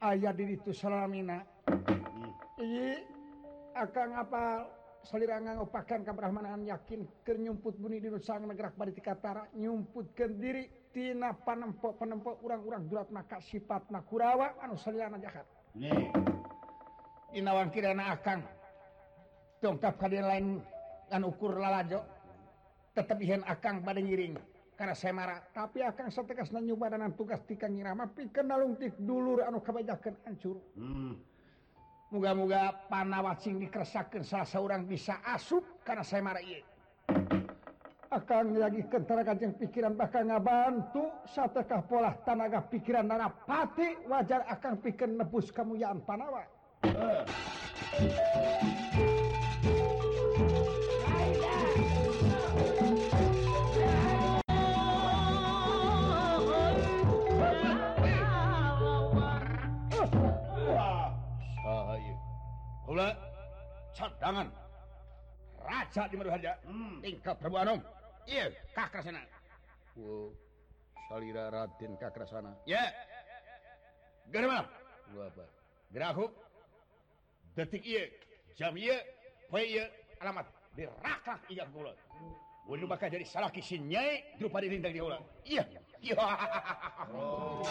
ayah 0.00 0.32
diri 0.32 0.56
itu 0.56 0.72
salamina. 0.72 1.44
Iyi, 2.56 3.04
akan 3.76 4.08
apa 4.16 4.64
salirangan 5.04 5.64
opakan 5.64 6.04
kebrahmanaan 6.04 6.64
yakin 6.68 7.08
kenyumput 7.24 7.76
bunyi 7.80 8.04
di 8.04 8.08
nusang 8.12 8.44
negara 8.44 8.68
bari 8.72 8.92
tikatara 8.92 9.48
nyumput 9.56 10.12
kendiri 10.12 10.68
tina 10.92 11.32
panempo 11.32 11.96
panempo 11.96 12.36
urang-urang 12.44 12.84
durat 12.84 13.08
maka 13.08 13.40
sifat 13.40 13.88
makurawa 13.88 14.60
anu 14.60 14.76
salirana 14.76 15.16
jahat. 15.16 15.46
Inawan 17.30 17.70
kirana 17.70 18.12
akang 18.12 18.42
tongkap 19.62 19.96
kalian 19.96 20.26
lain 20.26 20.46
dan 21.08 21.22
ukur 21.24 21.56
lalajo 21.56 22.02
tetap 22.92 23.22
ihan 23.22 23.46
akang 23.46 23.86
pada 23.86 24.02
nyiring 24.02 24.34
karena 24.74 24.96
saya 24.96 25.12
marah 25.14 25.40
tapi 25.54 25.84
akang 25.84 26.10
setegas 26.10 26.50
nanyubadanan 26.50 27.14
tugas 27.14 27.38
tikang 27.46 27.76
nyirama 27.76 28.10
pikeun 28.10 28.50
nalungtik 28.50 28.96
dulur 28.98 29.46
anu 29.46 29.62
kebajakan 29.62 30.16
hancur. 30.26 30.58
Hmm. 30.74 31.29
muga-muga 32.10 32.74
panawacing 32.90 33.62
dikersakensa 33.62 34.42
seorang 34.42 34.82
bisa 34.82 35.22
asup 35.30 35.62
karena 35.86 36.02
saya 36.02 36.26
marah 36.26 36.42
akan 38.10 38.58
lagi 38.58 38.82
kentara 38.90 39.22
kajeng 39.22 39.54
pikiran 39.54 39.94
bakal 39.94 40.26
ngabantu 40.26 41.06
satekah 41.30 41.86
pola 41.86 42.10
tanaga 42.26 42.58
pikiran 42.66 43.06
nanapati 43.06 44.02
wajar 44.10 44.42
akan 44.50 44.82
pikir 44.82 45.06
nebus 45.06 45.54
kemuliaan 45.54 46.02
panawa 46.02 46.42
uh. 46.82 48.79
kaca 65.90 66.06
di 66.06 66.14
Maruharja 66.14 66.54
hmm. 66.62 67.02
tingkap 67.02 67.34
Prabu 67.42 67.58
Anom 67.58 67.82
iya 68.30 68.46
kakrasana. 68.70 69.26
Wow 69.98 70.30
salira 71.10 71.50
Raden 71.50 71.98
kakrasana. 71.98 72.54
Ya. 72.62 72.94
Germa 74.30 74.62
Gua 75.10 75.26
apa? 75.26 75.42
Gerahuk 75.90 76.30
detik 77.58 77.82
iya 77.82 78.06
jam 78.54 78.78
iya 78.78 79.02
poe 79.50 79.66
iya 79.66 79.90
alamat. 80.22 80.46
Di 80.78 80.86
iya 81.50 81.66
kula 81.66 81.90
Wulu 82.70 82.86
bakal 82.86 83.10
jadi 83.10 83.26
salah 83.26 83.50
kisinya 83.50 83.98
Drupa 84.38 84.62
di 84.62 84.70
lindang 84.70 84.94
dia 84.94 85.02
ulang 85.02 85.26
Iya. 85.42 85.66
Iya. 85.98 86.14
Oh. 87.10 87.66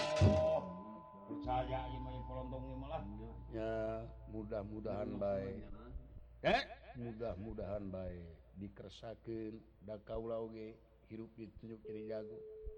Percaya 1.31 1.87
ini 1.87 1.99
main 2.03 2.21
polontong 2.27 2.63
ini 2.67 2.75
malah. 2.75 3.01
Ya 3.55 4.03
mudah-mudahan 4.35 5.15
baik. 5.15 5.63
Eh? 6.43 6.61
mudah-mudahan 6.97 7.85
baik. 7.91 8.25
Dikersaken 8.59 9.59
da 9.85 9.99
kauulage 10.03 10.75
hirup 11.09 11.29
ditunjuk 11.37 11.81
jadi 11.85 12.17
jago. 12.17 12.37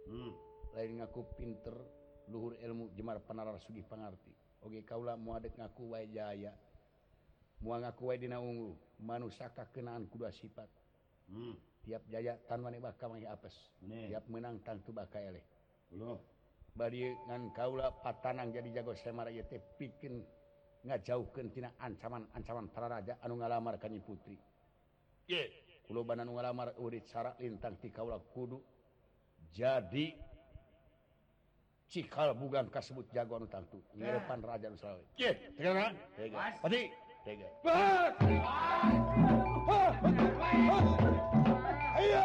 Hmm. 0.09 0.33
lain 0.73 0.97
ngaku 0.97 1.21
pinter 1.37 1.77
Luhur 2.31 2.57
ilmu 2.57 2.89
Jemar 2.97 3.21
penalar 3.21 3.59
Sugih 3.61 3.85
pengerti 3.85 4.33
Oke 4.61 4.81
Kaula 4.85 5.17
muadek 5.17 5.57
ngaku 5.57 5.93
wa 5.93 6.01
Jaya. 6.05 6.53
Mua 7.61 7.81
ngaku 7.81 8.01
Wadina 8.13 8.37
ungu 8.37 8.77
manusaka 9.01 9.69
kenaan 9.73 10.05
kuda 10.05 10.29
sifat. 10.29 10.69
Hmm. 11.29 11.57
tiap 11.81 12.05
Jaya 12.09 12.37
tan 12.45 12.61
apes. 12.61 13.55
Tiap 13.81 14.25
menang 14.29 14.61
tantu 14.61 14.93
baka 14.93 15.17
eleh. 15.17 15.41
Bad 16.71 16.93
ngan 16.93 17.51
Kaula 17.51 17.91
patanang 17.99 18.53
jadi 18.53 18.81
jago 18.81 18.95
semar 18.95 19.27
yete 19.33 19.59
pikin 19.75 20.23
nggak 20.81 21.05
tina 21.53 21.69
ancaman-ancaman 21.77 22.67
para 22.73 22.87
raja 22.89 23.13
anu 23.21 23.37
ngalamar 23.37 23.77
kanyi 23.77 24.01
putri. 24.01 24.37
Yeah. 25.29 25.45
anu 26.21 26.33
ngalamar 26.33 26.73
urit 26.81 27.05
syarat 27.05 27.37
lintang 27.37 27.77
ti 27.77 27.93
kaula 27.93 28.17
kudu. 28.17 28.57
Jadi 29.51 30.15
cikal 31.91 32.33
bukan 32.33 32.71
kasebut 32.71 33.05
jagoan 33.13 33.45
tangtu. 33.45 33.77
Depan 33.93 34.41
raja 34.41 34.71
nu 34.71 34.77
ye. 35.19 35.29
Yeah. 35.59 35.93
tega. 36.17 36.57
Pati? 36.63 36.81
Tega. 37.21 37.47
Ayo 42.01 42.23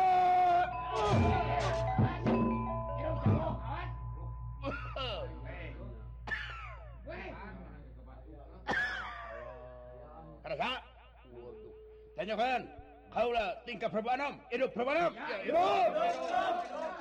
Ayo 12.26 12.34
kan, 12.34 12.66
lah 13.14 13.54
tingkah 13.62 13.86
perbanam, 13.86 14.34
hidup 14.50 14.74
perbanam, 14.74 15.14
ya, 15.14 15.46
hidup, 15.46 15.90
hidup, 15.94 16.54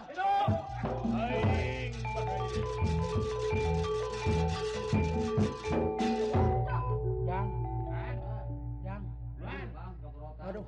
hidup, 0.06 0.50
hidup. 10.46 10.68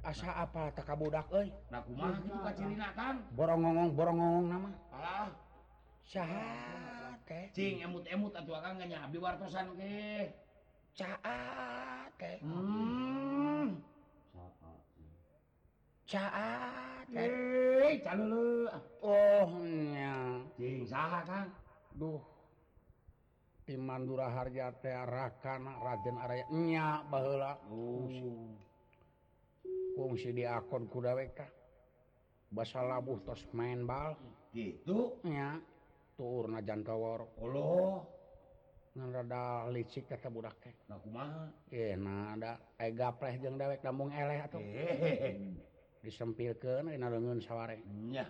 Asa 0.00 0.32
apa 0.32 0.72
tak 0.72 0.88
kabudak, 0.88 1.28
eh? 1.36 1.52
Nah, 1.68 1.84
kumah 1.84 2.16
itu 2.16 2.32
bukan 2.32 2.52
ciri 2.56 2.80
nakang. 2.80 3.20
Borong 3.36 3.60
ngong 3.60 3.92
borong 3.92 4.16
ngong 4.16 4.46
nama. 4.48 4.70
Alah, 4.96 5.28
syahat, 6.08 7.20
teh. 7.28 7.52
Cing, 7.52 7.84
emut 7.84 8.08
emut 8.08 8.32
atuh 8.32 8.56
akan 8.64 8.80
nggak 8.80 8.96
nyabi 8.96 9.20
wartosan, 9.20 9.76
eh? 9.76 10.32
Caat, 10.96 12.08
teh. 12.16 12.40
Hmm. 12.40 13.09
Kang? 16.10 17.06
Oh, 18.98 19.46
Duh. 21.94 22.22
Imandura 23.70 24.26
Harjaterakan 24.34 25.70
Raden 25.78 26.18
Arnya 26.18 27.06
bahla 27.06 27.54
fungsi 29.94 30.34
kuda 30.34 30.90
kudaweka 30.90 31.46
Basa 32.50 32.82
labuh 32.82 33.22
tos 33.22 33.46
main 33.54 33.86
bal. 33.86 34.18
Tur 36.18 36.50
najan 36.50 36.82
kawor. 36.82 37.30
Allah 37.38 38.02
rada 38.98 39.70
licik 39.70 40.10
kata 40.10 40.26
budak 40.34 40.58
teh. 40.58 40.74
Nah, 40.90 42.34
ada. 42.34 42.58
Tega 42.74 43.14
pleh 43.14 43.38
jeung 43.38 43.54
dewek 43.54 43.86
lambung 43.86 44.10
eleh 44.10 44.42
atau 44.42 44.58
Eh. 46.00 46.08
disempilkeun 46.08 46.88
leungeun 47.12 47.40
saware 47.44 47.76
Nya. 48.08 48.24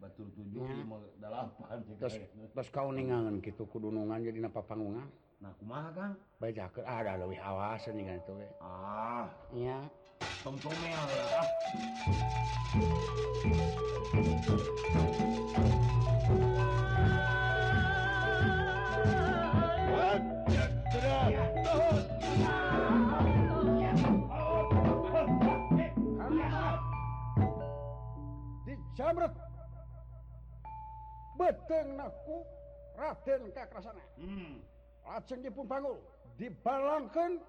Batur 0.00 0.32
tujuh 0.32 0.64
Nya. 0.64 0.72
lima 0.80 0.96
delapan. 1.20 1.76
cing 1.84 1.96
terus 2.00 2.16
kayakna. 2.16 2.44
terus 2.56 2.68
kau 2.72 2.88
ningangan 2.88 3.34
gitu 3.44 3.68
kudunungan 3.68 4.24
jadi 4.24 4.40
napa 4.40 4.64
panggungan 4.64 5.04
Nah 5.40 5.52
kumaha 5.56 5.88
Kang? 5.92 6.12
bajakeun 6.36 6.84
ah, 6.84 6.96
ada 7.00 7.20
leuwih 7.20 7.40
awas 7.40 7.84
nih 7.88 8.16
itu 8.16 8.32
Ah, 8.60 9.28
iya 9.52 9.84
tong-tongel 10.40 11.00
lah. 11.32 11.48
amrut 29.10 29.34
beteng 31.38 31.98
naku 31.98 32.38
Raden 33.00 33.48
kakrasana. 33.56 34.04
Hmm. 34.20 34.60
lajeng 35.08 35.40
dipun 35.40 35.64
panggul 35.64 35.96
dibalangkan 36.36 37.40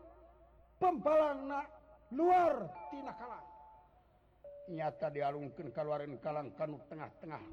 pembalangna 0.79 1.67
luar 2.15 2.71
tina 2.87 3.11
kalang 3.19 3.45
nyata 4.71 5.11
dialungkan 5.11 5.67
keluarin 5.75 6.15
kalang 6.23 6.55
kanu 6.55 6.79
tengah-tengah. 6.87 7.43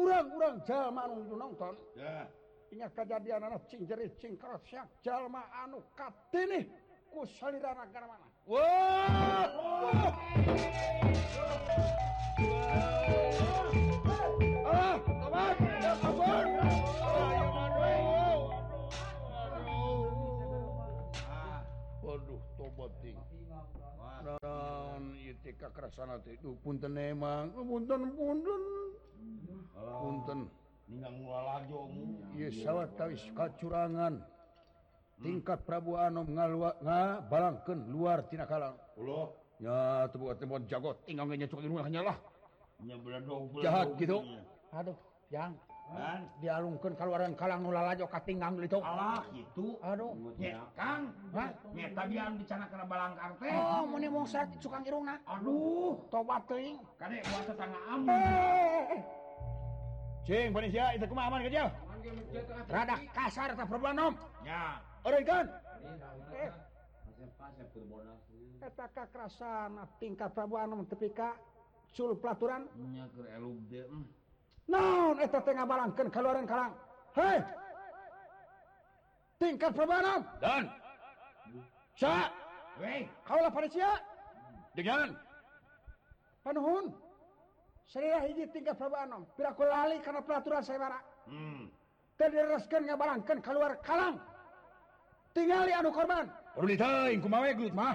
Urang-urang 0.00 0.64
jalma 0.64 1.04
anu 1.04 1.28
nonton. 1.36 1.76
Yeah. 1.92 2.24
ingat 2.70 2.94
kejadian 2.94 3.42
anak 3.42 3.66
cing 3.66 3.82
jerit 3.82 4.14
cing 4.22 4.38
jalma 5.02 5.42
anu 5.66 5.82
katini 5.98 6.70
ku 7.10 7.26
saliran 7.26 7.74
mana 7.90 8.29
Waduh 8.50 8.82
tobat 22.58 22.90
kerasan 25.70 26.10
punten 26.66 26.98
emang 26.98 27.54
punten 27.54 28.02
punten. 28.18 28.62
Ah. 29.78 30.02
Punten. 30.02 30.50
Ningang 30.90 31.22
walajo 31.22 31.86
iya 32.34 32.50
sawat 32.50 32.98
kawis 32.98 33.22
kacurangan. 33.30 34.39
Hmm. 35.20 35.28
tingkat 35.28 35.68
Prabu 35.68 36.00
Anom 36.00 36.24
balangken 37.28 37.78
luartina 37.92 38.48
kalang. 38.48 38.72
Ya 39.60 40.08
tebuat-tebuat 40.08 40.64
jago 40.72 40.96
tinggalnya 41.04 41.44
hanyalah 41.84 42.16
jahat 43.60 43.88
gitu. 44.00 44.24
aduh 44.72 44.96
yang 45.28 45.52
dialungkan 46.40 46.96
keluaran 46.96 47.36
kalang 47.36 47.60
nula 47.60 47.92
lajo 47.92 48.08
katingang 48.08 48.56
gitu. 48.64 48.80
Allah 48.80 49.20
gitu. 49.36 49.76
Aduh. 49.84 50.16
Ya 50.40 50.64
kang. 50.72 51.12
Ya 51.76 51.92
tadi 51.92 52.14
yang 52.16 52.40
bicara 52.40 52.64
karena 52.72 52.86
balang 52.88 53.12
karte 53.20 53.50
oh 53.52 53.82
mau 53.84 53.98
nih 54.00 54.08
mau 54.08 54.24
cukang 54.56 54.82
irungna. 54.88 55.20
Aduh. 55.28 56.00
Tobat 56.08 56.48
ting 56.48 56.80
kade 56.96 57.20
buat 57.28 57.44
tetangga 57.44 57.80
am. 57.92 58.00
Eh, 58.08 58.16
eh, 58.16 58.84
eh. 58.96 59.00
Cing 60.24 60.48
panisya 60.56 60.96
itu 60.96 61.04
aman 61.04 61.44
kerja 61.44 61.68
rada 62.72 62.96
kasar 63.12 63.52
tak 63.52 63.68
perbuatan 63.68 64.08
om. 64.08 64.14
Ya. 64.40 64.80
Oregon. 65.04 65.46
Eta 68.60 68.86
kakrasan 68.92 69.80
tingkat 69.96 70.30
Prabu 70.36 70.60
tepika 70.92 71.32
sul 71.92 72.16
pelaturan. 72.20 72.68
Non 74.68 75.16
tengah 75.18 75.66
balangkan 75.66 76.08
keluaran 76.12 76.46
kalang 76.46 76.76
Hei! 77.10 77.42
Tingkat 79.40 79.72
perbanan 79.72 80.20
dan. 80.38 80.68
Sa. 81.96 82.30
Kaulah 83.26 83.50
pada 83.50 83.68
sia. 83.72 83.92
Dengan. 84.76 85.16
Panuhun. 86.44 86.94
Saya 87.90 88.22
hiji 88.30 88.46
tingkat 88.54 88.78
perbanan 88.78 89.26
piraku 89.34 89.66
lali 89.66 89.98
karena 90.04 90.22
pelaturan 90.22 90.62
saya 90.62 90.78
bara. 90.78 91.00
Hmm. 91.26 91.66
Tidak 92.14 92.30
direskan 92.30 92.86
ngabalangkan 92.86 93.38
keluar 93.42 93.74
kalang 93.82 94.20
tingali 95.34 95.72
anu 95.72 95.90
korban. 95.92 96.26
Mah. 97.74 97.94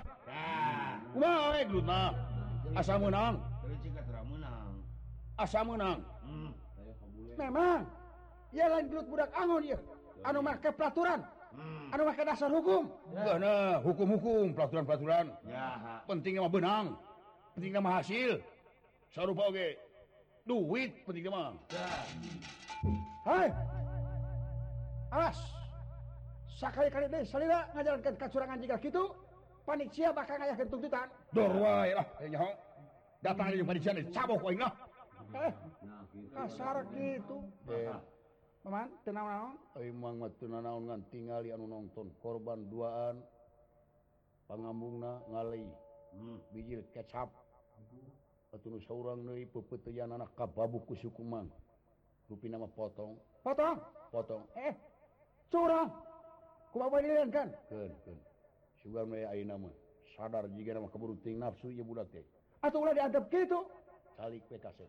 Asa 2.75 2.99
menang 2.99 3.35
asa 5.35 5.59
menang 5.67 5.99
hmm. 6.23 6.51
memang. 7.35 7.83
Ia 8.55 8.71
lain 8.71 8.87
gelut 8.87 9.07
budak 9.11 9.29
angon 9.35 9.67
ya 9.67 9.75
anu 10.23 10.39
make 10.39 10.69
peraturan 10.71 11.19
hmm. 11.51 11.91
anu 11.91 12.03
make 12.07 12.23
dasar 12.23 12.47
hukum. 12.47 12.87
Ya. 13.11 13.83
hukum-hukum 13.83 14.55
peraturan-peraturan 14.55 15.27
ya. 15.43 15.99
penting 16.07 16.39
mah 16.39 16.51
benang. 16.51 16.95
Pentingnya 17.55 17.79
mah 17.83 18.03
hasil. 18.03 18.39
Sarupa 19.11 19.51
oge. 19.51 19.75
Duit 20.47 20.91
pentingnya 21.03 21.31
mah. 21.31 21.51
Ya. 21.71 21.87
hai. 23.27 23.47
Alas. 25.11 25.54
sakali-kali 26.55 27.11
deh 27.11 27.23
salila 27.27 27.67
ngajalankan 27.75 28.15
kacurangan 28.15 28.57
jika 28.63 28.75
gitu 28.79 29.03
panitia 29.67 30.09
bakal 30.15 30.39
ngayah 30.39 30.57
tuntutan 30.71 31.07
dor 31.35 31.51
wae 31.59 31.91
lah 31.91 32.07
nyaho 32.23 32.49
datang 33.19 33.45
aja 33.51 33.65
panitia 33.67 33.91
nih 33.91 34.05
cabok 34.15 34.41
wae 34.47 34.55
lah 34.55 34.73
eh 35.35 35.51
kasar 36.31 36.87
gitu 36.95 37.43
eh. 37.69 37.99
Paman, 38.65 38.89
tenang 39.05 39.29
naon? 39.29 39.55
Euy 39.77 39.93
Mang 39.93 40.17
mah 40.17 40.33
naon 40.41 40.89
ngan 40.89 41.05
anu 41.53 41.69
nonton 41.69 42.09
korban 42.17 42.65
duaan 42.65 43.21
pangambungna 44.49 45.21
ngalih. 45.29 45.69
Hmm. 46.17 46.41
Bijil 46.49 46.81
kecap. 46.89 47.29
Atuh 48.49 48.73
nu 48.73 48.81
saurang 48.81 49.21
deui 49.21 49.45
pepeuteyanana 49.45 50.25
kababu 50.33 50.81
ku 50.81 50.97
suku 50.97 51.21
Mang. 51.21 51.45
Rupi 52.25 52.49
nama 52.49 52.65
potong. 52.65 53.21
Potong. 53.45 53.77
Potong. 54.09 54.49
Eh, 54.57 54.73
curang. 55.53 55.93
kan? 57.31 57.49
Sadar 60.15 60.47
jika 60.47 60.71
nama 60.71 60.87
keburuting 60.87 61.35
nafsu 61.43 61.67
ieu 61.75 61.83
budak 61.83 62.07
teh 62.07 62.23
atuh 62.63 62.79
ulah 62.79 62.95
diantep 62.95 63.27
kitu 63.27 63.67
calik 64.15 64.47
we 64.47 64.57
kaset 64.63 64.87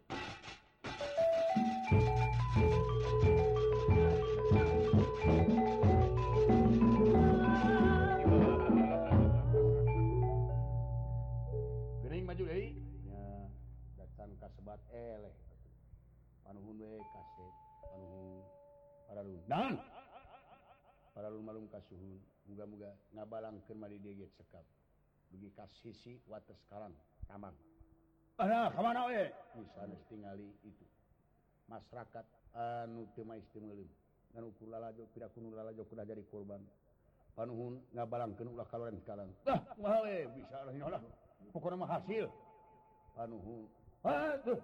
Gering 12.07 12.23
maju 12.23 12.45
deui 12.47 12.79
nya 13.03 13.51
datang 13.99 14.31
ka 14.39 14.47
sebat 14.55 14.79
eleh 14.95 15.35
panuhun 16.47 16.79
we 16.79 17.03
kaset 17.03 17.55
panuhun 17.83 18.47
para 19.11 19.21
dun 19.27 19.43
dan 19.51 19.75
para 21.17 21.33
lumalum 21.33 21.65
kasuhun 21.73 22.21
muga-muga 22.45 22.93
ngabalang 23.17 23.57
kemari 23.65 23.97
deget 23.97 24.29
sekap 24.37 24.69
bagi 25.33 25.49
kasisi 25.57 26.21
wates 26.29 26.61
sekarang 26.69 26.93
tamang 27.25 27.57
Ana 28.37 28.69
kamana 28.69 29.09
we? 29.09 29.33
bisa 29.57 29.89
tingali 30.13 30.45
itu. 30.61 30.85
Masyarakat 31.73 32.25
anu 32.53 33.09
teu 33.17 33.25
maistimeulum. 33.25 33.89
Dan 34.29 34.53
ukur 34.53 34.69
lalajo 34.69 35.09
pira 35.17 35.33
kunu 35.33 35.57
lalajo 35.57 35.89
kuda 35.89 36.05
jadi 36.05 36.21
korban. 36.29 36.61
Panuhun 37.33 37.81
ngabalangkeun 37.97 38.53
ulah 38.53 38.69
kaloren 38.69 39.01
sekarang. 39.01 39.33
Dah, 39.41 39.57
kumaha 39.73 40.05
we? 40.05 40.29
Bisa 40.37 40.69
lah 40.69 41.01
lah. 41.01 41.03
Pokona 41.49 41.81
mah 41.81 41.97
hasil. 41.97 42.29
Panuhun. 43.17 43.65
Aduh. 44.05 44.61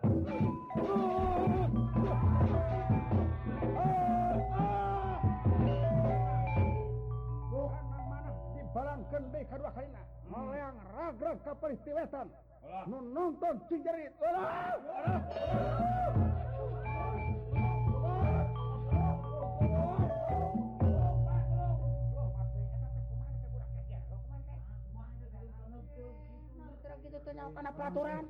Hmm. 9.12 10.48
yang 10.56 10.74
ragrag 10.96 11.38
kaperistiwetan. 11.44 12.26
Nonton 12.88 13.54
cinjerit 13.68 14.12
karena 27.52 27.70
peraturan. 27.76 28.24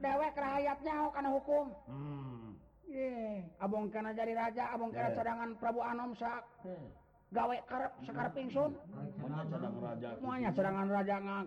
Dewek 0.00 0.34
rakyatnya 0.36 0.94
karena 1.12 1.30
hukum. 1.36 1.66
Hmm. 1.84 2.56
Abong 3.60 3.92
karena 3.92 4.16
jadi 4.16 4.32
raja 4.32 4.72
Abong 4.72 4.88
karena 4.88 5.12
eh. 5.12 5.16
cadangan 5.20 5.50
Prabu 5.60 5.84
Anomsak 5.84 6.42
hmm. 6.64 7.05
gawe 7.34 7.56
karep 7.66 7.92
sekar 8.06 8.28
pingsun. 8.30 8.70
Semuanya 10.18 10.50
serangan 10.54 10.86
raja. 10.90 11.16
Ngang 11.18 11.46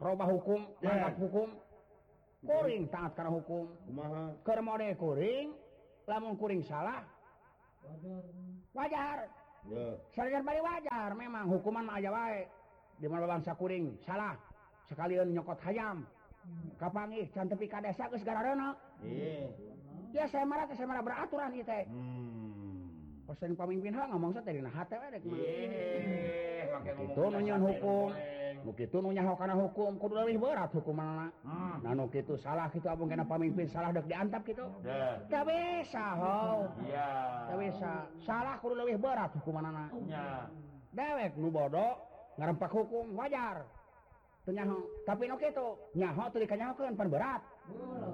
robah 0.00 0.28
hukum 0.28 0.60
mangkat 0.80 1.14
hukum. 1.20 1.48
Kuring 2.44 2.84
taat 2.92 3.12
karena 3.16 3.32
hukum. 3.32 3.64
Keur 4.44 4.60
mode 4.60 4.88
kuring 5.00 5.48
lamun 6.08 6.36
kuring 6.36 6.60
salah. 6.64 7.04
Wajar. 8.76 9.28
Wajar 10.12 10.40
bari 10.44 10.60
wajar 10.60 11.08
memang 11.16 11.48
hukuman 11.48 11.84
mah 11.84 11.96
aja 12.00 12.10
wae. 12.12 12.44
Di 13.00 13.08
mana 13.08 13.28
bangsa 13.28 13.56
kuring 13.56 13.96
salah. 14.04 14.36
Sekalian 14.88 15.32
nyokot 15.32 15.56
hayam. 15.64 16.04
Kapangi 16.76 17.24
can 17.32 17.48
tepi 17.48 17.64
ka 17.64 17.80
desa 17.80 18.04
geus 18.12 18.20
gara-gara 18.20 18.76
saya 20.30 20.46
marah 20.46 20.70
saya 20.70 20.86
marah 20.86 21.02
beraturan 21.02 21.50
ieu 21.58 21.66
teh. 21.66 21.84
Hmm. 21.90 22.53
Persen 23.24 23.56
pamimpin 23.56 23.96
ha 23.96 24.04
ngomong 24.12 24.36
teh 24.36 24.52
dina 24.52 24.68
hate 24.68 25.00
we 25.00 25.08
rek 25.16 25.24
Itu 27.00 27.22
nunyun 27.32 27.60
hukum. 27.64 28.12
Nu 28.64 28.72
kitu 28.76 29.00
nu 29.00 29.12
nyaho 29.16 29.32
kana 29.36 29.56
hukum 29.56 29.96
kudu 29.96 30.12
leuwih 30.20 30.36
berat 30.36 30.68
hukumanna. 30.76 31.32
Nah 31.80 31.92
nu 31.96 32.04
kitu 32.12 32.36
salah 32.36 32.68
kitu 32.68 32.84
abang 32.84 33.08
kana 33.08 33.24
pamimpin 33.24 33.64
salah 33.72 33.96
deuk 33.96 34.04
diantap 34.04 34.44
kitu. 34.44 34.64
Teu 35.32 35.42
bisa 35.48 36.06
ho. 36.20 36.68
Iya. 36.84 37.08
Teu 37.48 37.56
bisa. 37.64 37.92
Salah 38.28 38.60
kudu 38.60 38.76
leuwih 38.76 39.00
berat 39.00 39.32
hukumanna. 39.40 39.88
Nya. 40.04 40.48
Dewek 40.92 41.32
nu 41.40 41.48
bodoh 41.48 41.96
ngarempak 42.36 42.72
hukum 42.76 43.08
wajar. 43.16 43.64
Teu 44.44 44.52
nyaho. 44.52 44.84
Tapi 45.08 45.32
nu 45.32 45.40
kitu 45.40 45.80
nyaho 45.96 46.28
teu 46.28 46.44
dikanyahokeun 46.44 46.92
pan 46.92 47.08
berat. 47.08 47.40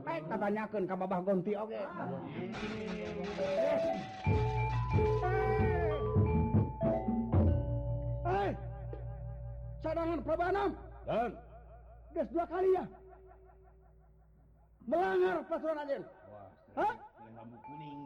Baik 0.07 0.23
tatanyakeun 0.31 0.87
ka 0.87 0.95
babah 0.95 1.19
gonti 1.27 1.59
oge. 1.59 1.83
Okay. 3.31 4.50
cadangan 9.81 10.21
Prabanam 10.25 10.71
dan 11.09 11.31
Des 12.11 12.29
dua 12.35 12.45
kali 12.47 12.71
ya 12.75 12.85
melanggar 14.87 15.37
peraturan 15.47 15.79
Aden 15.87 16.03
Hah? 16.79 16.95
Lampu 17.35 17.57
kuning. 17.67 17.99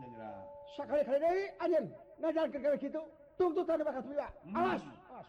Sekali 0.74 1.02
kali 1.06 1.18
dari 1.20 1.44
Aden 1.60 1.84
ngajar 2.18 2.46
ke 2.50 2.58
gawe 2.58 2.76
gitu 2.78 3.02
tuntutan 3.34 3.82
bakal 3.82 4.02
tiba. 4.06 4.28
Hmm. 4.46 4.56
alas. 4.56 4.82
awas. 5.10 5.28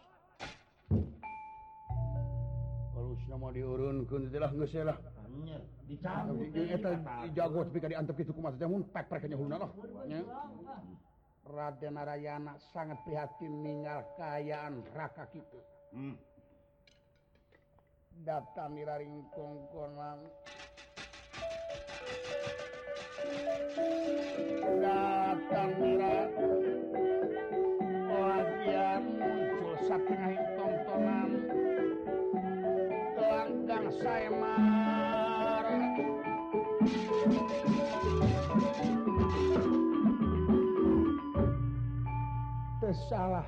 Kalau 2.93 3.13
nama 3.29 3.47
diurunkan 3.49 4.21
tidak 4.29 4.51
ngeselah. 4.53 4.97
Anjir, 5.25 5.61
dicabut. 5.89 6.47
Eta 6.53 6.89
jago 7.33 7.59
tapi 7.65 7.79
kali 7.81 7.95
antep 7.97 8.15
gitu 8.21 8.31
kumas 8.31 8.55
jamun 8.61 8.85
pek 8.93 9.05
peknya 9.09 9.35
hulna 9.37 9.57
lah. 9.57 9.71
Ya. 10.07 10.21
Raden 11.45 11.93
Narayana 11.93 12.57
sangat 12.73 12.97
prihatin 13.05 13.53
meninggal 13.53 14.01
kayaan 14.17 14.81
raka 14.97 15.29
kita. 15.29 15.61
Hmm 15.93 16.17
data 18.24 18.72
miraring 18.72 19.26
kongkonan 19.36 20.20
datang 24.80 25.72
mira 25.82 26.32
wajian 28.07 29.03
muncul 29.20 29.76
satengah 29.84 30.36
tontonan 30.55 31.30
kelanggang 33.20 33.86
saya 33.99 34.30
marah 34.32 34.95
salah. 43.05 43.45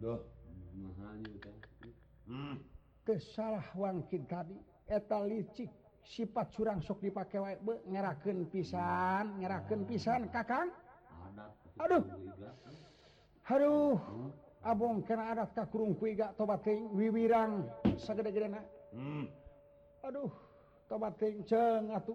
Duh. 0.00 0.31
kesalahan 3.12 4.00
tadi. 4.08 4.56
Eta 4.88 5.20
licik 5.28 5.68
sifat 6.00 6.48
curang 6.56 6.80
sok 6.80 7.04
dipake 7.04 7.38
wae 7.38 7.56
be 7.60 7.84
ngerakeun 7.92 8.48
pisan 8.48 9.36
ngerakeun 9.36 9.84
pisan 9.84 10.32
kakang. 10.32 10.72
Aduh. 11.76 12.04
Aduh 13.52 14.00
Abong 14.62 15.02
kena 15.02 15.34
adat 15.34 15.58
kakurung 15.58 15.98
kuiga 15.98 16.30
tobat 16.38 16.62
wiwirang 16.94 17.66
sagede-gedena. 17.98 18.62
Hmm. 18.94 19.26
aduh 20.06 20.30
tobat 20.86 21.18
ceung 21.18 21.90
atuh. 21.90 22.14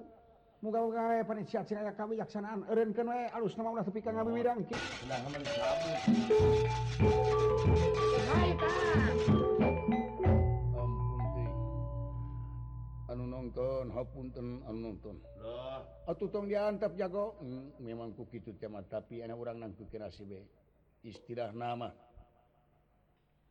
Muga-muga 0.64 1.14
we 1.14 1.22
panitia 1.28 1.62
cina 1.68 1.92
kami 1.94 2.18
jaksanaan 2.18 2.66
eureunkeun 2.72 3.14
we 3.14 3.20
alus 3.36 3.54
nama 3.60 3.78
ulah 3.78 3.86
tepi 3.86 4.00
ka 4.02 4.16
ngawiwirang. 4.16 4.64
Kieu. 4.64 4.80
Hai, 8.32 8.50
Kang. 8.58 9.47
anu 13.18 13.26
nonton 13.34 13.90
hapunten 13.98 14.62
anu 14.70 14.94
nonton 14.94 15.18
atau 16.06 16.30
tong 16.30 16.46
diantap 16.46 16.94
jago. 16.94 17.42
Hmm, 17.42 17.74
memang 17.82 18.14
ku 18.14 18.30
gitu 18.30 18.54
tema 18.54 18.86
tapi 18.86 19.26
enak 19.26 19.34
orang 19.34 19.58
nang 19.58 19.74
kukirasi 19.74 20.22
be 20.30 20.46
istilah 21.02 21.50
nama 21.50 21.90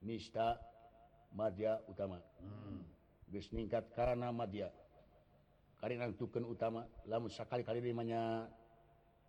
nista 0.06 0.54
madya 1.34 1.82
utama. 1.90 2.22
Hmm. 2.38 2.86
geus 3.26 3.50
ningkat 3.50 3.90
karena 3.90 4.30
madya. 4.30 4.70
Karena 5.82 6.06
tuken 6.14 6.46
utama 6.46 6.86
lamun 7.10 7.26
sakali 7.26 7.66
kali 7.66 7.82
limanya 7.82 8.46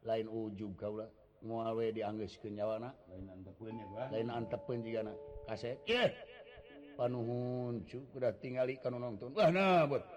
lain 0.05 0.29
ujung 0.29 0.77
kaula 0.77 1.09
ngowe 1.41 1.85
dianggeuskeun 1.93 2.53
nyawana 2.53 2.93
lain 3.09 3.25
antepeun 3.29 3.73
ya 3.77 4.05
lain 4.09 4.29
antepeun 4.29 4.79
jigana 4.81 5.13
kaset 5.45 5.77
yeah. 5.85 6.09
panuhun 6.97 7.85
cu 7.85 8.01
udah 8.17 8.33
tinggali 8.41 8.73
kan 8.81 8.95
nonton 8.97 9.37
wah 9.37 9.53
nah 9.53 9.85
buat. 9.85 10.16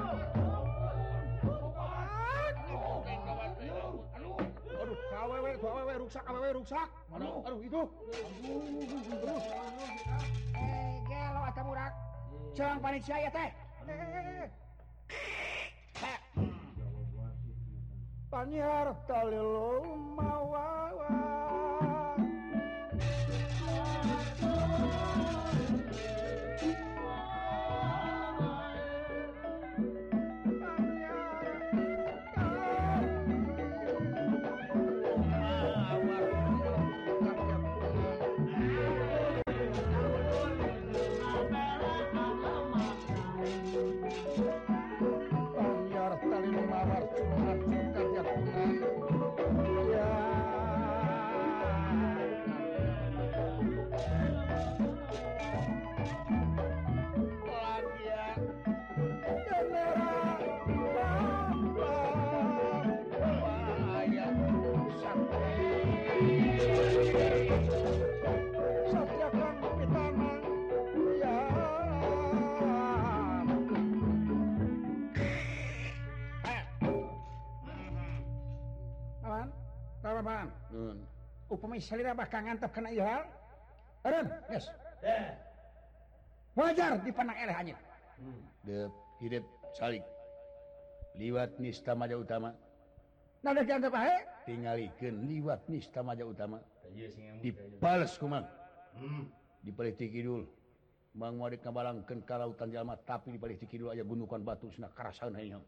rusak 6.11 6.27
awewe 6.27 6.49
rusak 6.59 6.87
aduh 7.15 7.39
aduh 7.47 7.59
itu 7.63 7.81
terus 9.15 9.43
eh 10.59 10.91
gelo 11.07 11.41
atuh 11.47 11.63
murak 11.63 11.93
jangan 12.51 12.77
panik 12.83 13.03
saya 13.07 13.31
teh 13.31 13.49
Panyar 18.27 18.91
talilum 19.07 20.19
mawawa 20.19 21.50
bakal 82.17 82.39
nganap 82.43 82.71
kena 82.73 82.89
Ihal 82.91 83.23
yes. 84.49 84.65
yeah. 85.05 85.37
wajar 86.57 86.97
dipandang 87.05 87.37
hanya 87.37 87.75
hmm. 88.17 88.89
hidup 89.21 89.45
salik 89.77 90.03
liwat 91.15 91.53
nista 91.61 91.93
maja 91.93 92.17
utama 92.17 92.51
nah, 93.45 93.53
dianggap 93.53 93.93
tinggalken 94.47 95.15
liwat 95.29 95.61
nista 95.69 96.01
maja 96.01 96.25
utama 96.25 96.59
dipales 97.39 98.17
kumang 98.19 98.43
hmm. 98.97 99.23
dipolitiki 99.63 100.19
Kidul 100.21 100.43
Bang 101.11 101.35
Wadik 101.43 101.59
ngabalangkeun 101.67 102.23
ke 102.23 102.35
lautan 102.39 102.71
jalma 102.71 102.95
tapi 103.03 103.35
dipolitiki 103.35 103.77
Kidul 103.77 103.91
aja 103.91 104.03
gundukan 104.03 104.43
batu 104.43 104.71
sana 104.71 104.89
karasaeun 104.91 105.35
hayang 105.35 105.63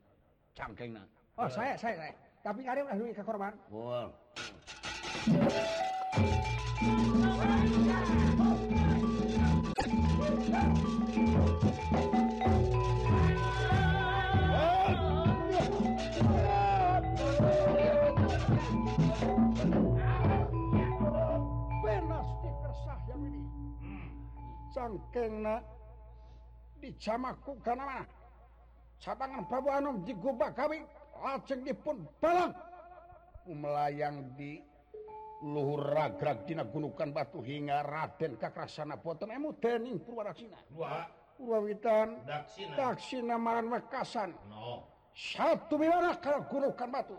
cangkengna 0.58 1.04
oh 1.39 1.47
saya 1.47 1.76
saya, 1.80 1.95
saya. 2.10 2.14
tapi 2.43 2.68
ada 2.68 2.82
udah 2.84 3.24
korban 3.24 3.54
wow. 3.72 4.08
Cangkengna 24.74 25.61
dicamaku 26.78 27.57
kana 27.66 27.89
mana? 27.89 28.05
Sabangan 29.01 29.49
Prabu 29.49 29.70
Anom 29.74 30.05
digubah 30.05 30.53
kami 30.53 30.86
lajeng 31.26 31.66
dipun 31.66 32.05
balang. 32.22 32.53
Melayang 33.49 34.30
di 34.38 34.72
luhur 35.43 35.83
ragrag 35.83 36.47
dina 36.47 36.63
gunukan 36.63 37.11
batu 37.11 37.43
hingga 37.43 37.83
Raden 37.83 38.39
kakrasana 38.39 38.95
boten 38.95 39.27
emu 39.27 39.51
dening 39.59 39.99
purwaraksina 39.99 40.55
Dua. 40.71 41.03
Purwawitan. 41.33 42.23
Daksina. 42.23 42.77
Daksina 42.77 43.35
maran 43.41 43.67
Wekasan. 43.67 44.31
No. 44.47 44.85
Satu 45.11 45.75
bimana 45.81 46.15
kalau 46.21 46.45
gunukan 46.47 46.87
batu. 46.93 47.17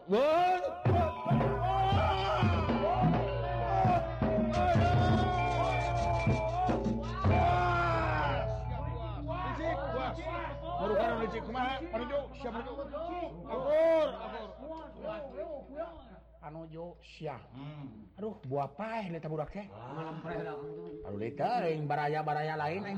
Merupakan 10.85 11.17
rezeki 11.17 11.41
kumaha, 11.49 11.81
penunjuk, 11.81 12.25
siap 12.39 12.53
penunjuk, 12.61 12.77
akur, 13.49 14.09
akur. 14.21 14.45
Anojo 16.45 17.01
hmm. 17.01 18.21
aduh 18.21 18.37
buah 18.45 18.69
pae 18.77 19.09
eh, 19.09 19.17
baraya-baraya 21.81 22.55
lain 22.61 22.85
eh. 22.85 22.97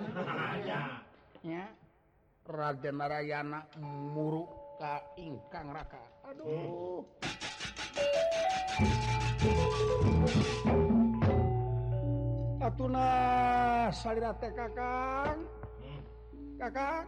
Raden 2.47 2.99
Narayana 2.99 3.67
muruk 4.15 4.79
ka 4.79 5.03
ingkang 5.19 5.75
raka. 5.75 6.03
Aduh. 6.31 7.03
Atuna 12.63 13.07
salira 13.91 14.31
teh 14.39 14.53
kakang. 14.55 15.39
Kakang. 16.59 17.07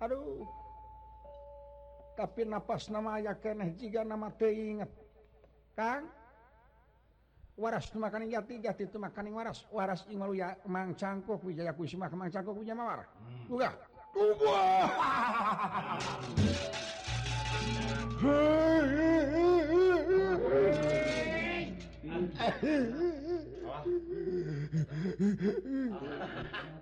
Aduh. 0.00 0.44
Tapi 2.16 2.44
napas 2.44 2.92
nama 2.92 3.20
ya 3.20 3.36
keneh 3.36 3.76
jika 3.76 4.00
nama 4.00 4.32
teh 4.36 4.52
inget. 4.52 4.88
Kang? 5.72 6.04
Waras 7.56 7.88
makaning 7.96 8.32
jati 8.32 8.60
jati 8.60 8.84
itu 8.88 8.96
makaning 9.00 9.32
waras. 9.36 9.64
Waras 9.72 10.04
ing 10.08 10.20
maluya 10.20 10.56
mang 10.68 10.92
cangkok 10.96 11.40
wijaya 11.44 11.72
ku 11.72 11.84
simah 11.88 12.12
mang 12.12 12.32
cangkok 12.32 12.56
wijaya 12.56 12.76
mawar. 12.76 13.08
Hmm. 13.08 13.48
Buka. 13.48 13.70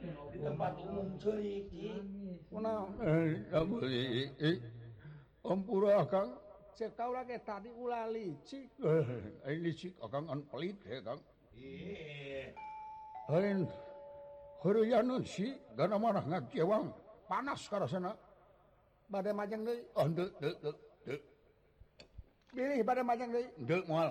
Tubuh 0.00 0.26
di 0.30 0.38
tempat 0.42 0.72
umum 0.86 1.14
cerik 1.18 1.70
Kuna, 2.50 2.82
eh, 3.06 3.46
eh, 3.86 4.26
eh, 4.38 4.56
ampura 5.46 6.02
kang. 6.10 6.49
cek 6.80 6.96
kau 6.96 7.12
lagi 7.12 7.36
tadi 7.44 7.68
ulah 7.68 8.08
licik. 8.08 8.72
Eh, 8.80 9.56
licik 9.60 9.92
akan 10.00 10.32
an 10.32 10.40
pelit 10.48 10.80
ya 10.88 10.96
kang. 11.04 11.20
Lain 13.28 13.68
hurianan 14.64 15.20
sih, 15.28 15.52
gana 15.76 16.00
mana 16.00 16.24
ngajewang 16.24 16.88
panas 17.28 17.68
karasana. 17.68 18.16
Badai 19.12 19.36
majang 19.36 19.60
deui. 19.68 19.84
Oh, 19.92 20.08
deuk 20.08 20.32
deuk 20.40 20.56
deuk 20.64 20.76
deuk. 21.04 21.22
Bilih 22.56 22.80
badai 22.80 23.04
majang 23.04 23.28
deui. 23.28 23.44
mual. 23.60 23.84
moal. 23.84 24.10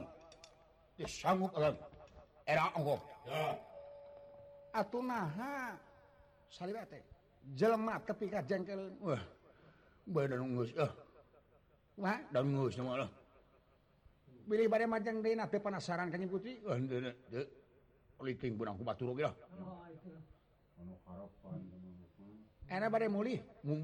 Disanggup 0.94 1.52
alam. 1.58 1.74
Era 2.46 2.70
engko. 2.78 2.96
Ya. 3.26 3.58
Atuh 4.78 5.02
naha? 5.02 5.74
Salibate. 6.54 7.02
Jelema 7.58 7.98
tepika 8.06 8.46
jengkel. 8.46 8.94
Wah. 9.02 9.24
Badan 10.06 10.46
ngus. 10.54 10.70
Eh. 10.78 11.09
Wah, 12.00 12.20
dangus 12.32 12.80
nama 12.80 12.96
Allah. 12.96 13.12
Bili 14.48 14.72
bade 14.72 14.88
majang 14.88 15.20
deui 15.20 15.36
teh 15.36 15.60
penasaran 15.60 16.08
ka 16.08 16.18
Putri. 16.32 16.64
Oh, 16.64 16.72
henteu 16.72 17.04
teu. 17.28 17.44
Liting 18.24 18.56
benang 18.56 18.80
ku 18.80 18.88
batur 18.88 19.12
ge 19.20 19.28
lah. 19.28 19.36
Anu 20.80 20.96
harapan. 21.04 21.60
Ana 22.70 22.88
mulih, 23.12 23.40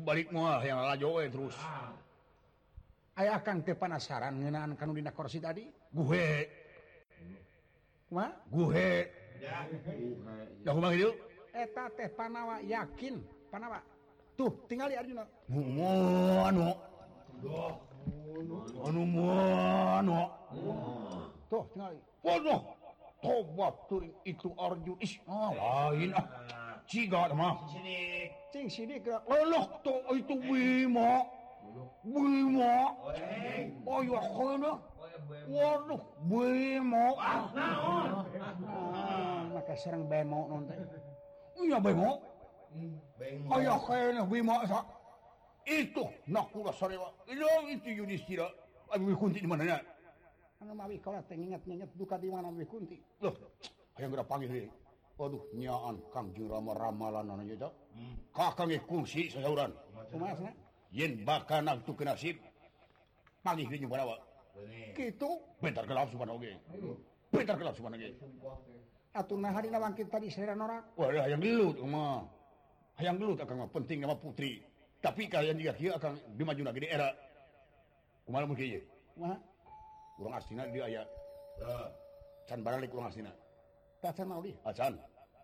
balik 0.08 0.32
moal 0.32 0.64
yang 0.64 0.80
lajo 0.80 1.20
we 1.20 1.28
terus. 1.28 1.58
Ah. 1.60 1.92
Ayah 3.20 3.40
Kang 3.44 3.64
teh 3.64 3.76
penasaran 3.76 4.36
ngeunaan 4.40 4.76
kanu 4.80 4.96
dina 4.96 5.12
kursi 5.12 5.40
tadi? 5.40 5.68
Guhe. 5.92 6.48
Kumaha? 8.12 8.30
Guhe. 8.52 8.92
Ya. 9.40 9.66
Ya 10.64 10.72
kumaha 10.72 10.94
kitu? 10.96 11.12
Eta 11.56 11.88
teh 11.96 12.12
Panawa 12.12 12.60
yakin, 12.64 13.24
Panawa. 13.48 13.80
Tuh, 14.36 14.52
tingali 14.68 15.00
Arjuna. 15.00 15.24
Mun 15.48 16.44
anu. 16.44 16.76
Duh. 17.40 17.95
waduh. 22.24 22.62
Tobat 23.26 23.74
itu 24.22 24.54
arju. 24.54 24.94
Is 25.02 25.18
ah, 25.26 25.50
lain 25.90 26.14
ah 26.14 26.26
ciga 26.86 27.34
mah 27.34 27.66
sini 27.74 28.30
cing 28.54 28.70
sini 28.70 29.02
ke 29.02 29.18
loh 29.26 29.66
tuh 29.82 30.06
itu 30.14 30.38
bima 30.38 31.26
bima 32.06 32.94
oh 33.90 34.00
ya 34.06 34.22
waduh 35.50 36.02
bima 36.30 37.06
ah 37.18 37.50
maka 39.50 39.74
serang 39.74 40.06
bemo 40.06 40.46
nonton. 40.46 40.78
Iya 41.58 41.82
bemo. 41.82 42.22
Oh 43.50 43.58
ya 43.58 43.74
kayaknya 43.82 44.22
bima 44.30 44.62
sak 44.70 44.86
itu 45.66 46.06
nakula 46.30 46.72
sarewa 46.74 47.10
itu 47.26 47.46
itu 47.74 47.90
Yudhistira 48.06 48.48
Abi 48.94 49.14
Kunti 49.18 49.42
di 49.42 49.50
mananya 49.50 49.82
anu 50.62 50.74
mawi 50.78 51.02
kalau 51.02 51.22
teh 51.26 51.36
ingat-ingat 51.36 51.90
duka 51.98 52.18
di 52.18 52.30
mana 52.30 52.50
Wi 52.54 52.66
Kunti 52.66 52.98
loh 53.22 53.34
hayang 53.98 54.14
geura 54.14 54.26
panggil 54.26 54.50
deui 54.50 54.70
Waduh, 55.16 55.48
nyaan 55.56 55.96
Kangjeng 56.12 56.52
Rama 56.52 56.76
ramalan 56.76 57.24
hmm. 57.24 57.34
anu 57.40 57.44
nya 57.48 57.72
Kakang 58.36 58.68
ge 58.68 58.84
kungsi 58.84 59.32
sasauran. 59.32 59.72
kumaha 60.12 60.36
sana 60.36 60.52
Yen 60.92 61.24
bakal 61.24 61.64
naftu 61.64 61.96
ke 61.96 62.04
nasib. 62.04 62.36
Panggih 63.40 63.64
deui 63.72 63.80
nyumpana 63.80 64.12
wa. 64.12 64.20
kitu 64.92 65.40
Bentar 65.64 65.88
gelap 65.88 66.12
supana 66.12 66.36
oge. 66.36 66.60
Bentar 67.32 67.56
gelap 67.56 67.80
supana 67.80 67.96
oge. 67.96 68.12
atuna 69.16 69.56
hari 69.56 69.72
bangkit 69.72 70.12
tadi 70.12 70.28
seran 70.28 70.60
orang 70.60 70.84
Wah, 71.00 71.08
hayang 71.08 71.40
gelut 71.40 71.80
mah. 71.88 72.28
Hayang 73.00 73.16
gelut 73.16 73.40
akang 73.40 73.64
mah 73.64 73.72
penting 73.72 74.04
nama 74.04 74.20
putri. 74.20 74.60
tapi 75.06 75.30
kalian 75.30 75.62
juga 75.62 75.74
kia 75.78 75.92
akan 76.02 76.18
dimaju 76.34 76.62
lagi 76.66 76.80
di 76.82 76.90
era 76.90 77.14
kemana 78.26 78.50
mungkin 78.50 78.66
ya 78.66 78.82
kumaha? 79.14 79.38
Kurang 80.18 80.34
asina 80.34 80.64
dia 80.74 80.84
aya 80.90 81.04
eh, 81.62 81.88
can 82.50 82.66
barang 82.66 82.90
kurang 82.90 83.14
asina 83.14 83.30
tak 84.02 84.18
can 84.18 84.26
mau 84.26 84.42
dia? 84.42 84.58
Ah, 84.66 84.74
Acan 84.74 84.94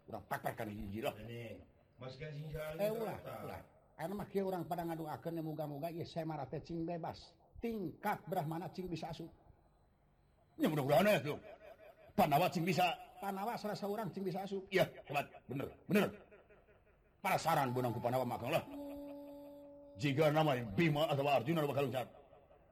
kurang 0.06 0.24
pakar 0.26 0.54
kan 0.58 0.68
hiji 0.70 1.02
lah. 1.06 1.14
Mas 2.02 2.18
kasih 2.18 2.46
eh 2.82 2.90
ulah 2.90 3.18
ulah. 3.46 3.62
Anu 4.02 4.18
mah 4.18 4.26
kia 4.26 4.42
orang 4.42 4.66
pada 4.66 4.82
ngadu 4.82 5.06
akan 5.06 5.32
yang 5.38 5.46
moga-moga 5.46 5.94
ya 5.94 6.02
saya 6.10 6.26
marah 6.26 6.50
cing 6.50 6.82
bebas. 6.82 7.38
Tingkat 7.62 8.18
brahmana 8.26 8.66
cing 8.74 8.90
bisa 8.90 9.14
asup 9.14 9.30
ya 10.58 10.70
mudah-mudahan 10.70 11.10
ya 11.10 11.22
tuh 11.22 11.38
panawa 12.18 12.50
cing 12.50 12.66
bisa. 12.66 12.90
Panawa 13.22 13.54
salah 13.54 13.78
seorang 13.78 14.10
cing 14.10 14.26
bisa 14.26 14.42
asup 14.42 14.66
iya 14.74 14.90
hebat. 15.06 15.30
Bener 15.46 15.70
bener. 15.86 16.10
Para 17.22 17.38
saran 17.38 17.70
benang 17.70 17.94
ku 17.94 18.02
panawa 18.02 18.26
makang 18.26 18.50
lah. 18.50 18.66
jika 20.02 20.34
nama 20.34 20.58
Bima 20.74 21.06
atau 21.06 21.30
Arjuna 21.30 21.62
bakal 21.70 21.94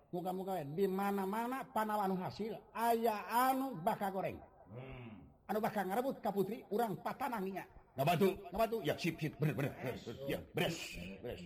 muka-muka 0.09 0.65
di 0.65 0.89
mana-mana 0.89 1.61
panawan 1.69 2.17
hasil 2.17 2.57
aya 2.73 3.21
anu 3.29 3.77
baka 3.85 4.09
goreng 4.09 4.41
hmm. 4.73 5.45
anu 5.53 5.61
bakal 5.61 5.85
ngarebut 5.85 6.17
Kaputri 6.25 6.65
urang 6.73 6.97
patanang 7.05 7.45
nya 7.45 7.69
batu 7.93 8.33
batu 8.49 8.81
ya 8.81 8.97
sip, 8.97 9.21
sip, 9.21 9.37
bener, 9.37 9.53
bener, 9.53 9.71
beres 9.77 10.01
ya, 10.25 10.39
beres, 10.55 10.77
beres. 11.21 11.41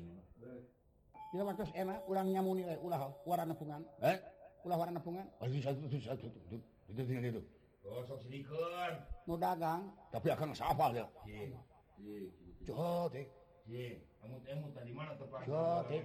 Bila 1.34 1.50
waktu 1.50 1.66
enak 1.74 2.06
ulang 2.06 2.30
nyamuni 2.30 2.62
nilai 2.62 2.78
ulah 2.78 3.10
warna 3.26 3.58
nepungan. 3.58 3.82
Eh? 4.06 4.22
Ulah 4.70 4.78
warna 4.78 5.02
nepungan. 5.02 5.26
Oh, 5.42 5.50
Aduh 5.50 5.58
satu 5.66 5.82
satu 5.90 5.98
satu 5.98 6.26
itu 6.30 6.58
itu 6.94 7.02
itu 7.10 7.28
itu. 7.34 7.42
Oh 7.90 8.06
sedikit. 8.22 8.54
Nu 9.26 9.34
dagang. 9.34 9.90
Tapi 10.14 10.30
akan 10.30 10.54
ngapa 10.54 10.86
ya? 10.94 11.06
Iya. 11.26 11.58
Iya. 11.98 12.30
Jod, 12.70 13.18
eh. 13.18 13.26
kamu 13.64 14.68
tadi 14.76 14.92
mana 14.92 15.16
tepat 15.16 15.48
oh, 15.48 15.80
eh, 15.88 16.04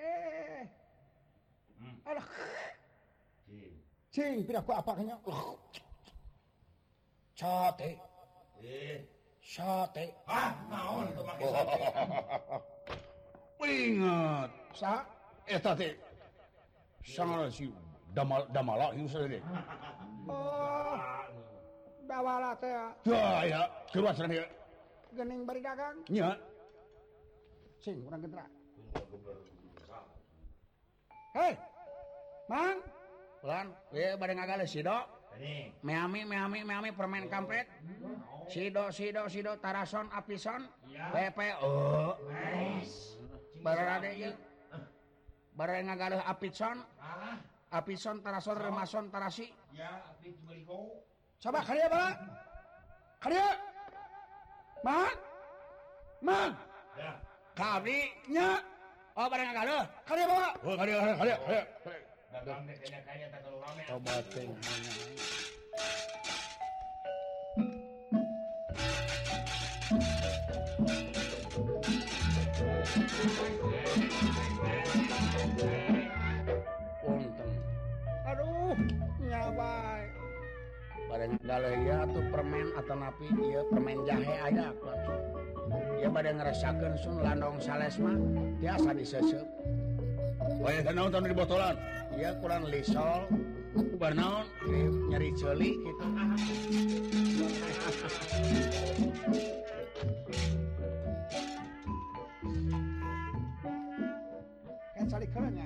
eh, 0.00 0.48
eh. 0.64 0.66
Hmm. 1.80 1.96
Alah. 2.08 2.26
aduh 3.48 3.72
Cing, 4.10 4.42
pindah 4.42 4.64
ku 4.66 4.74
apa 4.74 4.90
kanya? 4.98 5.14
Sate. 7.38 7.94
Eh, 8.58 9.06
sate. 9.38 10.18
Ah, 10.26 10.50
naon 10.66 11.14
tuh 11.14 11.22
pakai 11.22 11.46
sate. 11.46 11.78
Ingat, 13.70 14.50
sa 14.74 15.06
eh 15.46 15.60
tadi 15.62 15.94
sangar 17.06 17.46
si 17.54 17.70
damal 18.10 18.42
damala 18.50 18.90
itu 18.98 19.06
saja 19.06 19.30
deh. 19.30 19.42
Oh, 20.26 20.98
damala 22.08 22.50
teh. 22.58 22.72
Ya, 23.06 23.46
ya, 23.46 23.60
keluar 23.94 24.16
sana 24.16 24.42
ya. 24.42 24.46
gening 25.14 25.46
bari 25.46 25.60
dagang. 25.60 25.96
Nya 26.08 26.36
sing 27.80 28.04
kurang 28.04 28.20
gendera 28.20 28.44
hei 31.34 31.54
mang. 32.50 32.78
Ulan 33.40 33.66
we 33.94 34.04
bade 34.20 34.34
ngagale 34.36 34.66
sido. 34.68 34.96
Meami 35.80 36.28
meami 36.28 36.60
meami 36.66 36.90
permen 36.92 37.30
kampret. 37.30 37.64
Sido 38.50 38.92
sido 38.92 39.24
sido 39.30 39.56
tarason 39.62 40.10
apison. 40.12 40.68
PPO 40.90 41.64
oh. 41.64 42.12
barade 43.64 44.10
ieu 44.18 44.34
bare 45.56 45.80
ngagale 45.80 46.20
apison. 46.20 46.84
Apison 47.70 48.20
tarason 48.20 48.58
remason 48.58 49.08
tarasi. 49.08 49.48
Ya 49.72 50.02
apit 50.04 50.36
beliho 50.44 51.00
coba 51.40 51.64
karya 51.64 51.88
bala 51.88 52.10
karya 53.22 53.69
Mak? 54.80 55.12
Mak? 56.24 56.56
Ya. 56.96 57.12
Kami 57.52 58.08
nya. 58.32 58.64
Oh, 59.12 59.28
barang 59.28 59.52
kalau. 59.52 59.80
Kali 60.08 60.22
bawa. 60.24 60.48
Oh, 60.64 60.72
kali 60.72 60.90
kali 60.96 61.12
kali. 61.20 61.32
Kali. 61.36 61.60
Tobat 63.90 64.24
Untung. 77.04 77.54
Aduh, 78.24 78.76
nyabai. 79.20 80.19
Iya 81.90 82.06
tuh 82.06 82.22
permen 82.30 82.70
atau 82.78 82.94
napi 82.94 83.26
dia 83.34 83.66
permen 83.66 83.98
jahe 84.06 84.30
iya, 84.30 84.46
ada 84.46 84.66
dia 85.98 86.06
pada 86.06 86.30
ngerasakan 86.30 86.92
sun 87.02 87.18
landong 87.18 87.58
salesma 87.58 88.14
biasa 88.62 88.94
disesep. 88.94 89.42
Oh 90.62 90.70
ya 90.70 90.86
kenal 90.86 91.10
tahun 91.10 91.34
di 91.34 91.34
botolan 91.34 91.74
dia 92.14 92.30
kurang 92.38 92.62
lisol. 92.70 93.26
Bernaun 93.98 94.46
iya, 94.70 94.86
nyari 95.10 95.34
celi 95.34 95.70
gitu. 95.82 96.04
Kan 104.94 105.04
celi 105.10 105.26
keren 105.26 105.58